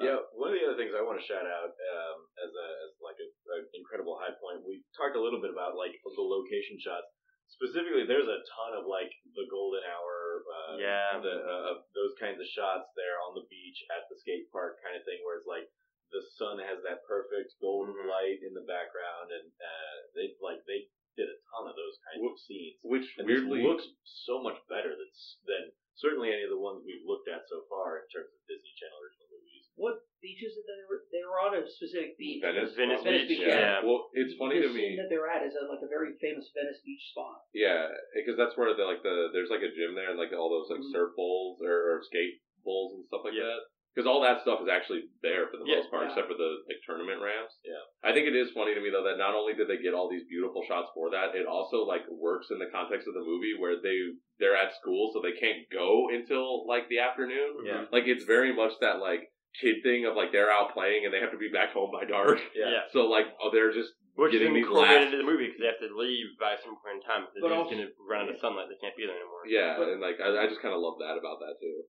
Yeah, 0.00 0.16
one 0.32 0.48
of 0.48 0.56
the 0.56 0.64
other 0.64 0.80
things 0.80 0.96
I 0.96 1.04
want 1.04 1.20
to 1.20 1.26
shout 1.28 1.44
out 1.44 1.76
um, 1.76 2.18
as 2.40 2.48
a 2.48 2.66
as 2.88 2.92
like 3.04 3.20
a, 3.20 3.28
an 3.60 3.68
incredible 3.76 4.16
high 4.16 4.32
point. 4.40 4.64
We 4.64 4.80
talked 4.96 5.12
a 5.12 5.20
little 5.20 5.44
bit 5.44 5.52
about 5.52 5.76
like 5.76 5.92
the 6.00 6.24
location 6.24 6.80
shots. 6.80 7.04
Specifically, 7.52 8.08
there's 8.08 8.30
a 8.30 8.40
ton 8.48 8.80
of 8.80 8.88
like 8.88 9.12
the 9.36 9.44
golden 9.52 9.84
hour, 9.84 10.16
uh, 10.48 10.74
Yeah. 10.80 11.20
the 11.20 11.34
uh, 11.44 11.74
those 11.92 12.16
kinds 12.16 12.40
of 12.40 12.48
shots 12.48 12.88
there 12.96 13.20
on 13.28 13.36
the 13.36 13.44
beach 13.52 13.76
at 13.92 14.08
the 14.08 14.16
skate 14.24 14.48
park 14.48 14.80
kind 14.80 14.96
of 14.96 15.04
thing, 15.04 15.20
where 15.20 15.36
it's 15.36 15.50
like 15.50 15.68
the 16.16 16.24
sun 16.40 16.56
has 16.64 16.80
that 16.88 17.04
perfect 17.04 17.52
golden 17.60 17.92
Mhm. 17.92 18.08
light 18.08 18.40
in 18.40 18.56
the 18.56 18.64
background, 18.64 19.36
and 19.36 19.52
uh, 19.52 19.96
they 20.16 20.32
like 20.40 20.64
they 20.64 20.88
did 21.18 21.28
a 21.28 21.38
ton 21.52 21.68
of 21.68 21.76
those 21.76 21.98
kinds 22.08 22.24
of 22.24 22.38
scenes. 22.40 22.78
Which 22.86 23.04
And 23.20 23.26
weirdly 23.28 23.66
looks 23.68 23.84
so 24.24 24.40
much 24.40 24.56
better 24.70 24.96
than 24.96 25.10
than 25.44 25.64
certainly 25.98 26.30
any 26.30 26.44
of 26.46 26.52
the 26.52 26.60
ones 26.60 26.82
we've 26.86 27.04
looked 27.06 27.26
at 27.30 27.46
so 27.50 27.64
far 27.70 28.02
in 28.02 28.06
terms 28.10 28.30
of 28.30 28.40
Disney 28.46 28.72
Channel 28.78 28.98
original 29.00 29.28
movies. 29.32 29.64
What 29.78 30.04
beaches 30.20 30.52
did 30.52 30.66
they 30.68 30.82
were 30.84 31.00
they 31.08 31.24
were 31.24 31.40
on 31.40 31.56
a 31.56 31.64
specific 31.64 32.18
beach? 32.20 32.44
Venice, 32.44 32.76
Venice 32.76 33.00
Venice 33.00 33.24
Beach, 33.30 33.40
Beach, 33.40 33.48
yeah. 33.48 33.80
yeah. 33.80 33.86
Well, 33.86 34.12
it's 34.12 34.36
funny 34.36 34.60
the 34.60 34.68
to 34.68 34.72
scene 34.76 34.94
me. 34.94 35.00
that 35.00 35.08
they're 35.08 35.30
at 35.30 35.40
is 35.46 35.56
at 35.56 35.70
like 35.72 35.80
a 35.80 35.88
very 35.88 36.12
famous 36.20 36.52
Venice 36.52 36.80
Beach 36.84 37.00
spot. 37.16 37.48
Yeah, 37.56 37.88
because 38.12 38.36
that's 38.36 38.52
where 38.60 38.72
the 38.76 38.84
like 38.84 39.00
the 39.00 39.32
there's 39.32 39.48
like 39.48 39.64
a 39.64 39.72
gym 39.72 39.96
there 39.96 40.12
and 40.12 40.20
like 40.20 40.36
all 40.36 40.52
those 40.52 40.68
like 40.68 40.84
Mhm. 40.84 40.92
surf 40.92 41.16
bowls 41.16 41.64
or, 41.64 41.72
or 41.96 42.04
skate 42.04 42.44
bowls 42.60 42.94
and 43.00 43.06
stuff 43.08 43.24
like 43.24 43.32
Yeah. 43.34 43.48
that. 43.56 43.62
Because 43.90 44.06
all 44.06 44.22
that 44.22 44.40
stuff 44.46 44.62
is 44.62 44.70
actually 44.70 45.10
there 45.20 45.50
for 45.50 45.58
the 45.58 45.66
Yeah, 45.66 45.82
most 45.82 45.90
part, 45.90 46.06
yeah. 46.06 46.14
except 46.14 46.30
for 46.30 46.38
the 46.38 46.62
like 46.70 46.78
tournament 46.86 47.18
ramps. 47.18 47.58
Yeah. 47.66 47.82
I 48.06 48.14
think 48.14 48.30
it 48.30 48.38
is 48.38 48.54
funny 48.54 48.70
to 48.74 48.80
me 48.80 48.86
though 48.94 49.02
that 49.02 49.18
not 49.18 49.34
only 49.34 49.52
did 49.58 49.66
they 49.66 49.82
get 49.82 49.94
all 49.98 50.06
these 50.06 50.22
beautiful 50.30 50.62
shots 50.62 50.94
for 50.94 51.10
that, 51.10 51.34
it 51.34 51.42
also 51.46 51.82
like 51.82 52.06
works 52.06 52.48
in 52.54 52.62
the 52.62 52.70
context 52.70 53.10
of 53.10 53.14
the 53.18 53.26
movie 53.26 53.58
where 53.58 53.82
they 53.82 53.98
they're 54.38 54.54
at 54.54 54.78
school 54.78 55.10
so 55.12 55.18
they 55.18 55.34
can't 55.34 55.66
go 55.74 56.06
until 56.14 56.66
like 56.70 56.86
the 56.88 57.02
afternoon. 57.02 57.66
Yeah. 57.66 57.90
Like 57.90 58.06
it's 58.06 58.22
very 58.24 58.54
much 58.54 58.78
that 58.80 59.02
like 59.02 59.26
kid 59.58 59.82
thing 59.82 60.06
of 60.06 60.14
like 60.14 60.30
they're 60.30 60.54
out 60.54 60.70
playing 60.70 61.02
and 61.04 61.10
they 61.10 61.18
have 61.18 61.34
to 61.34 61.42
be 61.42 61.50
back 61.50 61.74
home 61.74 61.90
by 61.90 62.06
dark. 62.06 62.38
Yeah. 62.54 62.70
yeah. 62.70 62.84
So 62.94 63.10
like 63.10 63.26
oh 63.42 63.50
they're 63.50 63.74
just 63.74 63.90
Which 64.14 64.30
is 64.30 64.38
getting 64.38 64.54
these 64.54 64.70
incorporated 64.70 65.10
into 65.10 65.18
the 65.18 65.26
movie 65.26 65.50
because 65.50 65.58
they 65.58 65.66
have 65.66 65.82
to 65.82 65.90
leave 65.98 66.30
by 66.38 66.54
some 66.62 66.78
point 66.78 67.02
in 67.02 67.02
time. 67.02 67.26
Because 67.26 67.42
they're 67.42 67.58
also- 67.58 67.74
going 67.74 67.82
to 67.82 67.90
run 68.06 68.22
out 68.22 68.30
of 68.30 68.38
sunlight. 68.38 68.70
They 68.70 68.78
can't 68.78 68.94
be 68.94 69.02
there 69.10 69.18
anymore. 69.18 69.42
yeah, 69.50 69.74
But- 69.74 69.90
and 69.90 69.98
like 69.98 70.22
I, 70.22 70.30
I 70.30 70.46
just 70.46 70.62
kind 70.62 70.70
of 70.70 70.78
love 70.78 71.02
that 71.02 71.18
about 71.18 71.42
that 71.42 71.58
too. 71.58 71.82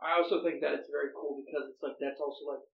I 0.00 0.16
also 0.16 0.42
think 0.42 0.60
that 0.64 0.74
it's 0.74 0.88
very 0.90 1.12
cool 1.14 1.44
because 1.44 1.68
it's 1.68 1.82
like 1.84 1.96
that's 2.00 2.20
also 2.20 2.56
like 2.56 2.64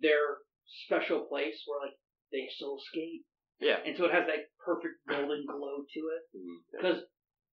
their 0.00 0.44
special 0.86 1.24
place 1.26 1.56
where 1.66 1.80
like 1.88 1.96
they 2.32 2.48
still 2.52 2.76
skate, 2.92 3.24
Yeah. 3.60 3.80
and 3.84 3.96
so 3.96 4.04
it 4.06 4.12
has 4.12 4.26
that 4.26 4.50
perfect 4.60 5.00
golden 5.08 5.46
glow 5.46 5.84
to 5.88 6.00
it 6.12 6.22
Mhm. 6.36 6.58
because 6.72 6.98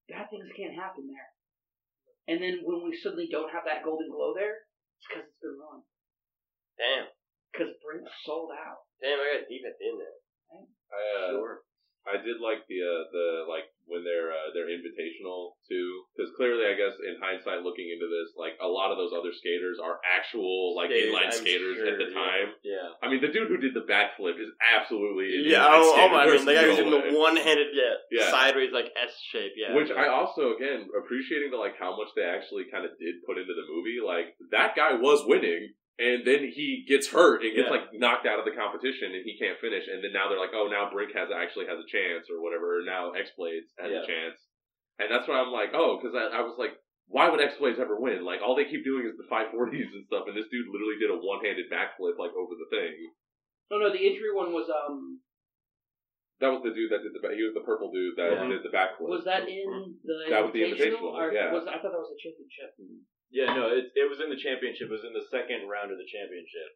bad 0.10 0.30
things 0.30 0.50
can't 0.58 0.74
happen 0.76 1.08
there. 1.08 1.30
And 2.28 2.42
then 2.42 2.64
when 2.64 2.84
we 2.84 2.96
suddenly 2.98 3.28
don't 3.30 3.52
have 3.52 3.66
that 3.66 3.84
golden 3.84 4.10
glow 4.10 4.34
there, 4.34 4.66
it's 4.98 5.08
because 5.08 5.28
it's 5.30 5.40
been 5.40 5.60
run. 5.60 5.84
Damn. 6.78 7.08
Because 7.52 7.76
Brink 7.84 8.08
sold 8.26 8.52
out. 8.52 8.88
Damn, 9.00 9.20
I 9.20 9.40
got 9.40 9.48
deep 9.48 9.64
at 9.66 9.78
the 9.78 9.86
end 9.88 10.00
there. 10.00 10.20
I, 10.92 11.32
uh, 11.36 11.56
I 12.04 12.20
did 12.20 12.44
like 12.44 12.68
the 12.68 12.80
uh, 12.84 13.04
the 13.12 13.26
like 13.48 13.72
when 13.88 14.04
they're 14.04 14.32
uh, 14.32 14.52
they're 14.52 14.72
invitational 14.72 15.56
too, 15.68 15.88
because 16.12 16.32
clearly, 16.36 16.68
I 16.68 16.76
guess 16.76 16.96
in 17.00 17.16
hindsight, 17.20 17.64
looking 17.64 17.88
into 17.92 18.08
this, 18.12 18.36
like 18.36 18.60
a 18.60 18.68
lot 18.68 18.92
of 18.92 19.00
those 19.00 19.16
other 19.16 19.32
skaters 19.32 19.80
are 19.80 20.00
actual 20.04 20.76
like 20.76 20.92
Skaters, 20.92 21.12
inline 21.12 21.32
I'm 21.32 21.40
skaters 21.44 21.78
sure, 21.80 21.88
at 21.88 21.98
the 22.00 22.10
yeah. 22.12 22.20
time. 22.20 22.48
Yeah. 22.64 22.88
I 23.00 23.08
mean, 23.08 23.24
the 23.24 23.32
dude 23.32 23.48
who 23.48 23.60
did 23.60 23.72
the 23.72 23.88
backflip 23.88 24.36
is 24.40 24.52
absolutely 24.60 25.48
Yeah, 25.48 25.64
oh, 25.64 25.96
oh 25.96 26.10
my, 26.12 26.28
I 26.28 26.36
mean, 26.36 26.44
the 26.44 26.54
guy 26.56 26.68
who's 26.68 26.80
no 26.84 27.00
in 27.00 27.14
the 27.14 27.20
one-handed, 27.20 27.72
yeah, 27.72 27.96
Yeah. 28.12 28.32
sideways 28.32 28.72
like 28.72 28.92
S 29.00 29.16
shape, 29.32 29.56
yeah. 29.56 29.76
Which 29.76 29.92
I 29.92 30.08
also 30.12 30.56
again 30.56 30.88
appreciating 30.92 31.52
the 31.52 31.60
like 31.60 31.80
how 31.80 31.96
much 31.96 32.12
they 32.16 32.24
actually 32.24 32.68
kind 32.72 32.84
of 32.84 32.92
did 33.00 33.24
put 33.24 33.40
into 33.40 33.54
the 33.56 33.68
movie. 33.68 34.00
Like 34.04 34.36
that 34.52 34.76
guy 34.76 34.96
was 35.00 35.24
winning, 35.28 35.72
and 36.00 36.26
then 36.26 36.40
he 36.50 36.86
gets 36.88 37.08
hurt 37.08 37.44
and 37.44 37.54
gets 37.56 37.68
Yeah. 37.70 37.76
like 37.76 37.94
knocked 37.94 38.26
out 38.26 38.40
of 38.40 38.46
the 38.46 38.52
competition, 38.58 39.14
and 39.14 39.24
he 39.26 39.38
can't 39.38 39.60
finish. 39.60 39.88
And 39.88 40.04
then 40.04 40.14
now 40.14 40.28
they're 40.30 40.40
like, 40.42 40.54
oh, 40.54 40.68
now 40.68 40.90
Brink 40.92 41.14
has 41.14 41.30
actually 41.32 41.68
has 41.68 41.78
a 41.78 41.86
chance 41.90 42.26
or 42.34 42.42
whatever. 42.42 42.80
Or 42.80 42.84
now 42.84 43.12
X 43.12 43.32
Blades 43.38 43.70
has 43.78 43.92
Yeah. 43.92 44.02
a 44.02 44.08
chance, 44.08 44.38
and 45.00 45.12
that's 45.12 45.28
why 45.28 45.40
I'm 45.40 45.52
like, 45.54 45.72
oh, 45.74 46.00
because 46.02 46.16
I, 46.16 46.38
I 46.38 46.42
was 46.42 46.56
like. 46.58 46.74
Why 47.12 47.28
would 47.30 47.44
X 47.44 47.60
Blades 47.60 47.84
ever 47.84 48.00
win? 48.00 48.24
Like 48.24 48.40
all 48.42 48.56
they 48.56 48.64
keep 48.64 48.88
doing 48.88 49.04
is 49.06 49.20
the 49.20 49.28
540s 49.28 49.92
and 49.92 50.08
stuff, 50.08 50.24
and 50.26 50.34
this 50.40 50.48
dude 50.48 50.72
literally 50.72 50.96
did 50.98 51.12
a 51.12 51.20
one-handed 51.20 51.68
backflip 51.68 52.16
like 52.18 52.32
over 52.32 52.56
the 52.56 52.72
thing. 52.72 52.96
No, 53.70 53.78
no, 53.78 53.92
the 53.92 54.00
injury 54.00 54.32
one 54.32 54.56
was 54.56 54.72
um 54.72 55.20
That 56.40 56.56
was 56.56 56.64
the 56.64 56.72
dude 56.72 56.90
that 56.96 57.04
did 57.04 57.12
the. 57.12 57.20
He 57.36 57.44
was 57.44 57.54
the 57.54 57.68
purple 57.68 57.92
dude 57.92 58.16
that 58.16 58.32
Yeah. 58.32 58.48
did 58.48 58.64
the 58.64 58.72
backflip. 58.72 59.12
was 59.12 59.28
that 59.28 59.44
in 59.52 60.00
the 60.02 60.16
That 60.32 60.48
was 60.48 60.54
the 60.56 60.64
invitational? 60.64 61.12
or 61.12 61.28
yeah. 61.36 61.52
was 61.52 61.68
I 61.68 61.76
thought 61.84 61.92
that 61.92 62.00
was 62.02 62.16
the 62.16 62.22
championship. 62.24 62.72
Yeah, 63.34 63.50
no, 63.58 63.74
it, 63.74 63.90
it 63.98 64.06
was 64.06 64.22
in 64.22 64.30
the 64.30 64.38
championship. 64.38 64.94
It 64.94 64.94
was 64.94 65.04
in 65.04 65.18
the 65.18 65.26
second 65.34 65.66
round 65.66 65.90
of 65.90 65.98
the 65.98 66.06
championship. 66.06 66.70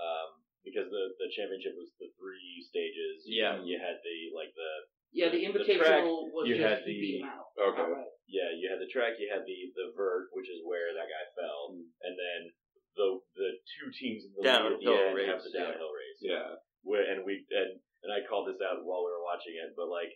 Um, 0.00 0.40
because 0.64 0.88
the, 0.88 1.04
the 1.20 1.28
championship 1.32 1.76
was 1.76 1.92
the 2.00 2.08
three 2.16 2.60
stages. 2.64 3.24
Yeah. 3.28 3.60
You 3.60 3.76
had 3.80 4.00
the, 4.00 4.18
like, 4.32 4.52
the 4.56 4.72
Yeah, 5.12 5.28
the 5.32 5.40
The 5.40 5.64
track, 5.76 6.04
invitational 6.04 6.32
was 6.32 6.44
you 6.48 6.56
just 6.56 6.64
had 6.64 6.88
he 6.88 6.96
beat 6.96 7.20
the- 7.20 7.24
him 7.24 7.32
out. 7.32 7.48
Okay. 7.56 7.84
outright. 7.84 8.12
Yeah, 8.30 8.48
you 8.54 8.70
had 8.70 8.78
the 8.80 8.86
track, 8.86 9.18
you 9.18 9.26
had 9.26 9.42
the 9.42 9.58
the 9.74 9.90
vert, 9.98 10.30
which 10.30 10.46
is 10.46 10.62
where 10.62 10.94
that 10.94 11.10
guy 11.10 11.24
fell, 11.34 11.74
and 11.74 12.14
then 12.14 12.40
the 12.94 13.18
the 13.34 13.50
two 13.74 13.90
teams 13.90 14.22
in 14.22 14.30
the 14.38 14.46
lead 14.46 14.78
Downhill 14.78 15.10
end 15.10 15.18
race, 15.18 15.26
have 15.26 15.42
the 15.42 15.50
yeah. 15.50 15.66
downhill 15.66 15.90
race. 15.90 16.18
Yeah. 16.22 16.48
Where, 16.86 17.02
and 17.02 17.26
we 17.26 17.42
and 17.50 17.82
and 18.06 18.10
I 18.14 18.22
called 18.22 18.46
this 18.46 18.62
out 18.62 18.86
while 18.86 19.02
we 19.02 19.10
were 19.10 19.26
watching 19.26 19.58
it, 19.58 19.74
but 19.74 19.90
like 19.90 20.14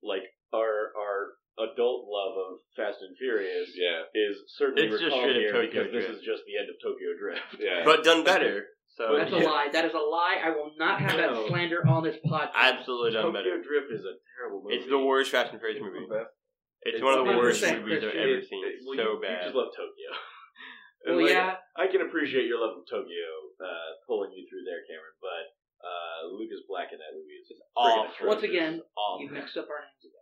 like 0.00 0.24
our 0.56 0.96
our 0.96 1.36
adult 1.70 2.06
love 2.10 2.34
of 2.38 2.50
Fast 2.74 2.98
and 3.02 3.14
Furious 3.16 3.70
Yeah. 3.76 4.02
is 4.14 4.42
certainly 4.58 4.88
It's 4.88 4.98
just 4.98 5.04
recalled 5.04 5.22
straight 5.30 5.36
here 5.36 5.52
Tokyo 5.52 5.68
because 5.70 5.92
this 5.92 6.04
Drift. 6.06 6.18
is 6.18 6.22
just 6.26 6.42
the 6.46 6.56
end 6.58 6.68
of 6.70 6.76
Tokyo 6.82 7.10
Drift. 7.18 7.50
Yeah. 7.62 7.84
but 7.84 8.02
done 8.04 8.24
better. 8.24 8.66
So 8.98 9.16
That's 9.16 9.32
a 9.32 9.40
lie. 9.40 9.68
That 9.72 9.84
is 9.88 9.94
a 9.94 10.04
lie. 10.04 10.36
I 10.44 10.50
will 10.52 10.72
not 10.76 11.00
have 11.00 11.16
No. 11.16 11.42
that 11.42 11.48
slander 11.48 11.80
on 11.88 12.04
this 12.04 12.16
podcast. 12.26 12.52
absolutely 12.54 13.12
done 13.16 13.32
better. 13.32 13.56
Tokyo 13.56 13.62
better. 13.62 13.86
Drift 13.88 13.88
is 13.92 14.04
a 14.04 14.14
terrible 14.36 14.60
movie. 14.64 14.76
It's 14.76 14.88
the 14.88 15.00
worst 15.00 15.30
Fast 15.32 15.52
and 15.52 15.60
Furious 15.60 15.80
movie. 15.80 16.04
It's, 16.84 16.98
It's 16.98 17.02
one 17.02 17.14
of 17.16 17.24
the 17.24 17.32
worst 17.38 17.62
100% 17.64 17.80
movies 17.86 18.02
I've 18.04 18.12
ever 18.12 18.36
It- 18.42 18.48
seen. 18.50 18.60
it- 18.66 18.74
It's 18.76 18.84
well, 18.84 18.96
so 18.98 19.12
you, 19.16 19.20
bad. 19.22 19.38
You 19.38 19.48
just 19.48 19.56
love 19.56 19.70
Tokyo. 19.72 20.10
Well, 21.02 21.18
like, 21.18 21.34
yeah. 21.34 21.58
I 21.74 21.90
can 21.90 21.98
appreciate 22.06 22.46
your 22.46 22.62
love 22.62 22.78
of 22.78 22.86
Tokyo 22.86 23.26
uh, 23.58 23.90
pulling 24.06 24.30
you 24.38 24.46
through 24.46 24.62
there, 24.62 24.86
Cameron, 24.86 25.18
but 25.18 25.44
uh, 25.82 26.30
Lucas 26.30 26.62
Black 26.70 26.94
in 26.94 26.98
that 27.02 27.10
movie 27.10 27.42
is 27.42 27.48
just 27.50 27.58
Awful. 27.74 28.06
Once 28.22 28.38
atrocious. 28.38 28.46
again, 28.46 28.72
awful. 28.94 29.18
You've 29.18 29.34
mixed 29.34 29.58
up 29.58 29.66
our 29.66 29.82
names 29.82 29.98
again, 30.06 30.21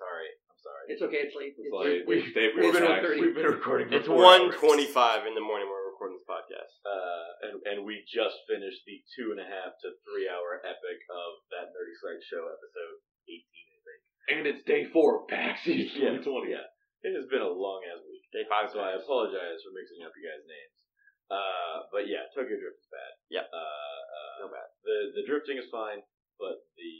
Sorry, 0.00 0.30
I'm 0.48 0.60
sorry. 0.64 0.84
It's 0.88 1.02
okay. 1.04 1.20
It's 1.28 1.36
late. 1.36 1.52
It's 1.60 1.68
late. 1.68 2.08
Dave 2.32 2.56
we've 2.56 2.72
been 2.72 2.88
Relax. 2.88 3.04
on 3.04 3.12
30. 3.12 3.20
We've 3.20 3.36
been 3.36 3.52
recording. 3.52 3.86
For 3.92 3.96
It's 4.00 4.08
four 4.08 4.24
one 4.24 4.48
hours. 4.48 4.56
twenty-five 4.56 5.28
in 5.28 5.36
the 5.36 5.44
morning 5.44 5.68
when 5.68 5.76
we're 5.76 5.92
recording 5.92 6.16
this 6.16 6.24
podcast. 6.24 6.72
uh, 6.88 7.28
and 7.44 7.54
and 7.68 7.76
we 7.84 8.00
just 8.08 8.40
finished 8.48 8.80
the 8.88 8.96
two 9.12 9.36
and 9.36 9.40
a 9.40 9.48
half 9.48 9.76
to 9.84 9.92
three 10.08 10.24
hour 10.32 10.64
epic 10.64 10.98
of 11.12 11.30
that 11.52 11.68
Nerdy 11.76 11.92
Strike 12.00 12.24
Show 12.24 12.48
episode 12.48 12.96
eighteen, 13.28 13.68
I 13.76 13.80
think. 13.84 14.00
And 14.32 14.42
it's 14.48 14.62
day 14.64 14.88
four 14.88 15.20
of 15.20 15.28
PAX 15.28 15.60
Yeah, 15.68 16.16
yeah. 16.16 16.64
It 17.04 17.12
has 17.16 17.28
been 17.32 17.44
a 17.44 17.48
long 17.52 17.80
ass 17.88 18.00
week. 18.08 18.24
Day 18.32 18.44
five. 18.48 18.72
So 18.72 18.80
I 18.80 18.96
apologize 18.96 19.60
for 19.64 19.72
mixing 19.76 20.00
up 20.04 20.12
your 20.16 20.32
guys' 20.32 20.44
names. 20.48 20.76
Uh, 21.30 21.86
but 21.92 22.08
yeah, 22.08 22.24
Tokyo 22.34 22.56
Drift 22.56 22.80
is 22.80 22.88
bad. 22.90 23.12
Yep. 23.30 23.46
Uh, 23.52 23.56
uh, 23.60 24.34
No 24.42 24.46
bad. 24.48 24.68
The 24.84 24.96
the 25.20 25.24
drifting 25.28 25.60
is 25.60 25.68
fine, 25.70 26.00
but 26.40 26.64
the 26.80 26.92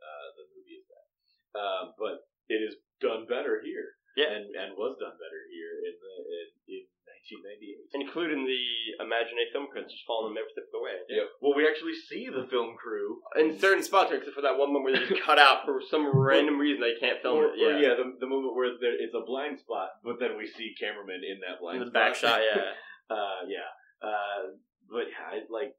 uh, 0.00 0.28
the 0.38 0.44
movie 0.54 0.78
is 0.80 0.86
bad. 0.86 1.06
Uh, 1.54 1.82
but 1.98 2.16
it 2.48 2.60
is 2.60 2.74
done 3.00 3.26
better 3.28 3.60
here. 3.64 3.96
Yeah. 4.16 4.30
And 4.30 4.46
and 4.54 4.68
was 4.78 4.94
done 5.02 5.16
better 5.18 5.42
here 5.50 5.74
in 5.90 5.94
the 5.98 6.14
in, 6.30 6.46
in 6.78 6.82
1998. 7.24 7.98
including 8.04 8.44
the 8.46 8.64
Imaginate 9.02 9.50
film 9.50 9.66
credits 9.72 9.90
just 9.96 10.06
following 10.06 10.34
them 10.36 10.44
every 10.44 10.52
step 10.54 10.68
of 10.70 10.74
the 10.76 10.84
way. 10.84 10.94
Well, 11.42 11.56
we 11.58 11.66
actually 11.66 11.96
see 11.96 12.28
the 12.30 12.46
film 12.46 12.76
crew 12.78 13.18
In 13.34 13.58
certain 13.58 13.82
spots, 13.82 14.12
except 14.14 14.36
for 14.38 14.44
that 14.46 14.54
one 14.60 14.70
moment 14.70 14.84
where 14.86 14.94
they 14.94 15.08
just 15.08 15.24
cut 15.26 15.40
out 15.40 15.64
for 15.66 15.80
some 15.82 16.04
random 16.14 16.60
reason 16.62 16.78
they 16.84 16.94
can't 17.00 17.18
film 17.24 17.42
or, 17.42 17.50
it. 17.50 17.58
or, 17.58 17.74
Yeah. 17.74 17.90
yeah, 17.90 17.94
the, 17.98 18.06
the 18.22 18.28
moment 18.30 18.54
where 18.54 18.70
there, 18.78 18.94
it's 18.94 19.16
a 19.16 19.24
blind 19.26 19.58
spot, 19.58 19.98
but 20.06 20.20
then 20.22 20.36
we 20.38 20.46
see 20.46 20.76
cameraman 20.78 21.24
in 21.26 21.40
that 21.42 21.58
blind 21.58 21.80
In 21.82 21.88
the 21.88 21.90
spot. 21.90 21.98
back 21.98 22.14
shot, 22.14 22.38
yeah. 22.44 22.76
Uh, 23.10 23.44
yeah. 23.50 23.68
Uh, 24.00 24.56
but 24.88 25.04
yeah, 25.12 25.28
I, 25.28 25.36
like 25.52 25.76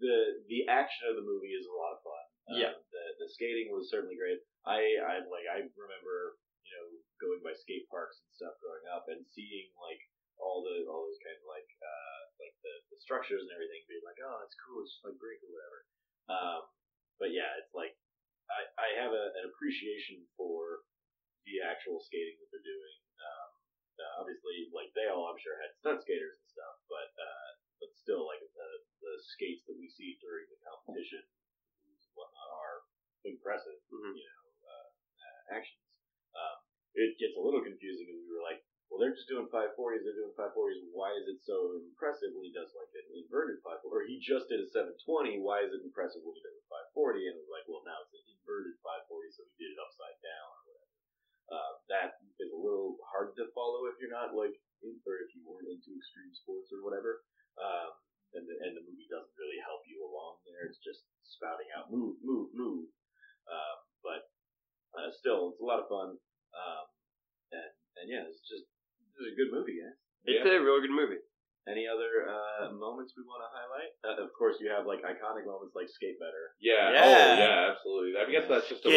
the 0.00 0.40
the 0.48 0.64
action 0.64 1.08
of 1.12 1.16
the 1.20 1.26
movie 1.26 1.52
is 1.52 1.66
a 1.68 1.74
lot 1.76 1.92
of 1.92 2.00
fun. 2.00 2.24
Um, 2.48 2.56
Yeah. 2.58 2.74
The 2.76 3.02
the 3.20 3.28
skating 3.28 3.68
was 3.72 3.90
certainly 3.92 4.16
great. 4.16 4.40
I 4.64 4.80
I 5.04 5.14
like 5.28 5.46
I 5.48 5.64
remember 5.68 6.38
you 6.64 6.72
know 6.76 6.86
going 7.20 7.40
by 7.44 7.52
skate 7.54 7.88
parks 7.92 8.20
and 8.20 8.30
stuff 8.34 8.54
growing 8.60 8.84
up 8.92 9.08
and 9.12 9.20
seeing 9.28 9.68
like 9.80 10.00
all 10.38 10.62
the 10.64 10.86
all 10.88 11.04
those 11.06 11.20
kinds 11.24 11.40
of 11.42 11.48
like 11.50 11.68
uh 11.82 12.20
like 12.40 12.54
the, 12.62 12.74
the 12.94 12.98
structures 13.02 13.42
and 13.42 13.50
everything 13.52 13.82
being 13.90 14.04
like 14.06 14.18
oh 14.22 14.38
it's 14.46 14.56
cool 14.64 14.80
it's 14.82 14.92
just 14.96 15.04
like 15.04 15.18
brick 15.20 15.40
or 15.44 15.50
whatever. 15.52 15.78
Um, 16.28 16.60
but 17.18 17.30
yeah, 17.34 17.50
it's 17.60 17.72
like 17.74 17.96
I 18.48 18.60
I 18.80 18.88
have 19.02 19.12
a, 19.12 19.24
an 19.38 19.44
appreciation 19.52 20.24
for 20.38 20.84
the 21.48 21.60
actual 21.64 22.00
skating 22.00 22.36
that 22.40 22.48
they're 22.52 22.64
doing. 22.64 22.96
Um, 23.20 23.50
uh, 23.98 24.12
obviously, 24.22 24.70
like 24.70 24.92
they 24.94 25.08
all, 25.10 25.26
I'm 25.26 25.40
sure, 25.40 25.58
had 25.58 25.74
stunt 25.80 26.00
skaters 26.04 26.38
and 26.38 26.48
stuff, 26.52 26.74
but 26.86 27.10
uh, 27.18 27.48
but 27.82 27.90
still, 27.98 28.24
like 28.28 28.40
the 28.44 28.70
the 29.02 29.14
skates 29.34 29.64
that 29.66 29.76
we 29.78 29.88
see 29.90 30.16
during 30.22 30.46
the 30.52 30.60
competition 30.62 31.24
and 31.24 31.92
whatnot 32.14 32.50
are 32.54 32.78
impressive. 33.26 33.78
Mhm. 33.90 34.14
You 34.14 34.26
know, 34.28 34.44
uh, 34.68 34.88
uh, 35.18 35.40
actions. 35.58 35.82
Um, 36.36 36.56
it 36.94 37.18
gets 37.18 37.34
a 37.34 37.42
little 37.42 37.62
confusing 37.64 38.06
because 38.06 38.22
we 38.22 38.34
were 38.36 38.44
like, 38.46 38.62
well, 38.90 39.00
they're 39.02 39.14
just 39.16 39.28
doing 39.30 39.48
540s. 39.50 40.02
They're 40.04 40.18
doing 40.18 40.34
540s. 40.38 40.82
Why 40.94 41.10
is 41.18 41.26
it 41.26 41.37
so 41.48 41.80
impressive 41.80 42.36
when 42.36 42.44
he 42.44 42.52
does 42.52 42.68
like 42.76 42.92
an 42.92 43.08
inverted 43.16 43.64
540? 43.64 43.88
Or 43.88 44.04
he 44.04 44.20
just 44.20 44.52
did 44.52 44.60
a 44.60 44.68
720. 44.68 45.40
Why 45.40 45.64
is 45.64 45.72
it 45.72 45.80
impressive 45.80 46.20
when 46.20 46.36
he 46.36 46.44
does 46.44 46.60
a 46.60 46.66
540? 46.92 47.24
And 47.24 47.34
it 47.34 47.40
was 47.40 47.48
like, 47.48 47.64
well, 47.64 47.80
now 47.88 47.96
it's 48.04 48.12
an 48.12 48.28
inverted 48.28 48.76
540, 48.84 49.32
so 49.32 49.48
he 49.48 49.64
did 49.64 49.72
it 49.72 49.80
upside 49.80 50.20
down 50.20 50.52
or 50.52 50.62
whatever. 50.68 50.88
Uh, 51.48 51.72
that 51.88 52.10
is 52.36 52.52
a 52.52 52.60
little 52.60 53.00
hard 53.08 53.32
to 53.40 53.48
follow 53.56 53.88
if 53.88 53.96
you're 53.96 54.12
not 54.12 54.36
like, 54.36 54.52
in, 54.84 55.00
or 55.08 55.24
if 55.24 55.32
you 55.32 55.40
weren't 55.48 55.72
into 55.72 55.96
extreme 55.96 56.30
sports 56.36 56.68
or 56.68 56.84
whatever. 56.84 57.24
Um, 57.56 57.96
and 58.36 58.44
the, 58.44 58.54
and 58.60 58.76
the 58.76 58.84
movie 58.84 59.08
doesn't 59.08 59.40
really 59.40 59.56
help 59.64 59.80
you 59.88 60.04
along 60.04 60.44
there. 60.44 60.68
It's 60.68 60.84
just 60.84 61.08
spouting 61.24 61.72
out 61.72 61.88
move, 61.88 62.20
move, 62.20 62.52
move. 62.52 62.92
Um, 63.48 63.78
but 64.04 64.28
uh, 64.92 65.08
still, 65.16 65.56
it's 65.56 65.64
a 65.64 65.68
lot 65.68 65.80
of 65.80 65.88
fun. 65.88 66.20
Um, 66.52 66.84
and 67.56 67.72
and 67.96 68.06
yeah, 68.12 68.28
it's 68.28 68.44
just 68.44 68.68
it's 69.16 69.32
a 69.32 69.36
good 69.36 69.48
movie, 69.48 69.80
guys. 69.80 69.96
It's 70.28 70.44
a 70.44 70.60
real 70.60 70.80
good 70.84 70.92
movie. 70.92 71.20
Any 71.68 71.84
other 71.84 72.24
uh, 72.24 72.72
moments 72.72 73.12
we 73.12 73.24
want 73.28 73.44
to 73.44 73.50
highlight? 73.52 73.92
Uh, 74.00 74.24
of 74.24 74.32
course, 74.32 74.56
you 74.56 74.72
have 74.72 74.88
like 74.88 75.04
iconic 75.04 75.44
moments 75.44 75.76
like 75.76 75.88
Skate 75.92 76.16
Better. 76.16 76.56
Yeah. 76.64 76.92
Yeah. 76.92 77.04
Oh, 77.04 77.12
yeah, 77.12 77.58
absolutely. 77.72 78.12
I 78.16 78.24
guess 78.24 78.48
that's 78.48 78.68
just 78.72 78.88
a 78.88 78.92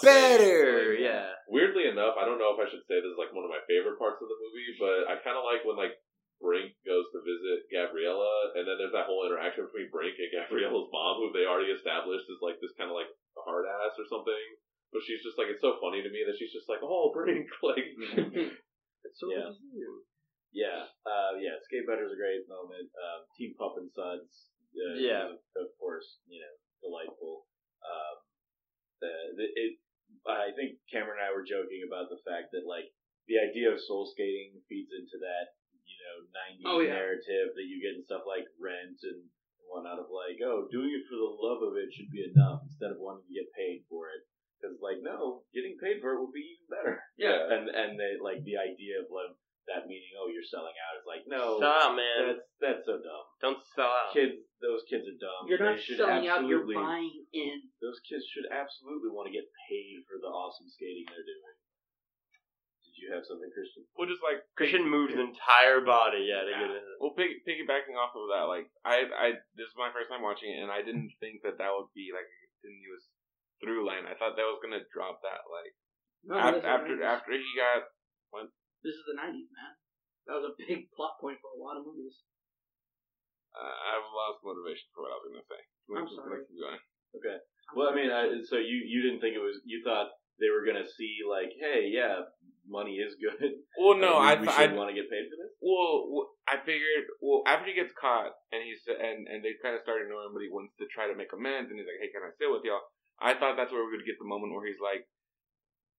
Skate 0.00 0.08
without, 0.08 0.38
without 0.38 0.40
saying. 0.40 0.54
Better, 0.58 0.90
Like, 0.94 1.02
yeah. 1.04 1.26
Weirdly 1.48 1.84
enough, 1.88 2.14
I 2.20 2.24
don't 2.28 2.38
know 2.40 2.52
if 2.54 2.60
I 2.60 2.68
should 2.68 2.84
say 2.86 3.00
this 3.00 3.08
is 3.12 3.20
like 3.20 3.32
one 3.32 3.44
of 3.44 3.52
my 3.52 3.62
favorite 3.70 3.96
parts 3.98 4.20
of 4.20 4.28
the 4.28 4.38
movie, 4.38 4.70
but 4.78 4.98
I 5.10 5.16
kind 5.24 5.36
of 5.38 5.44
like 5.48 5.64
when 5.64 5.76
like 5.80 5.96
Brink 6.38 6.76
goes 6.86 7.06
to 7.10 7.18
visit 7.24 7.66
Gabriella, 7.72 8.54
and 8.54 8.62
then 8.68 8.78
there's 8.78 8.94
that 8.94 9.10
whole 9.10 9.26
interaction 9.26 9.66
between 9.66 9.90
Brink 9.90 10.14
and 10.20 10.30
Gabriella's 10.30 10.86
mom, 10.94 11.18
who 11.18 11.34
they 11.34 11.48
already 11.50 11.74
established 11.74 12.30
is 12.30 12.38
like 12.44 12.60
this 12.62 12.76
kind 12.78 12.92
of 12.92 12.96
like 12.98 13.10
hard 13.34 13.66
ass 13.66 13.96
or 13.98 14.06
something. 14.06 14.46
But 14.94 15.02
she's 15.04 15.20
just 15.20 15.36
like 15.36 15.50
it's 15.50 15.60
so 15.64 15.76
funny 15.82 16.00
to 16.00 16.08
me 16.12 16.22
that 16.24 16.38
she's 16.38 16.54
just 16.54 16.68
like, 16.70 16.80
oh 16.84 17.10
Brink, 17.16 17.48
like 17.66 17.84
It's 19.04 19.18
so 19.18 19.28
Yeah. 19.32 19.50
good 19.50 19.56
to 19.56 19.58
see 19.58 19.72
you. 19.78 20.04
Yeah, 20.48 20.88
uh, 21.04 21.36
yeah, 21.36 21.60
Skate 21.68 21.84
Better 21.84 22.08
is 22.08 22.14
a 22.14 22.20
great 22.20 22.48
moment. 22.48 22.88
Um, 22.96 23.20
Team 23.36 23.52
Pup 23.60 23.76
and 23.76 23.92
Suds, 23.92 24.48
uh, 24.72 24.96
Yeah. 24.96 25.36
is, 25.36 25.42
of 25.60 25.68
course, 25.76 26.20
you 26.24 26.40
know, 26.40 26.54
delightful. 26.80 27.44
Um, 27.84 28.16
the, 29.04 29.12
the, 29.36 29.44
it, 29.44 29.72
I 30.24 30.50
think 30.56 30.80
Cameron 30.88 31.20
and 31.20 31.28
I 31.28 31.36
were 31.36 31.44
joking 31.44 31.84
about 31.84 32.08
the 32.08 32.18
fact 32.24 32.50
that 32.56 32.64
like 32.64 32.88
the 33.28 33.36
idea 33.44 33.68
of 33.70 33.78
soul 33.84 34.08
skating 34.08 34.56
feeds 34.72 34.88
into 34.90 35.20
that 35.20 35.52
you 35.84 35.96
know 36.00 36.16
'90s 36.32 36.64
Oh, 36.64 36.80
yeah. 36.80 36.96
narrative 36.96 37.52
that 37.54 37.68
you 37.68 37.78
get 37.84 38.00
in 38.00 38.02
stuff 38.08 38.24
like 38.24 38.48
Rent 38.56 38.98
and 39.04 39.20
whatnot 39.78 40.02
of 40.02 40.10
like, 40.10 40.42
oh, 40.42 40.66
doing 40.74 40.90
it 40.90 41.06
for 41.06 41.14
the 41.14 41.30
love 41.38 41.62
of 41.62 41.78
it 41.78 41.94
should 41.94 42.10
be 42.10 42.26
enough 42.26 42.66
instead 42.66 42.90
of 42.90 42.98
wanting 42.98 43.22
to 43.30 43.38
get 43.38 43.46
paid 43.54 43.86
for 43.86 44.10
it. 44.10 44.26
Because 44.58 44.74
like, 44.82 44.98
no, 45.06 45.46
getting 45.54 45.78
paid 45.78 46.02
for 46.02 46.18
it 46.18 46.20
would 46.20 46.34
be 46.34 46.42
even 46.58 46.66
better. 46.66 46.94
Yeah. 47.14 47.46
and 47.54 47.70
and 47.70 47.94
they 47.94 48.18
like 48.18 48.42
the 48.42 48.58
idea 48.58 48.98
of 48.98 49.06
like 49.06 49.30
that 49.70 49.86
meaning, 49.86 50.10
oh, 50.18 50.26
you're 50.32 50.42
selling 50.48 50.74
out. 50.74 50.98
Is 50.98 51.06
like, 51.06 51.24
no, 51.30 51.62
Sell 51.62 51.70
out, 51.70 51.94
man. 51.94 52.34
that's 52.34 52.46
that's 52.58 52.82
so 52.88 52.98
dumb. 52.98 53.24
Don't 53.38 53.62
sell 53.76 53.86
out. 53.86 54.10
Kids, 54.10 54.34
those 54.58 54.82
kids 54.90 55.06
are 55.06 55.18
dumb. 55.22 55.46
You're 55.46 55.62
not 55.62 55.78
They 55.78 55.94
selling 55.94 56.26
out. 56.26 56.42
You're 56.48 56.66
buying 56.66 57.22
in. 57.30 57.62
Those 57.78 58.02
kids 58.02 58.26
should 58.26 58.50
absolutely 58.50 59.14
want 59.14 59.30
to 59.30 59.34
get 59.36 59.46
paid 59.70 60.02
for 60.10 60.18
the 60.18 60.26
awesome 60.26 60.66
skating 60.66 61.06
they're 61.06 61.22
doing. 61.22 61.54
Did 62.98 63.06
you 63.06 63.14
have 63.14 63.22
something, 63.30 63.46
Christian? 63.54 63.86
Well, 63.94 64.10
just 64.10 64.26
like 64.26 64.42
Christian 64.58 64.82
moved 64.82 65.14
his 65.14 65.22
entire 65.22 65.78
body, 65.86 66.26
yeah, 66.26 66.42
to 66.42 66.50
Yeah. 66.50 66.66
get 66.66 66.82
it. 66.82 66.82
Well, 66.98 67.14
pig, 67.14 67.46
piggybacking 67.46 67.94
off 67.94 68.10
of 68.18 68.26
that, 68.34 68.50
like 68.50 68.66
I, 68.82 69.06
I, 69.06 69.26
this 69.54 69.70
is 69.70 69.78
my 69.78 69.94
first 69.94 70.10
time 70.10 70.26
watching 70.26 70.50
it, 70.50 70.58
and 70.66 70.70
I 70.74 70.82
didn't 70.82 71.14
think 71.22 71.46
that 71.46 71.62
that 71.62 71.70
would 71.70 71.94
be 71.94 72.10
like 72.10 72.26
a 72.26 72.38
continuous 72.58 73.06
through 73.62 73.86
line. 73.86 74.02
I 74.10 74.18
thought 74.18 74.34
that 74.34 74.50
was 74.50 74.58
gonna 74.58 74.82
drop 74.90 75.22
that 75.22 75.46
like 75.46 75.72
No, 76.26 76.34
after 76.42 76.66
after, 76.66 76.98
after 77.06 77.30
he 77.38 77.46
got. 77.54 77.86
This 78.82 78.94
is 78.98 79.06
the 79.06 79.14
'90s, 79.14 79.46
man. 79.54 79.72
That 80.26 80.42
was 80.42 80.50
a 80.50 80.58
big 80.58 80.90
plot 80.94 81.18
point 81.22 81.38
for 81.38 81.54
a 81.54 81.58
lot 81.62 81.78
of 81.78 81.86
movies. 81.86 82.18
Uh, 83.54 83.62
I've 83.94 84.06
lost 84.10 84.42
motivation 84.46 84.86
for 84.94 85.06
what 85.06 85.14
I 85.14 85.18
was 85.22 85.26
gonna 85.30 85.46
say. 85.50 85.62
I'm 85.94 86.02
Let's- 86.02 86.14
sorry. 86.18 86.42
going. 86.50 86.82
Okay. 87.14 87.38
Well, 87.74 87.88
I 87.90 87.94
mean, 87.94 88.10
I, 88.10 88.42
so 88.46 88.56
you 88.58 88.82
you 88.86 89.02
didn't 89.06 89.20
think 89.22 89.34
it 89.38 89.42
was 89.42 89.60
you 89.64 89.82
thought 89.86 90.10
they 90.40 90.50
were 90.50 90.64
gonna 90.64 90.86
see 90.86 91.22
like, 91.28 91.52
hey, 91.58 91.90
yeah, 91.90 92.26
money 92.66 92.98
is 93.00 93.16
good. 93.18 93.62
Well, 93.78 93.98
no, 94.04 94.18
I 94.18 94.34
we, 94.34 94.46
we 94.46 94.52
th- 94.52 94.70
I 94.70 94.72
want 94.72 94.90
to 94.90 94.96
get 94.96 95.10
paid 95.10 95.26
for 95.28 95.38
this. 95.38 95.52
Well, 95.60 96.30
I 96.46 96.58
figured. 96.62 97.10
Well, 97.20 97.42
after 97.46 97.66
he 97.66 97.74
gets 97.74 97.92
caught 97.94 98.32
and 98.52 98.62
he's 98.62 98.82
and 98.86 99.26
and 99.26 99.42
they 99.42 99.58
kind 99.58 99.74
of 99.74 99.82
started 99.82 100.08
knowing, 100.08 100.30
but 100.32 100.44
he 100.44 100.50
wants 100.50 100.74
to 100.78 100.86
try 100.90 101.08
to 101.10 101.18
make 101.18 101.32
amends, 101.34 101.70
and 101.70 101.78
he's 101.78 101.88
like, 101.88 102.00
"Hey, 102.00 102.12
can 102.14 102.24
I 102.24 102.32
sit 102.38 102.50
with 102.50 102.62
y'all?" 102.64 102.84
I 103.18 103.34
thought 103.34 103.58
that's 103.58 103.74
where 103.74 103.82
we 103.82 103.98
would 103.98 104.06
get 104.06 104.18
the 104.22 104.30
moment 104.30 104.54
where 104.54 104.62
he's 104.62 104.78
like, 104.78 105.02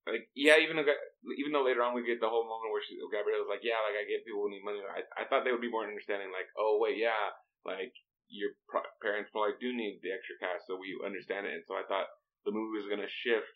like, 0.08 0.32
yeah, 0.34 0.58
even 0.58 0.80
though 0.80 0.88
even 1.36 1.52
though 1.52 1.68
later 1.68 1.84
on 1.84 1.92
we 1.94 2.08
get 2.08 2.24
the 2.24 2.32
whole 2.32 2.48
moment 2.48 2.72
where 2.72 2.82
she, 2.82 2.96
Gabriella's 3.12 3.52
like, 3.52 3.62
yeah, 3.62 3.78
like 3.84 4.00
I 4.00 4.08
get 4.08 4.24
people 4.24 4.48
who 4.48 4.54
need 4.56 4.64
money. 4.64 4.80
I 4.82 5.04
I 5.14 5.28
thought 5.28 5.44
they 5.44 5.52
would 5.52 5.64
be 5.64 5.72
more 5.72 5.86
understanding, 5.86 6.32
like, 6.32 6.48
oh 6.56 6.80
wait, 6.80 6.96
yeah, 6.98 7.36
like 7.68 7.92
your 8.32 8.56
pro- 8.70 8.88
parents 9.04 9.30
probably 9.34 9.60
do 9.60 9.76
need 9.76 10.00
the 10.02 10.16
extra 10.16 10.40
cash, 10.40 10.64
so 10.66 10.80
we 10.80 10.96
understand 11.04 11.46
it. 11.46 11.60
And 11.60 11.66
so 11.68 11.76
I 11.76 11.84
thought 11.86 12.08
the 12.48 12.56
movie 12.56 12.80
was 12.80 12.88
gonna 12.90 13.12
shift 13.12 13.52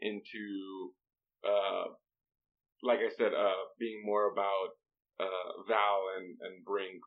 into, 0.00 0.92
uh, 1.44 1.94
like 2.82 3.00
I 3.00 3.10
said, 3.16 3.32
uh, 3.34 3.70
being 3.78 4.02
more 4.04 4.30
about 4.32 4.78
uh, 5.20 5.62
Val 5.68 6.00
and 6.18 6.34
and 6.42 6.64
Brink 6.64 6.98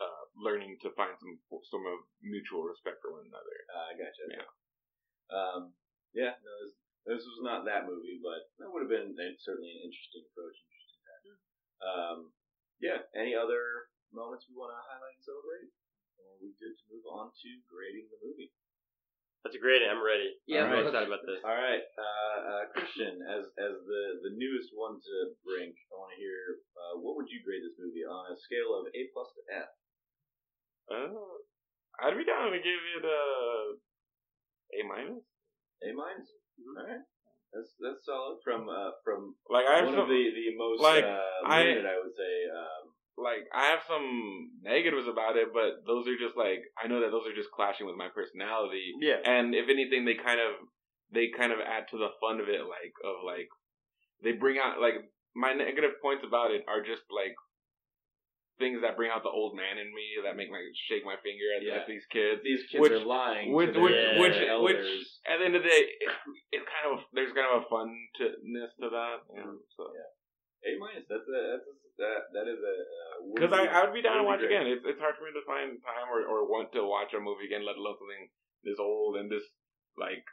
uh, 0.00 0.24
learning 0.36 0.76
to 0.82 0.92
find 0.98 1.14
some 1.16 1.38
some 1.70 1.84
of 1.86 2.04
mutual 2.20 2.66
respect 2.66 3.00
for 3.00 3.14
one 3.14 3.26
another. 3.26 3.56
Uh, 3.70 3.86
I 3.88 3.92
gotcha. 3.94 4.24
Yeah. 4.28 4.50
Um, 5.32 5.62
yeah. 6.12 6.34
No, 6.42 6.52
this, 6.62 6.74
this 7.06 7.24
was 7.24 7.40
not 7.42 7.64
that 7.64 7.88
movie, 7.88 8.20
but 8.20 8.50
that 8.60 8.68
would 8.68 8.84
have 8.84 8.92
been 8.92 9.16
certainly 9.40 9.70
an 9.72 9.86
interesting 9.86 10.24
approach. 10.28 10.56
Interesting 10.60 11.02
time. 11.04 11.38
Um, 11.84 12.18
yeah. 12.82 13.00
Any 13.16 13.32
other 13.32 13.90
moments 14.12 14.46
we 14.46 14.58
want 14.58 14.74
to 14.74 14.82
highlight 14.84 15.16
and 15.16 15.24
celebrate? 15.24 15.70
Or 16.20 16.36
are 16.36 16.40
we 16.42 16.54
good 16.58 16.74
to 16.74 16.84
move 16.90 17.06
on 17.10 17.30
to 17.34 17.48
grading 17.66 18.10
the 18.10 18.20
movie? 18.22 18.50
That's 19.44 19.60
a 19.60 19.60
great. 19.60 19.84
I'm 19.84 20.00
ready. 20.00 20.32
Yeah, 20.48 20.64
I'm 20.64 20.72
All 20.72 20.80
really 20.80 20.88
right. 20.88 21.04
excited 21.04 21.08
about 21.12 21.24
this. 21.28 21.40
All 21.44 21.52
right, 21.52 21.84
uh, 22.00 22.38
uh, 22.48 22.62
Christian, 22.72 23.20
as 23.28 23.44
as 23.60 23.76
the 23.84 24.02
the 24.24 24.32
newest 24.32 24.72
one 24.72 24.96
to 24.96 25.14
Brink, 25.44 25.76
I 25.92 26.00
want 26.00 26.16
to 26.16 26.18
hear 26.18 26.64
uh, 26.80 26.96
what 26.96 27.20
would 27.20 27.28
you 27.28 27.44
grade 27.44 27.60
this 27.60 27.76
movie 27.76 28.08
on 28.08 28.32
a 28.32 28.36
scale 28.40 28.72
of 28.72 28.88
A 28.88 29.00
plus 29.12 29.28
to 29.36 29.42
F? 29.52 29.70
Uh, 30.88 31.12
I'd 32.00 32.16
be 32.16 32.24
down 32.24 32.56
to 32.56 32.60
give 32.64 32.80
it 32.96 33.04
a 33.04 33.20
A 34.80 34.88
minus. 34.88 35.20
A 35.84 35.92
minus. 35.92 36.32
All 36.64 36.80
right, 36.80 37.04
that's 37.52 37.76
that's 37.84 38.00
solid 38.08 38.40
from 38.40 38.72
uh, 38.72 38.96
from 39.04 39.36
Like 39.52 39.68
I 39.68 39.84
have 39.84 39.92
one 39.92 40.00
of 40.00 40.08
the 40.08 40.24
the 40.32 40.56
most 40.56 40.80
like, 40.80 41.04
uh, 41.04 41.20
I- 41.44 41.68
limited, 41.68 41.84
I, 41.84 42.00
would 42.00 42.16
say. 42.16 42.34
Um, 42.48 42.93
like 43.16 43.46
I 43.54 43.70
have 43.70 43.82
some 43.86 44.50
negatives 44.62 45.06
about 45.06 45.36
it, 45.36 45.48
but 45.54 45.86
those 45.86 46.06
are 46.08 46.18
just 46.18 46.36
like 46.36 46.62
I 46.78 46.88
know 46.88 47.00
that 47.00 47.10
those 47.14 47.26
are 47.26 47.34
just 47.36 47.50
clashing 47.54 47.86
with 47.86 47.96
my 47.96 48.08
personality. 48.10 48.92
Yeah. 49.00 49.22
And 49.24 49.54
if 49.54 49.68
anything, 49.70 50.04
they 50.04 50.14
kind 50.18 50.40
of 50.40 50.66
they 51.12 51.30
kind 51.30 51.52
of 51.52 51.60
add 51.62 51.86
to 51.90 51.96
the 51.98 52.10
fun 52.20 52.40
of 52.40 52.48
it, 52.48 52.62
like 52.66 52.94
of 53.06 53.22
like 53.24 53.48
they 54.22 54.32
bring 54.32 54.58
out 54.58 54.80
like 54.80 54.98
my 55.34 55.52
negative 55.52 55.98
points 56.02 56.24
about 56.26 56.50
it 56.50 56.62
are 56.66 56.82
just 56.82 57.02
like 57.10 57.34
things 58.58 58.78
that 58.86 58.94
bring 58.94 59.10
out 59.10 59.22
the 59.26 59.34
old 59.34 59.54
man 59.58 59.82
in 59.82 59.90
me 59.90 60.06
that 60.22 60.38
make 60.38 60.46
me 60.46 60.58
shake 60.86 61.02
my 61.02 61.18
finger 61.26 61.42
at, 61.58 61.62
Yeah. 61.66 61.82
at 61.82 61.90
these 61.90 62.06
kids. 62.06 62.38
these 62.46 62.62
kids 62.70 62.82
Which- 62.82 62.92
are 62.94 63.02
lying. 63.02 63.50
which- 63.50 63.74
which- 63.74 63.90
their 63.98 64.14
which- 64.22 64.38
elders. 64.46 65.18
At 65.26 65.38
the 65.42 65.44
end 65.50 65.56
of 65.58 65.62
the 65.62 65.68
day, 65.68 65.82
it, 65.90 66.10
it's 66.54 66.66
kind 66.70 66.94
of 66.94 67.02
there's 67.12 67.34
kind 67.34 67.50
of 67.50 67.62
a 67.62 67.66
funness 67.66 68.70
to 68.78 68.90
that. 68.94 69.18
Yeah. 69.34 69.54
so 69.74 69.90
A 70.66 70.78
minus. 70.78 71.02
That's 71.10 71.26
a 71.26 71.40
that's 71.50 71.66
a, 71.66 71.74
that 71.98 72.30
that 72.34 72.46
is 72.50 72.58
a 72.58 72.74
because 73.34 73.54
I, 73.54 73.66
I 73.70 73.86
would 73.86 73.94
be 73.94 74.02
down 74.02 74.18
to 74.18 74.26
watch 74.26 74.42
would 74.42 74.48
be 74.48 74.54
again. 74.54 74.66
It's 74.66 74.84
it's 74.84 75.00
hard 75.00 75.14
for 75.16 75.24
me 75.24 75.32
to 75.34 75.44
find 75.46 75.78
time 75.82 76.10
or, 76.10 76.26
or 76.26 76.44
want 76.50 76.74
to 76.74 76.82
watch 76.84 77.14
a 77.14 77.20
movie 77.22 77.46
again, 77.46 77.64
let 77.64 77.78
alone 77.78 77.96
something 77.98 78.28
this 78.66 78.80
old 78.82 79.16
and 79.16 79.30
this 79.30 79.44
like 79.96 80.24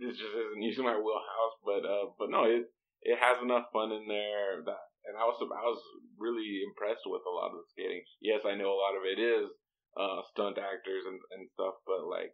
this 0.00 0.14
just 0.14 0.34
isn't 0.34 0.62
usually 0.62 0.86
my 0.86 0.98
wheelhouse. 0.98 1.56
But 1.64 1.82
uh, 1.82 2.14
but 2.18 2.30
no, 2.30 2.46
it 2.46 2.70
it 3.02 3.18
has 3.18 3.42
enough 3.42 3.72
fun 3.74 3.90
in 3.90 4.06
there 4.06 4.62
that, 4.62 4.84
and 5.10 5.14
I 5.18 5.24
was 5.26 5.38
I 5.42 5.64
was 5.66 5.82
really 6.18 6.62
impressed 6.62 7.06
with 7.06 7.22
a 7.26 7.34
lot 7.34 7.50
of 7.52 7.58
the 7.62 7.66
skating. 7.74 8.04
Yes, 8.22 8.46
I 8.46 8.54
know 8.54 8.70
a 8.70 8.82
lot 8.82 8.98
of 8.98 9.04
it 9.04 9.18
is 9.18 9.50
uh 9.98 10.22
stunt 10.30 10.58
actors 10.58 11.04
and 11.06 11.18
and 11.34 11.50
stuff, 11.52 11.82
but 11.86 12.06
like. 12.06 12.32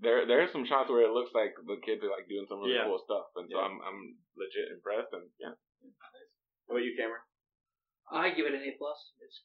There, 0.00 0.24
there 0.24 0.40
are 0.40 0.48
some 0.48 0.64
shots 0.64 0.88
where 0.88 1.04
it 1.04 1.12
looks 1.12 1.36
like 1.36 1.52
the 1.68 1.76
kids 1.84 2.00
are 2.00 2.08
like 2.08 2.24
doing 2.24 2.48
some 2.48 2.64
really 2.64 2.72
Yeah. 2.72 2.88
cool 2.88 3.04
stuff, 3.04 3.28
and 3.36 3.44
so 3.52 3.60
Yeah. 3.60 3.68
I'm, 3.68 3.76
I'm 3.84 4.16
legit 4.32 4.72
impressed. 4.72 5.12
And 5.12 5.28
yeah, 5.36 5.52
How 6.70 6.78
about 6.78 6.86
you, 6.86 6.94
Cameron? 6.94 7.26
I 8.14 8.30
give 8.30 8.46
it 8.46 8.54
an 8.54 8.62
A 8.62 8.78
plus. 8.78 8.94
It's 9.18 9.42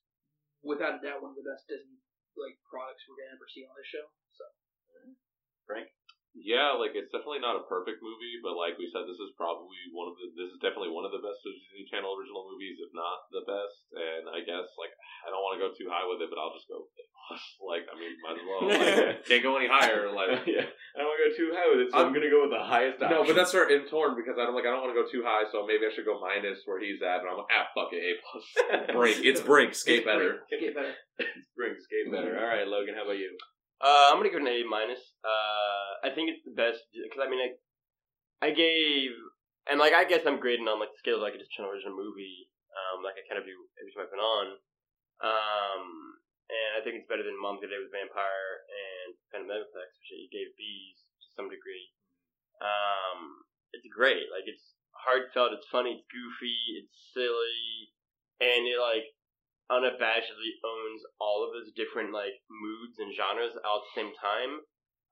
without 0.61 1.01
a 1.01 1.01
doubt 1.01 1.25
one 1.25 1.33
of 1.33 1.41
the 1.41 1.49
best 1.49 1.65
Disney 1.65 1.97
like 2.37 2.53
products 2.69 3.01
we're 3.09 3.17
gonna 3.17 3.33
ever 3.33 3.49
see 3.49 3.65
on 3.65 3.73
this 3.73 3.89
show. 3.89 4.05
So 4.37 4.45
Frank? 5.65 5.89
Yeah, 6.35 6.75
like 6.75 6.91
it's 6.99 7.07
definitely 7.15 7.39
not 7.39 7.55
a 7.55 7.63
perfect 7.71 8.03
movie, 8.03 8.43
but 8.43 8.59
like 8.59 8.75
we 8.75 8.91
said, 8.91 9.07
this 9.07 9.17
is 9.23 9.31
probably 9.39 9.79
one 9.95 10.11
of 10.11 10.19
the 10.19 10.27
this 10.35 10.51
is 10.51 10.59
definitely 10.59 10.91
one 10.91 11.07
of 11.07 11.15
the 11.15 11.23
best 11.23 11.39
Disney 11.47 11.87
Channel 11.87 12.11
original 12.11 12.43
movies, 12.51 12.75
if 12.75 12.91
not 12.91 13.23
the 13.31 13.47
best. 13.47 13.87
And 13.95 14.27
I 14.27 14.43
guess 14.43 14.67
like 14.75 14.91
I 15.23 15.31
don't 15.31 15.39
want 15.39 15.55
to 15.55 15.63
go 15.63 15.71
too 15.71 15.87
high 15.87 16.03
with 16.03 16.19
it, 16.19 16.27
but 16.27 16.35
I'll 16.35 16.51
just 16.51 16.67
go 16.67 16.83
A 16.91 17.03
plus. 17.07 17.39
Like 17.63 17.87
I 17.87 17.95
mean, 17.95 18.13
might 18.19 18.35
as 18.37 18.45
well. 18.45 18.61
Like, 18.67 19.23
can't 19.31 19.41
go 19.47 19.55
any 19.55 19.71
higher. 19.71 20.11
Like 20.15 20.43
yeah, 20.43 20.67
I 20.67 20.97
don't 20.99 21.07
want 21.07 21.17
to 21.23 21.25
go 21.25 21.31
too 21.39 21.49
high 21.55 21.67
with 21.71 21.79
it, 21.87 21.89
so 21.89 22.03
I'm, 22.03 22.11
I'm- 22.11 22.15
gonna 22.19 22.27
go 22.29 22.43
with 22.43 22.51
the 22.53 22.61
highest. 22.67 22.99
Option. 22.99 23.15
no, 23.15 23.23
but 23.23 23.33
that's 23.39 23.55
where 23.55 23.71
I'm 23.71 23.87
torn 23.87 24.19
because 24.19 24.35
I 24.35 24.43
don't 24.43 24.53
like 24.59 24.67
I 24.67 24.75
don't 24.75 24.83
want 24.83 24.91
to 24.91 24.99
go 24.99 25.07
too 25.07 25.23
high, 25.23 25.47
so 25.55 25.63
maybe 25.63 25.87
I 25.87 25.91
should 25.95 26.03
go 26.05 26.19
minus 26.19 26.67
where 26.67 26.83
he's 26.83 26.99
at, 26.99 27.23
and 27.23 27.31
I'm 27.31 27.39
like, 27.39 27.47
ah 27.55 27.65
fuck 27.71 27.95
it, 27.95 28.03
A 28.03 28.11
plus. 28.19 28.45
Brink, 28.91 29.17
it's 29.23 29.39
Brink, 29.39 29.71
skate 29.71 30.03
It's 30.03 30.07
better. 30.07 30.43
great. 30.51 30.59
Skate 30.59 30.75
better. 30.75 30.93
Spring 31.55 31.73
skate 31.79 32.11
better. 32.11 32.35
All 32.35 32.43
right, 32.51 32.67
Logan. 32.67 32.93
How 32.99 33.07
about 33.07 33.15
you? 33.23 33.31
Uh, 33.85 34.09
I'm 34.09 34.17
gonna 34.17 34.33
give 34.33 34.41
it 34.41 34.49
an 34.49 34.49
A 34.49 34.65
minus. 34.65 35.13
Uh, 35.21 36.01
I 36.01 36.09
think 36.09 36.33
it's 36.33 36.41
the 36.41 36.57
best 36.57 36.81
because 36.89 37.21
I 37.21 37.29
mean, 37.29 37.37
I, 37.37 37.53
I 38.41 38.49
gave 38.49 39.13
and 39.69 39.77
like 39.77 39.93
I 39.93 40.09
guess 40.09 40.25
I'm 40.25 40.41
grading 40.41 40.65
on 40.65 40.81
like 40.81 40.89
the 40.93 41.01
scale 41.01 41.21
of 41.21 41.25
like 41.25 41.37
a 41.37 41.45
channel 41.53 41.69
original 41.69 41.93
movie, 41.93 42.49
um, 42.73 43.05
like 43.05 43.17
I 43.17 43.25
kind 43.29 43.41
of 43.41 43.45
do 43.45 43.57
every 43.77 43.93
time 43.93 44.05
I've 44.05 44.13
been 44.13 44.21
on. 44.21 44.47
Um, 45.21 45.85
and 46.49 46.71
I 46.77 46.79
think 46.81 47.01
it's 47.01 47.09
better 47.09 47.25
than 47.25 47.37
Mom's 47.37 47.61
Good 47.61 47.73
Day 47.73 47.81
with 47.81 47.93
Vampire 47.93 48.51
and 48.69 49.17
Phantom 49.33 49.49
Megaplex, 49.49 49.89
which 49.97 50.13
you 50.13 50.29
gave 50.29 50.53
B's 50.53 51.01
to 51.25 51.27
some 51.33 51.49
degree. 51.49 51.89
Um, 52.61 53.45
it's 53.73 53.89
great. 53.89 54.29
Like 54.29 54.45
it's 54.45 54.77
heartfelt. 54.93 55.57
It's 55.57 55.69
funny. 55.69 55.97
It's 55.97 56.09
goofy. 56.09 56.57
It's 56.81 56.93
silly, 57.13 57.93
and 58.41 58.69
it 58.69 58.77
like 58.77 59.09
unabashedly 59.71 60.61
owns 60.61 61.01
all 61.19 61.41
of 61.41 61.53
those 61.53 61.73
different 61.73 62.13
like 62.13 62.37
moods 62.49 62.97
and 62.99 63.13
genres 63.15 63.57
all 63.65 63.81
at 63.81 63.85
the 63.89 63.97
same 63.97 64.13
time. 64.21 64.61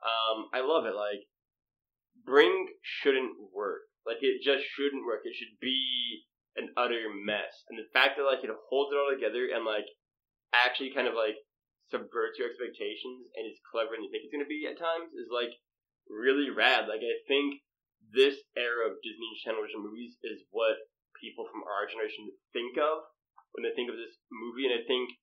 Um, 0.03 0.49
I 0.53 0.61
love 0.61 0.85
it. 0.85 0.95
Like 0.95 1.25
Brink 2.25 2.69
shouldn't 2.81 3.33
work. 3.53 3.89
Like 4.05 4.21
it 4.21 4.43
just 4.43 4.63
shouldn't 4.75 5.05
work. 5.05 5.25
It 5.25 5.33
should 5.33 5.57
be 5.59 6.25
an 6.55 6.69
utter 6.77 7.09
mess. 7.09 7.65
And 7.69 7.79
the 7.79 7.89
fact 7.93 8.17
that 8.17 8.29
like 8.29 8.43
it 8.43 8.53
holds 8.69 8.93
it 8.93 8.99
all 8.99 9.09
together 9.09 9.49
and 9.49 9.65
like 9.65 9.89
actually 10.53 10.93
kind 10.93 11.09
of 11.09 11.17
like 11.17 11.39
subverts 11.89 12.37
your 12.37 12.49
expectations 12.49 13.25
and 13.33 13.49
is 13.49 13.57
clever 13.65 13.97
than 13.97 14.05
you 14.05 14.11
think 14.13 14.25
it's 14.25 14.33
gonna 14.33 14.49
be 14.49 14.69
at 14.69 14.77
times 14.77 15.09
is 15.17 15.33
like 15.33 15.53
really 16.05 16.53
rad. 16.53 16.85
Like 16.85 17.01
I 17.01 17.17
think 17.25 17.65
this 18.13 18.37
era 18.53 18.85
of 18.85 19.01
Disney 19.01 19.33
Channel 19.41 19.65
original 19.65 19.89
movies 19.89 20.13
is 20.21 20.45
what 20.53 20.77
people 21.17 21.49
from 21.49 21.65
our 21.65 21.89
generation 21.89 22.29
think 22.53 22.77
of 22.77 23.07
when 23.53 23.63
they 23.63 23.73
think 23.73 23.89
of 23.89 23.97
this 23.97 24.17
movie, 24.29 24.65
and 24.65 24.75
I 24.75 24.83
think 24.85 25.13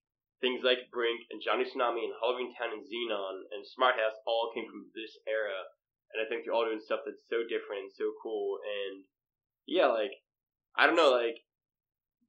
things 0.40 0.64
like 0.64 0.88
Brink 0.90 1.26
and 1.30 1.42
Johnny 1.42 1.68
Tsunami 1.68 2.06
and 2.06 2.16
Halloween 2.16 2.54
Town 2.56 2.72
and 2.72 2.86
Zenon 2.86 3.44
and 3.52 3.62
Smart 3.66 4.00
House 4.00 4.16
all 4.24 4.54
came 4.54 4.66
from 4.70 4.88
this 4.94 5.18
era, 5.28 5.68
and 6.14 6.18
I 6.22 6.26
think 6.26 6.42
they're 6.42 6.56
all 6.56 6.66
doing 6.66 6.82
stuff 6.82 7.04
that's 7.04 7.22
so 7.28 7.44
different 7.44 7.90
and 7.90 7.94
so 7.94 8.14
cool, 8.22 8.58
and 8.62 9.04
yeah, 9.66 9.90
like 9.90 10.14
I 10.78 10.86
don't 10.86 10.98
know, 10.98 11.12
like 11.12 11.42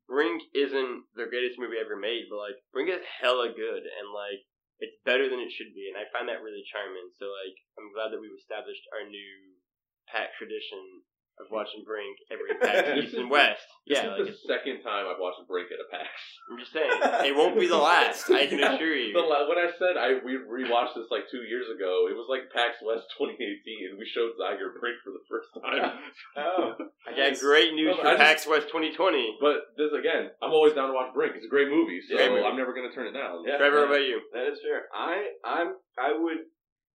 Brink 0.10 0.44
isn't 0.52 1.08
the 1.16 1.30
greatest 1.30 1.62
movie 1.62 1.80
ever 1.80 1.96
made, 1.96 2.28
but 2.28 2.42
like 2.42 2.60
Brink 2.74 2.92
is 2.92 3.06
hella 3.06 3.54
good, 3.54 3.84
and 3.86 4.08
like 4.12 4.44
it's 4.82 4.98
better 5.06 5.30
than 5.30 5.40
it 5.40 5.54
should 5.54 5.72
be, 5.78 5.88
and 5.88 5.96
I 5.96 6.10
find 6.10 6.28
that 6.28 6.42
really 6.42 6.66
charming. 6.68 7.14
So 7.16 7.30
like 7.30 7.56
I'm 7.78 7.94
glad 7.94 8.12
that 8.12 8.20
we've 8.20 8.36
established 8.36 8.84
our 8.92 9.06
new 9.06 9.62
PAX 10.10 10.34
tradition 10.36 11.06
of 11.40 11.48
watching 11.50 11.82
Brink 11.88 12.18
every 12.30 12.54
PAX 12.62 12.86
East 13.00 13.16
and 13.16 13.30
West. 13.32 13.64
This 13.88 13.98
Yeah, 13.98 14.14
is 14.14 14.28
like 14.28 14.30
the 14.30 14.38
second 14.46 14.84
time 14.84 15.08
I've 15.10 15.18
watched 15.18 15.42
Brink 15.48 15.72
at 15.74 15.80
a 15.82 15.88
PAX. 15.90 16.12
I'm 16.52 16.60
just 16.60 16.70
saying, 16.76 16.92
it 17.26 17.34
won't 17.36 17.58
be 17.58 17.66
the 17.66 17.78
last. 17.82 18.30
I 18.30 18.46
can 18.46 18.62
assure 18.62 18.94
you. 18.94 19.14
The 19.16 19.26
la- 19.26 19.48
when 19.50 19.58
I 19.58 19.72
said 19.80 19.98
I 19.98 20.20
we 20.22 20.38
rewatched 20.38 20.94
this 20.94 21.10
like 21.10 21.26
two 21.32 21.42
years 21.50 21.66
ago, 21.72 22.06
it 22.12 22.16
was 22.16 22.28
like 22.30 22.52
PAX 22.54 22.78
West 22.86 23.10
2018, 23.18 23.90
and 23.90 23.98
we 23.98 24.06
showed 24.06 24.38
Zyger 24.38 24.70
Brink 24.78 24.98
for 25.02 25.12
the 25.16 25.24
first 25.30 25.50
time. 25.58 25.98
Oh, 26.38 26.74
I 27.08 27.12
got 27.18 27.40
great 27.42 27.74
news 27.74 27.96
No, 27.98 27.98
for 27.98 28.04
but 28.04 28.16
I 28.16 28.32
PAX 28.38 28.46
West 28.48 28.68
2020. 28.70 29.38
but 29.42 29.74
this 29.78 29.92
again, 29.98 30.30
I'm 30.42 30.52
always 30.54 30.74
down 30.74 30.88
to 30.90 30.94
watch 30.96 31.14
Brink. 31.14 31.34
It's 31.36 31.46
a 31.46 31.50
great 31.52 31.68
movie, 31.70 32.00
so 32.08 32.16
Great 32.16 32.32
movie. 32.32 32.46
I'm 32.46 32.56
never 32.58 32.74
gonna 32.74 32.92
turn 32.94 33.08
it 33.08 33.18
down. 33.18 33.44
Yeah. 33.48 33.58
Trevor, 33.58 33.88
what 33.90 33.98
about 33.98 34.06
you? 34.08 34.22
That 34.34 34.48
is 34.52 34.60
fair. 34.64 34.86
I 34.94 35.32
I'm 35.44 35.76
I 35.98 36.14
would 36.16 36.46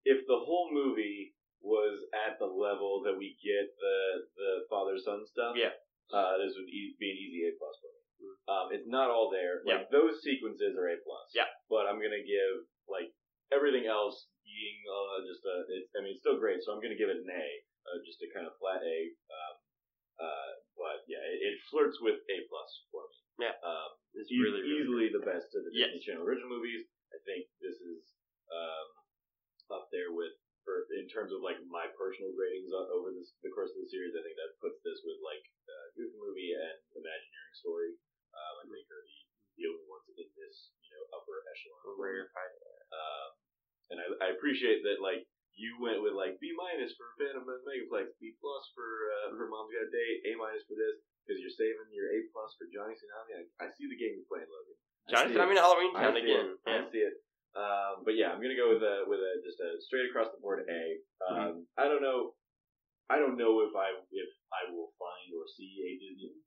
if 0.05 0.23
the 0.25 0.39
whole 0.39 0.69
movie 0.71 1.35
was 1.67 1.99
at 2.15 2.39
the 2.39 2.47
level 2.47 3.03
that 3.03 3.19
we 3.19 3.35
get 3.43 3.67
the 3.75 3.97
the 4.39 4.51
father 4.71 4.95
son 4.95 5.27
stuff. 5.27 5.53
Yeah. 5.59 5.75
Uh, 6.07 6.39
this 6.39 6.55
would 6.55 6.71
e- 6.71 6.95
be 6.95 7.11
an 7.11 7.19
easy 7.19 7.43
A 7.47 7.51
plus 7.59 7.75
for 7.83 7.91
me. 7.91 8.01
Um, 8.47 8.65
it's 8.71 8.87
not 8.87 9.11
all 9.11 9.27
there. 9.27 9.59
Yeah. 9.67 9.83
Those 9.91 10.23
sequences 10.23 10.79
are 10.79 10.87
A 10.87 10.95
plus. 11.03 11.27
Yeah. 11.35 11.51
But 11.67 11.85
I'm 11.91 11.99
gonna 11.99 12.23
give 12.23 12.63
like 12.87 13.11
everything 13.51 13.85
else 13.91 14.31
being 14.47 14.79
uh, 14.87 15.17
just 15.27 15.43
a. 15.43 15.55
It's, 15.75 15.91
I 15.93 15.99
mean, 16.01 16.15
it's 16.15 16.23
still 16.23 16.39
great. 16.39 16.63
So 16.63 16.71
I'm 16.71 16.79
gonna 16.79 16.95
give 16.97 17.11
it 17.11 17.19
an 17.19 17.27
A, 17.27 17.45
uh, 17.91 17.99
just 18.07 18.23
a 18.23 18.31
kind 18.31 18.47
of 18.47 18.55
flat 18.63 18.79
A. 18.79 18.97
Um, 19.27 19.55
uh, 20.17 20.49
but 20.79 21.03
yeah, 21.11 21.21
it, 21.21 21.37
it 21.43 21.55
flirts 21.69 21.99
with 21.99 22.17
A 22.23 22.37
plus 22.47 22.71
for 22.89 23.03
me. 23.05 23.45
Yeah. 23.45 23.53
Um, 23.61 23.91
It's 24.17 24.31
e- 24.33 24.39
really, 24.41 24.63
really 24.65 24.81
easily 24.81 25.07
the 25.13 25.21
best 25.27 25.51
of 25.53 25.61
the 25.67 25.69
Yes. 25.75 25.91
Disney 25.93 26.01
Channel 26.09 26.25
original 26.25 26.49
movies. 26.49 26.87
I 27.13 27.19
think 27.27 27.45
this 27.61 27.77
is 27.77 28.01
um, 28.49 28.87
up 29.77 29.85
there 29.93 30.09
with, 30.15 30.33
for 30.67 30.83
in 30.91 31.07
terms 31.07 31.31
of 31.31 31.39
like 31.39 31.55
my 31.71 31.87
personal 31.95 32.35
ratings 32.35 32.75
on, 32.75 32.91
over 32.91 33.15
this, 33.15 33.31
the 33.39 33.47
course 33.55 33.71
of 33.71 33.79
the 33.79 33.87
series. 33.87 34.11
I 34.11 34.19
think 34.19 34.35
that 34.35 34.59
puts 34.59 34.83
this 34.83 34.99
with 35.07 35.23
like 35.23 35.47
uh, 35.71 35.87
Goofy 35.95 36.19
movie 36.19 36.51
and 36.51 36.75
Imagineering 36.91 37.55
Story. 37.55 37.95
Um, 38.35 38.53
I 38.59 38.63
think 38.67 38.83
are 38.91 38.99
the, 39.07 39.17
the 39.55 39.65
only 39.71 39.87
ones 39.87 40.11
in 40.11 40.27
this 40.35 40.75
you 40.83 40.91
know 40.91 41.07
upper 41.15 41.39
echelon. 41.47 41.79
for 41.87 41.95
me. 41.95 42.03
Rare. 42.03 42.27
Um, 42.91 43.29
and 43.95 43.97
I, 44.03 44.05
I 44.27 44.27
appreciate 44.35 44.83
that 44.83 44.99
like 44.99 45.23
you 45.55 45.79
went 45.79 46.03
with 46.03 46.13
like 46.13 46.35
B 46.43 46.51
minus 46.51 46.91
for 46.99 47.15
Phantom 47.15 47.47
and 47.47 47.63
Megaplex, 47.63 48.11
B 48.19 48.35
plus 48.43 48.63
for 48.75 48.85
uh, 49.23 49.39
for 49.39 49.47
Mom's 49.47 49.71
Got 49.71 49.87
a 49.87 49.91
Date, 49.95 50.27
A 50.27 50.31
minus 50.35 50.67
for 50.67 50.75
this 50.75 50.99
because 51.23 51.39
you're 51.39 51.55
saving 51.55 51.89
your 51.95 52.11
A 52.11 52.27
plus 52.35 52.55
for 52.59 52.67
Johnny 52.69 52.93
Tsunami. 52.95 53.31
I, 53.39 53.41
I 53.63 53.67
see 53.75 53.87
the 53.87 53.97
game 53.97 54.19
you're 54.19 54.29
playing, 54.29 54.47
Logan. 54.51 54.75
I 54.75 55.09
Johnny 55.11 55.27
see 55.31 55.39
Tsunami 55.39 55.55
it. 55.55 55.57
in 55.57 55.63
Halloween 55.63 55.91
Town 55.95 56.15
again. 56.19 56.47
I 56.67 56.85
see 56.91 57.03
it. 57.03 57.15
Um, 57.57 58.05
but 58.05 58.13
yeah, 58.13 58.29
I'm 58.29 58.37
gonna 58.37 58.53
go 58.59 58.69
with 58.69 58.85
a 58.85 59.01
with 59.09 59.17
a 59.17 59.33
just 59.41 59.57
a 59.57 59.81
straight 59.81 60.05
across 60.13 60.29
the 60.29 60.37
board 60.37 60.61
A. 60.69 60.83
Um, 61.25 61.65
I 61.73 61.89
don't 61.89 62.05
know. 62.05 62.37
I 63.09 63.17
don't 63.17 63.33
know 63.39 63.65
if 63.65 63.73
I 63.73 63.97
if 64.13 64.31
I 64.53 64.69
will 64.69 64.93
find 65.01 65.27
or 65.33 65.43
see 65.49 65.73
a 65.81 65.91
Disney 65.97 66.37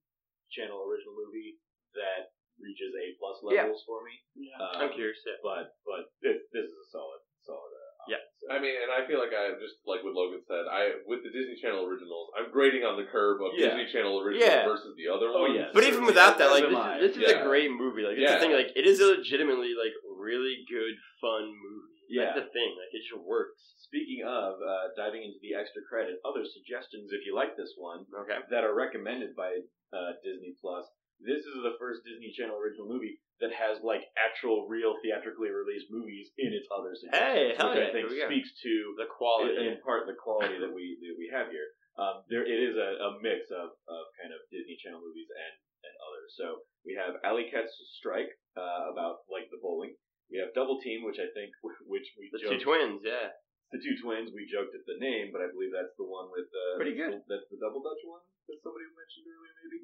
Channel 0.54 0.78
original 0.86 1.18
movie 1.18 1.58
that 1.98 2.30
reaches 2.62 2.94
A 2.94 3.04
plus 3.18 3.42
Yeah. 3.50 3.66
levels 3.66 3.82
for 3.88 4.04
me. 4.06 4.14
Um, 4.54 4.86
I'm 4.86 4.92
curious. 4.94 5.18
Yeah. 5.26 5.40
but 5.42 5.74
but 5.82 6.14
this 6.22 6.38
this 6.54 6.70
is 6.70 6.76
a 6.78 6.86
solid 6.94 7.20
solid. 7.42 7.72
Uh, 7.74 7.88
Yeah. 8.08 8.22
So, 8.40 8.48
I 8.52 8.56
mean, 8.62 8.72
and 8.80 8.88
I 8.92 9.04
feel 9.08 9.18
like 9.20 9.32
I 9.36 9.52
just 9.60 9.80
like 9.84 10.04
what 10.04 10.14
Logan 10.14 10.40
said. 10.46 10.64
I 10.70 11.00
with 11.10 11.24
the 11.26 11.32
Disney 11.34 11.56
Channel 11.60 11.84
originals, 11.90 12.30
I'm 12.38 12.52
grading 12.54 12.84
on 12.84 12.96
the 13.00 13.08
curve 13.10 13.40
of 13.42 13.52
Yeah. 13.56 13.72
Disney 13.74 13.90
Channel 13.92 14.20
originals 14.20 14.46
Yeah. 14.46 14.64
versus 14.68 14.94
the 14.96 15.08
other 15.08 15.28
Oh, 15.32 15.42
ones. 15.48 15.56
yes. 15.58 15.70
But 15.74 15.84
even 15.84 16.04
without 16.06 16.36
that, 16.38 16.50
like 16.54 16.64
this 16.68 16.76
is, 16.76 17.00
this 17.02 17.14
is 17.18 17.24
Yeah. 17.34 17.40
a 17.40 17.48
great 17.48 17.70
movie. 17.72 18.02
Like 18.04 18.14
it's 18.20 18.28
Yeah. 18.28 18.36
the 18.38 18.40
thing. 18.46 18.52
Like 18.52 18.72
it 18.76 18.86
is 18.86 19.00
a 19.00 19.16
legitimately 19.18 19.72
like 19.74 19.96
really 20.20 20.62
good 20.68 20.94
fun 21.20 21.48
movie. 21.48 21.96
Yeah. 22.12 22.34
That's 22.34 22.46
the 22.46 22.52
thing. 22.52 22.70
Like 22.76 22.92
it 22.92 23.02
just 23.06 23.22
works. 23.22 23.58
Speaking 23.86 24.22
of 24.26 24.58
uh, 24.60 24.92
diving 24.98 25.22
into 25.24 25.38
the 25.42 25.54
extra 25.58 25.82
credit, 25.88 26.18
other 26.26 26.42
suggestions 26.46 27.10
if 27.14 27.22
you 27.26 27.34
like 27.34 27.54
this 27.56 27.72
one 27.78 28.04
Okay. 28.26 28.38
that 28.50 28.62
are 28.66 28.74
recommended 28.76 29.34
by 29.38 29.62
uh, 29.94 30.14
Disney 30.22 30.54
Plus. 30.62 30.84
This 31.20 31.44
is 31.44 31.58
the 31.60 31.76
first 31.76 32.00
Disney 32.08 32.32
Channel 32.32 32.56
original 32.56 32.88
movie 32.88 33.20
that 33.44 33.52
has 33.52 33.76
like 33.84 34.00
actual, 34.16 34.64
real 34.72 34.96
theatrically 35.04 35.52
released 35.52 35.92
movies 35.92 36.32
in 36.40 36.52
its 36.56 36.64
other 36.72 36.96
suggestions, 36.96 37.20
Hey, 37.20 37.52
hell 37.60 37.72
which 37.76 37.80
yeah, 37.80 37.88
I 37.88 37.92
think 37.92 38.08
here 38.08 38.16
we 38.16 38.24
go. 38.24 38.28
speaks 38.32 38.50
to 38.64 38.72
The 38.96 39.08
quality. 39.10 39.56
in 39.68 39.76
part 39.84 40.08
the 40.08 40.16
quality 40.16 40.56
that 40.60 40.72
we 40.72 40.96
that 41.04 41.16
we 41.20 41.28
have 41.32 41.52
here. 41.52 41.68
Um, 42.00 42.24
there 42.32 42.42
it 42.46 42.56
is 42.56 42.74
a, 42.80 42.90
a 43.04 43.10
mix 43.20 43.52
of, 43.52 43.68
of 43.86 44.02
kind 44.16 44.32
of 44.32 44.40
Disney 44.48 44.80
Channel 44.80 45.04
movies 45.04 45.28
and, 45.28 45.54
and 45.84 45.94
others. 46.08 46.30
So 46.40 46.46
we 46.88 46.96
have 46.96 47.20
Alley 47.20 47.52
Cat's 47.52 47.76
Strike 48.00 48.32
uh, 48.56 48.88
about 48.94 49.28
like 49.28 49.52
the 49.52 49.60
bowling. 49.60 49.92
We 50.30 50.38
have 50.38 50.54
Double 50.54 50.78
Team, 50.80 51.02
which 51.02 51.18
I 51.18 51.26
think 51.34 51.50
which 51.90 52.06
we 52.18 52.30
the 52.32 52.38
joked, 52.38 52.50
two 52.54 52.62
twins. 52.62 53.02
Yeah. 53.02 53.34
the 53.74 53.78
two 53.82 53.94
twins. 54.02 54.30
We 54.34 54.46
joked 54.46 54.74
at 54.78 54.86
the 54.86 54.98
name, 55.02 55.30
but 55.34 55.42
I 55.42 55.50
believe 55.50 55.74
that's 55.74 55.94
the 55.98 56.06
one 56.06 56.30
with 56.30 56.46
uh, 56.50 56.78
Pretty 56.78 56.94
good. 56.94 57.18
the- 57.18 57.26
That's 57.26 57.46
the 57.50 57.58
double 57.58 57.82
Dutch 57.82 58.02
one 58.06 58.22
that 58.50 58.58
somebody 58.62 58.86
mentioned 58.94 59.26
earlier, 59.30 59.54
maybe. 59.62 59.78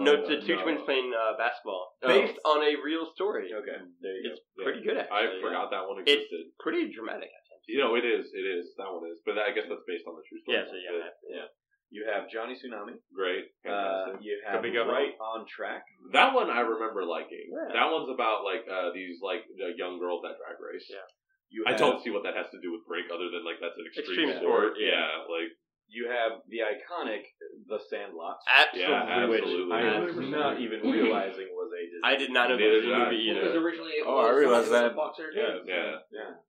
No, 0.00 0.10
Uh, 0.14 0.18
it's 0.22 0.28
the 0.32 0.38
two 0.48 0.56
no. 0.56 0.62
twins 0.64 0.82
playing 0.88 1.12
uh, 1.12 1.36
basketball 1.36 1.92
Oh. 2.02 2.08
based 2.08 2.38
on 2.48 2.62
a 2.64 2.72
real 2.80 3.04
story. 3.14 3.52
Okay, 3.52 3.78
there 4.00 4.16
you 4.16 4.32
It's 4.32 4.40
go. 4.40 4.46
Yeah. 4.56 4.64
pretty 4.64 4.82
good. 4.86 4.96
Actually. 4.96 5.38
I 5.38 5.42
forgot 5.44 5.68
that 5.74 5.84
one 5.86 6.00
existed. 6.00 6.40
It's 6.46 6.54
pretty 6.58 6.88
dramatic. 6.94 7.28
You 7.68 7.80
know, 7.80 7.94
it 7.96 8.04
is. 8.04 8.28
It 8.32 8.44
is. 8.44 8.72
That 8.76 8.88
one 8.92 9.08
is. 9.08 9.20
But 9.24 9.38
I 9.40 9.50
guess 9.52 9.64
that's 9.68 9.84
based 9.88 10.04
on 10.08 10.16
the 10.16 10.24
true 10.28 10.40
story. 10.44 10.56
Yeah. 10.58 10.68
So 10.68 10.76
yeah. 10.76 11.08
Yeah. 11.28 11.48
You 11.94 12.02
have 12.10 12.26
Johnny 12.26 12.58
Tsunami. 12.58 12.98
Great. 13.14 13.54
Uh, 13.62 14.18
Fantastic. 14.18 14.26
you 14.26 14.34
have 14.42 14.58
Big 14.66 14.74
Go 14.74 14.82
Home. 14.82 14.90
Right 14.98 15.14
on 15.22 15.46
Track. 15.46 15.86
that 16.10 16.34
one 16.34 16.50
I 16.50 16.60
remember 16.66 17.06
liking. 17.06 17.46
Yeah. 17.54 17.70
That 17.70 17.86
one's 17.94 18.10
about 18.10 18.42
like 18.42 18.66
uh, 18.66 18.90
these 18.90 19.22
like 19.22 19.46
uh, 19.62 19.70
young 19.78 20.02
girls 20.02 20.26
that 20.26 20.34
drag 20.42 20.58
race. 20.58 20.82
Yeah. 20.90 21.06
You 21.54 21.62
I 21.70 21.78
have, 21.78 21.78
don't 21.78 22.02
see 22.02 22.10
what 22.10 22.26
that 22.26 22.34
has 22.34 22.50
to 22.50 22.58
do 22.58 22.74
with 22.74 22.82
break 22.90 23.06
other 23.14 23.30
than 23.30 23.46
like 23.46 23.62
that's 23.62 23.78
an 23.78 23.86
extreme, 23.86 24.10
Extreme 24.26 24.42
sport. 24.42 24.74
sport, 24.74 24.82
Yeah. 24.82 25.22
like 25.30 25.54
You 25.86 26.10
have 26.10 26.42
the 26.50 26.66
iconic 26.66 27.30
The 27.70 27.78
Sandlot. 27.86 28.42
Absolutely. 28.50 28.90
Yeah, 28.90 29.30
which 29.30 29.46
absolutely. 29.46 29.78
I 29.78 30.02
was 30.02 30.18
not 30.34 30.52
even 30.58 30.78
realizing 30.82 31.46
was 31.54 31.70
a 31.70 31.78
Disney. 31.86 32.02
I 32.02 32.14
did 32.18 32.34
not 32.34 32.50
know 32.50 32.58
that 32.58 32.66
Neither 32.66 32.82
was 32.82 32.90
a 32.90 32.98
movie 33.06 33.22
either. 33.30 33.38
because 33.46 33.54
originally 33.62 33.94
it 34.02 34.08
Oh, 34.08 34.18
was 34.18 34.26
I 34.26 34.32
realized 34.34 34.70
that. 34.74 34.90
a 34.90 34.98
boxer. 34.98 35.30
Yeah, 35.30 35.62
Yeah. 35.62 36.02
yeah. 36.10 36.42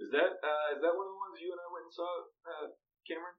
Is 0.00 0.08
that 0.16 0.40
uh, 0.40 0.66
is 0.72 0.80
that 0.80 0.94
one 0.96 1.04
of 1.04 1.12
the 1.12 1.20
ones 1.20 1.36
you 1.36 1.52
and 1.52 1.60
I 1.60 1.68
went 1.68 1.84
and 1.84 1.92
saw, 1.92 2.08
uh, 2.48 2.66
Cameron? 3.04 3.35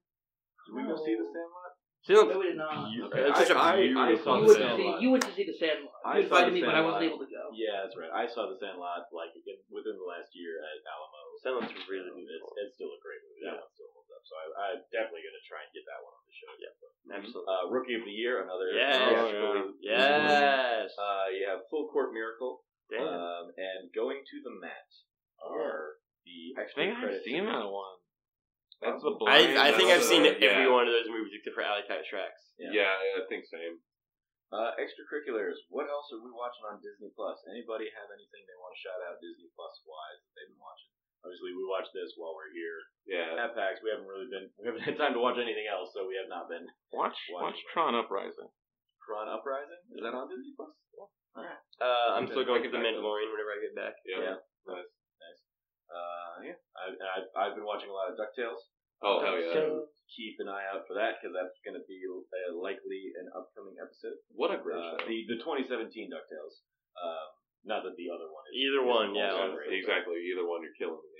Did 0.67 0.75
we 0.75 0.83
go 0.83 0.95
see 0.99 1.15
The 1.15 1.23
Sandlot? 1.23 1.71
Sounds 2.07 2.31
No, 2.31 2.39
we 2.39 2.45
did 2.47 2.59
not. 2.59 2.71
beau- 2.87 3.07
Okay. 3.11 3.19
It's 3.27 3.39
such 3.43 3.51
a 3.51 3.57
I- 3.59 3.59
I- 3.59 3.73
I 3.73 4.15
beautiful 4.15 4.23
saw 4.23 4.35
You 4.37 4.47
The 4.47 4.47
went, 4.47 4.47
to 4.47 4.63
see, 4.63 4.83
Sandlot. 4.83 5.01
you 5.01 5.07
went 5.11 5.23
to 5.27 5.33
see 5.35 5.45
the 5.47 5.57
Sandlot. 5.59 5.99
I 6.05 6.07
You 6.07 6.23
saw 6.23 6.27
invited 6.27 6.47
The 6.47 6.55
me, 6.55 6.61
but 6.63 6.75
I 6.77 6.81
wasn't 6.87 7.03
able 7.07 7.19
to 7.19 7.27
go. 7.27 7.43
Yeah, 7.51 7.75
that's 7.83 7.95
right. 7.99 8.11
I 8.13 8.23
saw 8.27 8.47
The 8.47 8.57
Sandlot 8.59 9.07
like 9.11 9.31
in, 9.35 9.57
within 9.71 9.95
the 9.99 10.07
last 10.07 10.31
year 10.35 10.55
at 10.63 10.77
Alamo. 10.87 11.19
Sandlot's 11.43 11.73
really 11.89 12.11
beautiful. 12.15 12.47
It's, 12.55 12.63
it's 12.63 12.73
still 12.79 12.91
a 12.95 12.99
great 13.03 13.19
movie. 13.27 13.43
That 13.43 13.59
Yeah. 13.59 13.63
one 13.63 13.71
still 13.75 13.91
holds 13.91 14.11
up. 14.15 14.23
So 14.23 14.33
I, 14.39 14.45
I'm 14.71 14.79
definitely 14.91 15.23
going 15.27 15.35
to 15.39 15.45
try 15.47 15.59
and 15.67 15.71
get 15.75 15.83
that 15.87 15.99
one 16.03 16.13
on 16.15 16.23
the 16.27 16.35
show. 16.37 16.51
Yeah. 16.59 17.15
Absolutely. 17.17 17.47
Uh, 17.51 17.63
Rookie 17.75 17.95
of 17.99 18.03
the 18.07 18.15
Year, 18.15 18.35
another. 18.43 18.67
Yes. 18.71 18.95
Oh, 19.03 19.73
yeah. 19.83 19.99
Yes. 19.99 20.95
Uh, 20.95 21.27
you 21.31 21.43
have 21.47 21.67
Full 21.71 21.87
Court 21.91 22.11
Miracle. 22.15 22.63
Damn. 22.87 23.03
Um, 23.03 23.45
and 23.59 23.91
Going 23.91 24.23
to 24.23 24.35
the 24.47 24.53
Mat 24.63 24.87
are 25.43 25.99
the 26.23 26.55
I 26.55 26.63
extra 26.63 26.87
think 26.87 26.97
I've 27.03 27.19
seen 27.23 27.43
that 27.51 27.67
one. 27.67 27.99
That's 28.81 29.01
the 29.01 29.13
I, 29.13 29.17
blind. 29.17 29.57
I 29.57 29.69
think 29.73 29.89
I've 29.89 30.05
that's 30.05 30.09
seen 30.11 30.23
the- 30.23 30.37
every 30.37 30.69
one 30.69 30.85
of 30.85 30.93
those 30.93 31.09
movies 31.09 31.33
except 31.33 31.57
for 31.57 31.65
Alley 31.65 31.81
Cats 31.89 32.05
Strike. 32.05 32.33
Yeah. 32.61 32.93
yeah, 32.93 33.17
I 33.17 33.25
think 33.29 33.45
same. 33.49 33.81
Uh, 34.53 34.71
extracurriculars. 34.79 35.59
What 35.67 35.89
else 35.91 36.07
are 36.15 36.23
we 36.23 36.31
watching 36.31 36.63
on 36.69 36.79
Disney 36.79 37.11
Plus? 37.17 37.35
Anybody 37.51 37.91
have 37.91 38.07
anything 38.13 38.47
they 38.47 38.55
want 38.61 38.71
to 38.73 38.79
shout 38.79 39.01
out 39.09 39.19
Disney 39.19 39.49
Plus 39.57 39.75
wise 39.83 40.19
that 40.23 40.31
they've 40.39 40.51
been 40.55 40.61
watching? 40.63 40.89
Obviously, 41.25 41.51
we 41.57 41.65
watched 41.67 41.91
this 41.91 42.13
while 42.15 42.31
we're 42.37 42.53
here 42.55 42.77
Yeah. 43.09 43.43
at 43.43 43.57
PAX. 43.57 43.81
We 43.83 43.91
haven't 43.91 44.07
really 44.07 44.29
been. 44.31 44.47
We 44.61 44.69
haven't 44.71 44.85
had 44.87 44.95
time 45.01 45.13
to 45.17 45.21
watch 45.21 45.35
anything 45.41 45.67
else, 45.67 45.91
so 45.91 46.07
we 46.07 46.15
have 46.15 46.29
not 46.31 46.47
been. 46.47 46.63
Watch 46.93 47.17
watch 47.33 47.57
Tron 47.73 47.97
Uprising. 47.97 48.47
Tron 49.03 49.27
Uprising 49.27 49.81
is 49.97 49.99
that 50.05 50.15
on 50.15 50.29
Disney 50.31 50.53
Plus? 50.55 50.71
Alright. 51.35 51.59
Uh, 51.83 52.17
I'm 52.17 52.25
still 52.31 52.45
going 52.47 52.63
Okay. 52.63 52.71
through 52.71 52.81
The 52.81 52.85
Mandalorian 52.87 53.29
whenever 53.29 53.51
I 53.53 53.59
get 53.61 53.75
back. 53.77 53.93
Yeah. 54.07 54.21
Yeah. 54.31 54.37
Nice. 54.65 54.89
Uh, 55.87 56.35
yeah. 56.43 56.57
I, 56.77 56.85
I, 56.93 57.17
I've 57.47 57.55
been 57.55 57.65
watching 57.67 57.89
a 57.89 57.95
lot 57.95 58.11
of 58.11 58.19
Ducktales. 58.19 58.61
Oh 59.03 59.21
hell 59.21 59.37
yeah! 59.37 59.53
So 59.53 59.61
keep 60.09 60.41
an 60.41 60.49
eye 60.49 60.65
out 60.73 60.89
for 60.89 60.97
that 60.97 61.21
because 61.21 61.29
that's 61.37 61.53
going 61.61 61.77
to 61.77 61.85
be 61.85 62.01
uh, 62.09 62.57
likely 62.57 63.13
an 63.21 63.29
upcoming 63.37 63.77
episode. 63.77 64.17
What 64.33 64.49
a 64.49 64.57
great 64.57 64.81
Uh, 64.81 64.97
show. 64.97 65.05
the 65.05 65.17
the 65.29 65.37
2017 65.37 66.09
Ducktales. 66.09 66.65
Um, 66.97 67.29
not 67.61 67.85
that 67.85 67.93
the 67.93 68.09
other 68.09 68.25
one 68.25 68.41
is. 68.49 68.57
Either 68.57 68.81
is 68.81 68.89
one, 68.89 69.09
also 69.13 69.21
yeah. 69.21 69.53
great, 69.53 69.69
but- 69.69 69.77
exactly. 69.77 70.17
Either 70.33 70.49
one, 70.49 70.65
you're 70.65 70.73
killing 70.81 70.97
me. 70.97 71.15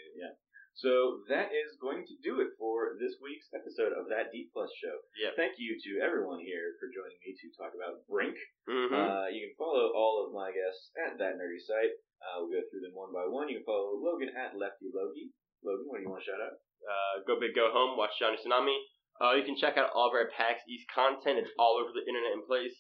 So 0.78 1.26
that 1.26 1.50
is 1.50 1.74
going 1.82 2.06
to 2.06 2.16
do 2.22 2.38
it 2.38 2.54
for 2.54 2.94
this 3.02 3.18
week's 3.18 3.50
episode 3.50 3.98
of 3.98 4.06
that 4.14 4.30
D 4.30 4.46
Plus 4.54 4.70
show. 4.78 4.94
Yep. 5.18 5.34
Thank 5.34 5.54
you 5.58 5.74
to 5.74 6.06
everyone 6.06 6.38
here 6.38 6.78
for 6.78 6.86
joining 6.94 7.18
me 7.26 7.34
to 7.34 7.48
talk 7.58 7.74
about 7.74 8.06
Brink. 8.06 8.38
Mm-hmm. 8.70 8.94
Uh, 8.94 9.26
you 9.34 9.50
can 9.50 9.58
follow 9.58 9.90
all 9.98 10.22
of 10.22 10.38
my 10.38 10.54
guests 10.54 10.94
at 11.02 11.18
that 11.18 11.42
nerdy 11.42 11.58
site. 11.58 11.98
Uh, 12.28 12.44
we'll 12.44 12.52
go 12.52 12.62
through 12.68 12.84
them 12.84 12.92
one 12.92 13.16
by 13.16 13.24
one. 13.24 13.48
You 13.48 13.64
can 13.64 13.68
follow 13.68 13.96
Logan 13.96 14.36
at 14.36 14.60
Lefty 14.60 14.92
Loggy. 14.92 15.32
Logan, 15.64 15.88
what 15.88 15.98
do 15.98 16.04
you 16.04 16.12
want 16.12 16.20
to 16.22 16.28
shout 16.28 16.44
out? 16.44 16.60
uh, 16.84 17.24
go 17.26 17.40
big, 17.40 17.56
go 17.56 17.72
home. 17.72 17.96
Watch 17.98 18.20
Johnny 18.20 18.36
Tsunami. 18.38 18.76
Uh, 19.18 19.34
you 19.34 19.42
can 19.48 19.58
check 19.58 19.80
out 19.80 19.90
all 19.96 20.12
of 20.12 20.14
our 20.14 20.30
PAX 20.30 20.62
East 20.70 20.86
content. 20.94 21.40
It's 21.42 21.50
all 21.58 21.80
over 21.82 21.90
the 21.96 22.06
internet 22.06 22.36
in 22.38 22.46
place. 22.46 22.76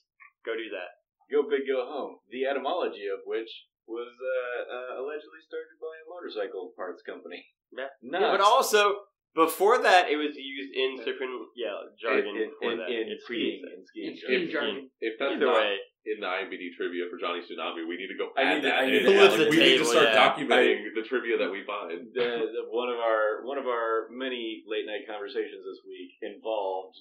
Go 0.45 0.53
do 0.53 0.69
that. 0.75 0.99
Go 1.33 1.43
Big 1.49 1.67
Go 1.67 1.83
Home, 1.83 2.19
the 2.31 2.45
etymology 2.47 3.09
of 3.11 3.19
which 3.25 3.49
was 3.87 4.07
uh, 4.15 4.59
uh, 4.67 4.91
allegedly 5.01 5.41
started 5.43 5.75
by 5.79 5.91
a 5.91 6.05
motorcycle 6.07 6.71
parts 6.77 7.01
company. 7.03 7.43
Yeah. 7.71 7.91
Not 7.99 8.21
Yeah, 8.21 8.31
but 8.31 8.39
also 8.45 9.11
before 9.35 9.81
that, 9.83 10.07
it 10.07 10.15
was 10.15 10.35
used 10.39 10.71
in 10.71 10.97
certain 11.03 11.33
yeah 11.55 11.75
jargon. 11.99 12.31
in, 12.35 12.47
in, 12.47 12.49
before 12.55 12.71
in, 12.71 12.77
that. 12.79 12.89
in 12.89 13.11
skiing. 13.19 13.59
skiing. 13.59 13.75
In 13.75 13.81
skiing. 13.83 14.07
In 14.07 14.15
skiing 14.15 14.43
If- 14.47 14.51
jargon. 14.53 14.77
If 15.03 15.13
that's 15.19 15.35
Either 15.35 15.45
not 15.51 15.57
way, 15.59 15.75
in 16.07 16.23
the 16.23 16.27
IMDb 16.27 16.71
trivia 16.71 17.11
for 17.11 17.19
Johnny 17.19 17.43
Tsunami, 17.43 17.83
we 17.83 17.99
need 17.99 18.07
to 18.07 18.15
go 18.15 18.31
I 18.39 18.41
add 18.41 18.53
need 18.55 18.61
to- 18.63 18.75
I 18.75 18.83
need 18.87 19.03
to 19.03 19.11
add 19.11 19.31
like, 19.35 19.39
the 19.43 19.49
we 19.51 19.57
need 19.59 19.77
to 19.83 19.85
start 19.85 20.15
yeah. 20.15 20.23
documenting 20.23 20.95
the 20.95 21.03
trivia 21.03 21.35
that 21.37 21.51
we 21.51 21.67
find. 21.67 22.07
the, 22.17 22.29
the, 22.55 22.61
one 22.71 22.87
of 22.87 22.99
our 22.99 23.43
one 23.43 23.59
of 23.59 23.67
our 23.67 24.07
many 24.09 24.63
late 24.67 24.87
night 24.87 25.03
conversations 25.03 25.67
this 25.67 25.83
week 25.83 26.15
involved 26.23 26.95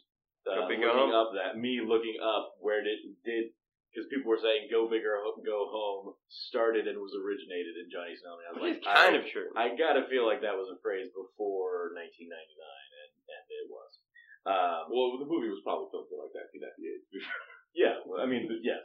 uh, 0.47 0.67
looking 0.67 0.83
Go 0.83 0.91
Home? 0.91 1.15
up 1.15 1.31
that 1.39 1.55
me 1.59 1.79
looking 1.83 2.19
up 2.19 2.59
where 2.59 2.83
did 2.83 2.99
did 3.23 3.55
because 3.95 4.11
people 4.13 4.29
were 4.29 4.43
saying 4.43 4.69
"Go 4.69 4.91
Big 4.91 5.07
or 5.07 5.23
Go 5.41 5.71
Home" 5.71 6.13
started 6.29 6.85
and 6.91 6.99
was 7.01 7.15
originated 7.17 7.79
in 7.81 7.89
Johnny 7.89 8.13
Tsunami. 8.19 8.43
I 8.45 8.51
was 8.53 8.61
which 8.61 8.83
like, 8.83 8.91
kind 8.91 9.15
I, 9.17 9.21
of 9.23 9.25
true. 9.31 9.49
I 9.57 9.73
gotta 9.73 10.05
feel 10.11 10.27
like 10.27 10.45
that 10.45 10.59
was 10.59 10.69
a 10.69 10.79
phrase 10.85 11.09
before 11.15 11.95
1999, 11.97 12.29
and 12.29 13.11
and 13.25 13.45
it 13.55 13.67
was. 13.71 13.91
Um, 14.47 14.93
Well, 14.95 15.19
the 15.19 15.27
movie 15.27 15.51
was 15.51 15.63
probably 15.67 15.91
filmed 15.91 16.13
in 16.13 16.19
like 16.23 16.35
1998. 16.35 17.03
yeah, 17.77 18.01
well, 18.09 18.19
I 18.21 18.27
mean, 18.27 18.49
yeah, 18.65 18.81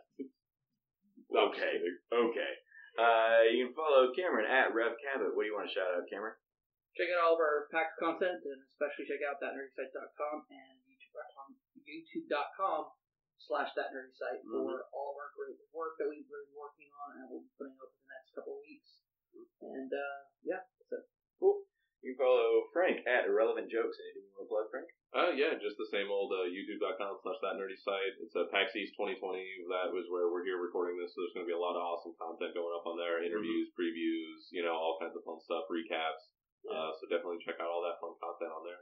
No, 1.32 1.48
I'm 1.48 1.56
just 1.56 1.64
Okay. 1.64 1.74
okay. 2.12 2.52
Uh, 3.00 3.48
you 3.48 3.72
can 3.72 3.74
follow 3.74 4.12
Cameron 4.12 4.46
at 4.52 4.76
Rev 4.76 5.00
Cabbott. 5.00 5.32
What 5.32 5.44
do 5.44 5.48
you 5.48 5.56
want 5.56 5.72
to 5.72 5.74
shout 5.74 5.88
out, 5.96 6.04
Cameron? 6.12 6.36
Check 7.00 7.08
out 7.16 7.24
all 7.24 7.40
of 7.40 7.42
our 7.42 7.72
PAX 7.72 7.96
content, 7.96 8.44
and 8.44 8.60
especially 8.68 9.08
check 9.08 9.24
out 9.24 9.40
thatnerdysite.com 9.40 10.44
and 10.52 10.76
youtube.com, 10.92 11.56
youtube.com 11.88 12.92
slash 13.40 13.72
thatnerdysite 13.80 14.44
Mm-hmm. 14.44 14.68
for 14.68 14.92
all 14.92 15.16
of 15.16 15.18
our 15.24 15.32
great 15.40 15.56
work 15.72 15.96
that 16.04 16.12
we've 16.12 16.28
been 16.28 16.52
working 16.52 16.92
on 17.08 17.16
and 17.16 17.26
we'll 17.32 17.48
be 17.48 17.54
putting 17.56 17.80
up 17.80 17.88
in 17.96 18.00
the 18.04 18.12
next 18.12 18.36
couple 18.36 18.60
of 18.60 18.62
weeks. 18.68 18.92
And, 19.64 19.88
uh, 19.88 20.20
yeah, 20.44 20.68
that's 20.92 21.00
it. 21.00 21.04
Cool. 21.40 21.64
You 22.02 22.18
can 22.18 22.26
follow 22.26 22.66
Frank 22.74 23.06
at 23.06 23.30
Irrelevant 23.30 23.70
Jokes. 23.70 23.94
Anything 24.02 24.26
you 24.26 24.34
want 24.34 24.50
to 24.50 24.50
plug, 24.50 24.68
Frank? 24.74 24.90
Uh, 25.14 25.32
yeah, 25.38 25.54
just 25.62 25.78
the 25.78 25.86
same 25.94 26.10
old 26.10 26.34
uh, 26.34 26.50
youtube.com 26.50 27.22
slash 27.22 27.38
that 27.46 27.62
nerdy 27.62 27.78
site. 27.78 28.18
It's 28.18 28.34
a 28.34 28.50
PAX 28.50 28.74
East 28.74 28.98
2020. 28.98 29.22
That 29.70 29.94
was 29.94 30.10
where 30.10 30.34
we're 30.34 30.42
here 30.42 30.58
recording 30.58 30.98
this, 30.98 31.14
so 31.14 31.22
there's 31.22 31.38
going 31.38 31.46
to 31.46 31.52
be 31.54 31.58
a 31.58 31.62
lot 31.62 31.78
of 31.78 31.86
awesome 31.86 32.18
content 32.18 32.58
going 32.58 32.74
up 32.74 32.90
on 32.90 32.98
there. 32.98 33.22
Interviews, 33.22 33.70
previews, 33.78 34.50
you 34.50 34.66
know, 34.66 34.74
all 34.74 34.98
kinds 34.98 35.14
of 35.14 35.22
fun 35.22 35.38
stuff, 35.46 35.70
recaps. 35.70 36.26
Uh, 36.66 36.90
so 36.98 37.06
definitely 37.06 37.44
check 37.46 37.62
out 37.62 37.70
all 37.70 37.86
that 37.86 38.02
fun 38.02 38.18
content 38.18 38.50
on 38.50 38.66
there. 38.66 38.82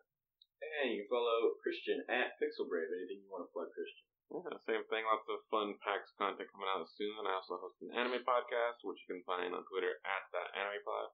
And 0.79 0.95
you 0.95 1.03
can 1.03 1.11
follow 1.11 1.59
Christian 1.59 1.99
at 2.07 2.39
Pixelbrave. 2.39 2.87
Anything 2.87 3.19
you 3.23 3.31
want 3.31 3.43
to 3.43 3.51
plug, 3.51 3.67
Christian? 3.75 4.07
Yeah, 4.31 4.55
same 4.63 4.85
thing. 4.87 5.03
Lots 5.09 5.27
of 5.27 5.43
fun 5.51 5.75
PAX 5.83 6.07
content 6.15 6.47
coming 6.55 6.71
out 6.71 6.87
soon. 6.95 7.19
I 7.27 7.35
also 7.35 7.59
host 7.59 7.83
an 7.83 7.91
anime 7.95 8.23
podcast, 8.23 8.79
which 8.87 9.03
you 9.03 9.17
can 9.17 9.27
find 9.27 9.51
on 9.51 9.67
Twitter 9.67 9.97
at 10.07 10.23
that 10.31 10.55
anime 10.55 10.85
pod. 10.87 11.09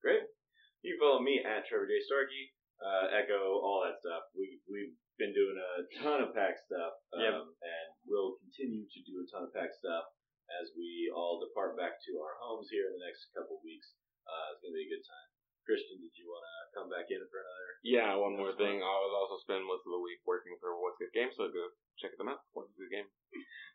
Great. 0.00 0.24
You 0.84 0.94
can 0.94 1.00
follow 1.00 1.24
me 1.24 1.40
at 1.40 1.64
Trevor 1.64 1.88
J. 1.88 1.96
Starkey, 2.04 2.52
uh, 2.84 3.08
Echo, 3.16 3.56
all 3.64 3.80
that 3.88 3.96
stuff. 4.04 4.28
We 4.36 4.60
we've 4.68 4.92
been 5.16 5.32
doing 5.32 5.56
a 5.56 5.72
ton 6.04 6.20
of 6.20 6.36
PAX 6.36 6.60
stuff, 6.68 6.92
um, 7.16 7.24
Yep. 7.24 7.34
and 7.40 7.88
we'll 8.04 8.36
continue 8.44 8.84
to 8.84 9.00
do 9.08 9.24
a 9.24 9.26
ton 9.32 9.48
of 9.48 9.52
PAX 9.56 9.78
stuff 9.80 10.04
as 10.60 10.68
we 10.76 11.08
all 11.14 11.40
depart 11.40 11.78
back 11.80 11.96
to 12.04 12.12
our 12.20 12.36
homes 12.44 12.68
here 12.68 12.92
in 12.92 13.00
the 13.00 13.04
next 13.08 13.32
couple 13.32 13.56
weeks. 13.64 13.96
Uh, 14.28 14.52
it's 14.52 14.60
gonna 14.60 14.76
be 14.76 14.84
a 14.84 14.92
good 14.92 15.06
time. 15.08 15.28
Christian, 15.64 15.96
did 15.96 16.12
you 16.20 16.28
want 16.28 16.44
to 16.44 16.56
come 16.76 16.88
back 16.92 17.08
in 17.08 17.24
for 17.32 17.40
another? 17.40 17.68
Yeah, 17.80 18.12
one 18.20 18.36
more 18.36 18.52
thing. 18.52 18.84
I 18.84 18.94
was 19.00 19.14
also 19.16 19.40
spend 19.40 19.64
most 19.64 19.80
of 19.88 19.96
the 19.96 20.04
week 20.04 20.20
working 20.28 20.52
for 20.60 20.76
What's 20.76 21.00
Good 21.00 21.16
Game, 21.16 21.32
so 21.32 21.48
go 21.48 21.72
check 21.96 22.12
them 22.20 22.28
out. 22.28 22.44
What's 22.52 22.68
Good 22.76 22.92
Game. 22.92 23.08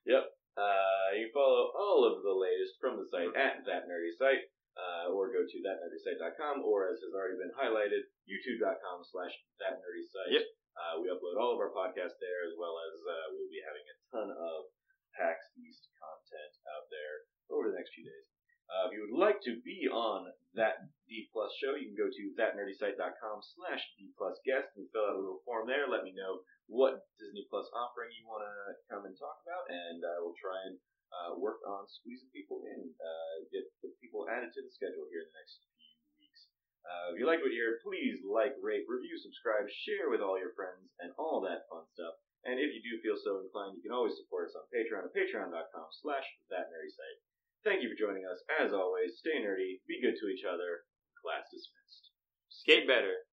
Yep. 0.05 0.29
Uh, 0.53 1.09
you 1.17 1.31
follow 1.33 1.73
all 1.73 2.05
of 2.05 2.21
the 2.21 2.33
latest 2.35 2.77
from 2.77 2.97
the 3.01 3.09
site 3.09 3.33
at 3.33 3.65
that 3.65 3.89
nerdy 3.89 4.13
site, 4.21 4.45
uh, 4.77 5.11
or 5.13 5.33
go 5.33 5.41
to 5.45 5.57
thatnerdysite.com, 5.65 6.61
or 6.61 6.91
as 6.91 7.01
has 7.01 7.13
already 7.15 7.39
been 7.39 7.53
highlighted, 7.55 8.05
youtube.com 8.29 9.01
slash 9.07 9.33
that 9.61 9.81
nerdy 9.81 10.05
site. 10.05 10.41
Yep. 10.41 10.45
Uh, 10.79 10.95
we 11.03 11.11
upload 11.11 11.35
all 11.35 11.51
of 11.51 11.59
our 11.59 11.73
podcasts 11.73 12.19
there, 12.23 12.41
as 12.47 12.55
well 12.55 12.77
as 12.79 12.95
uh, 13.03 13.25
we'll 13.35 13.51
be 13.51 13.59
having 13.65 13.83
a 13.83 13.95
ton 14.13 14.29
of 14.31 14.71
PAX 15.17 15.51
East 15.59 15.89
content 15.99 16.53
out 16.71 16.87
there 16.87 17.15
over 17.51 17.67
the 17.67 17.75
next 17.75 17.91
few 17.91 18.07
days. 18.07 18.27
Uh, 18.69 18.85
if 18.85 18.93
you 18.93 19.01
would 19.01 19.17
like 19.17 19.41
to 19.41 19.57
be 19.65 19.89
on 19.89 20.29
that 20.53 20.77
D 21.09 21.25
Plus 21.33 21.49
show, 21.57 21.73
you 21.73 21.89
can 21.89 21.97
go 21.97 22.05
to 22.05 22.23
thatnerdysite.com 22.37 23.37
slash 23.41 23.81
D 23.97 24.13
Plus 24.13 24.37
guest 24.45 24.69
and 24.77 24.85
fill 24.93 25.09
out 25.09 25.17
a 25.17 25.21
little 25.21 25.41
form 25.41 25.65
there. 25.65 25.89
Let 25.89 26.05
me 26.05 26.13
know 26.13 26.45
what 26.69 27.01
Disney 27.17 27.49
Plus 27.49 27.65
offering 27.73 28.13
you 28.13 28.29
want 28.29 28.45
to 28.45 28.53
come 28.85 29.09
and 29.09 29.17
talk 29.17 29.41
about, 29.41 29.65
and 29.73 30.05
I 30.05 30.21
will 30.21 30.37
try 30.37 30.53
and 30.69 30.77
uh, 31.09 31.37
work 31.37 31.61
on 31.65 31.89
squeezing 31.89 32.29
people 32.31 32.63
in, 32.69 32.79
uh, 33.01 33.35
get, 33.49 33.65
get 33.81 33.93
people 33.99 34.29
added 34.29 34.53
to 34.53 34.61
the 34.61 34.71
schedule 34.73 35.09
here 35.09 35.25
in 35.25 35.29
the 35.29 35.37
next 35.37 35.65
few 35.65 36.25
weeks. 36.25 36.41
Uh, 36.85 37.13
if 37.13 37.15
you 37.19 37.25
like 37.25 37.41
what 37.41 37.53
you 37.53 37.59
hear, 37.59 37.81
please 37.81 38.21
like, 38.25 38.55
rate, 38.61 38.85
review, 38.87 39.17
subscribe, 39.19 39.67
share 39.85 40.09
with 40.09 40.21
all 40.21 40.37
your 40.37 40.53
friends, 40.53 40.89
and 41.01 41.13
all 41.17 41.41
that 41.41 41.67
fun 41.69 41.85
stuff. 41.93 42.17
And 42.47 42.55
if 42.55 42.71
you 42.71 42.79
do 42.79 43.03
feel 43.03 43.19
so 43.19 43.43
inclined, 43.43 43.75
you 43.75 43.83
can 43.83 43.91
always 43.91 44.15
support 44.15 44.47
us 44.47 44.55
on 44.55 44.63
Patreon 44.71 45.03
at 45.03 45.13
patreon.com 45.13 45.87
slash 45.99 46.23
thatnerdysite. 46.47 47.19
Thank 47.67 47.83
you 47.83 47.91
for 47.91 47.99
joining 47.99 48.23
us. 48.23 48.39
As 48.63 48.71
always, 48.71 49.19
stay 49.19 49.43
nerdy, 49.43 49.83
be 49.83 49.99
good 49.99 50.15
to 50.15 50.31
each 50.31 50.47
other. 50.47 50.87
Class 51.19 51.43
dismissed. 51.51 52.15
Skate 52.47 52.87
better. 52.87 53.27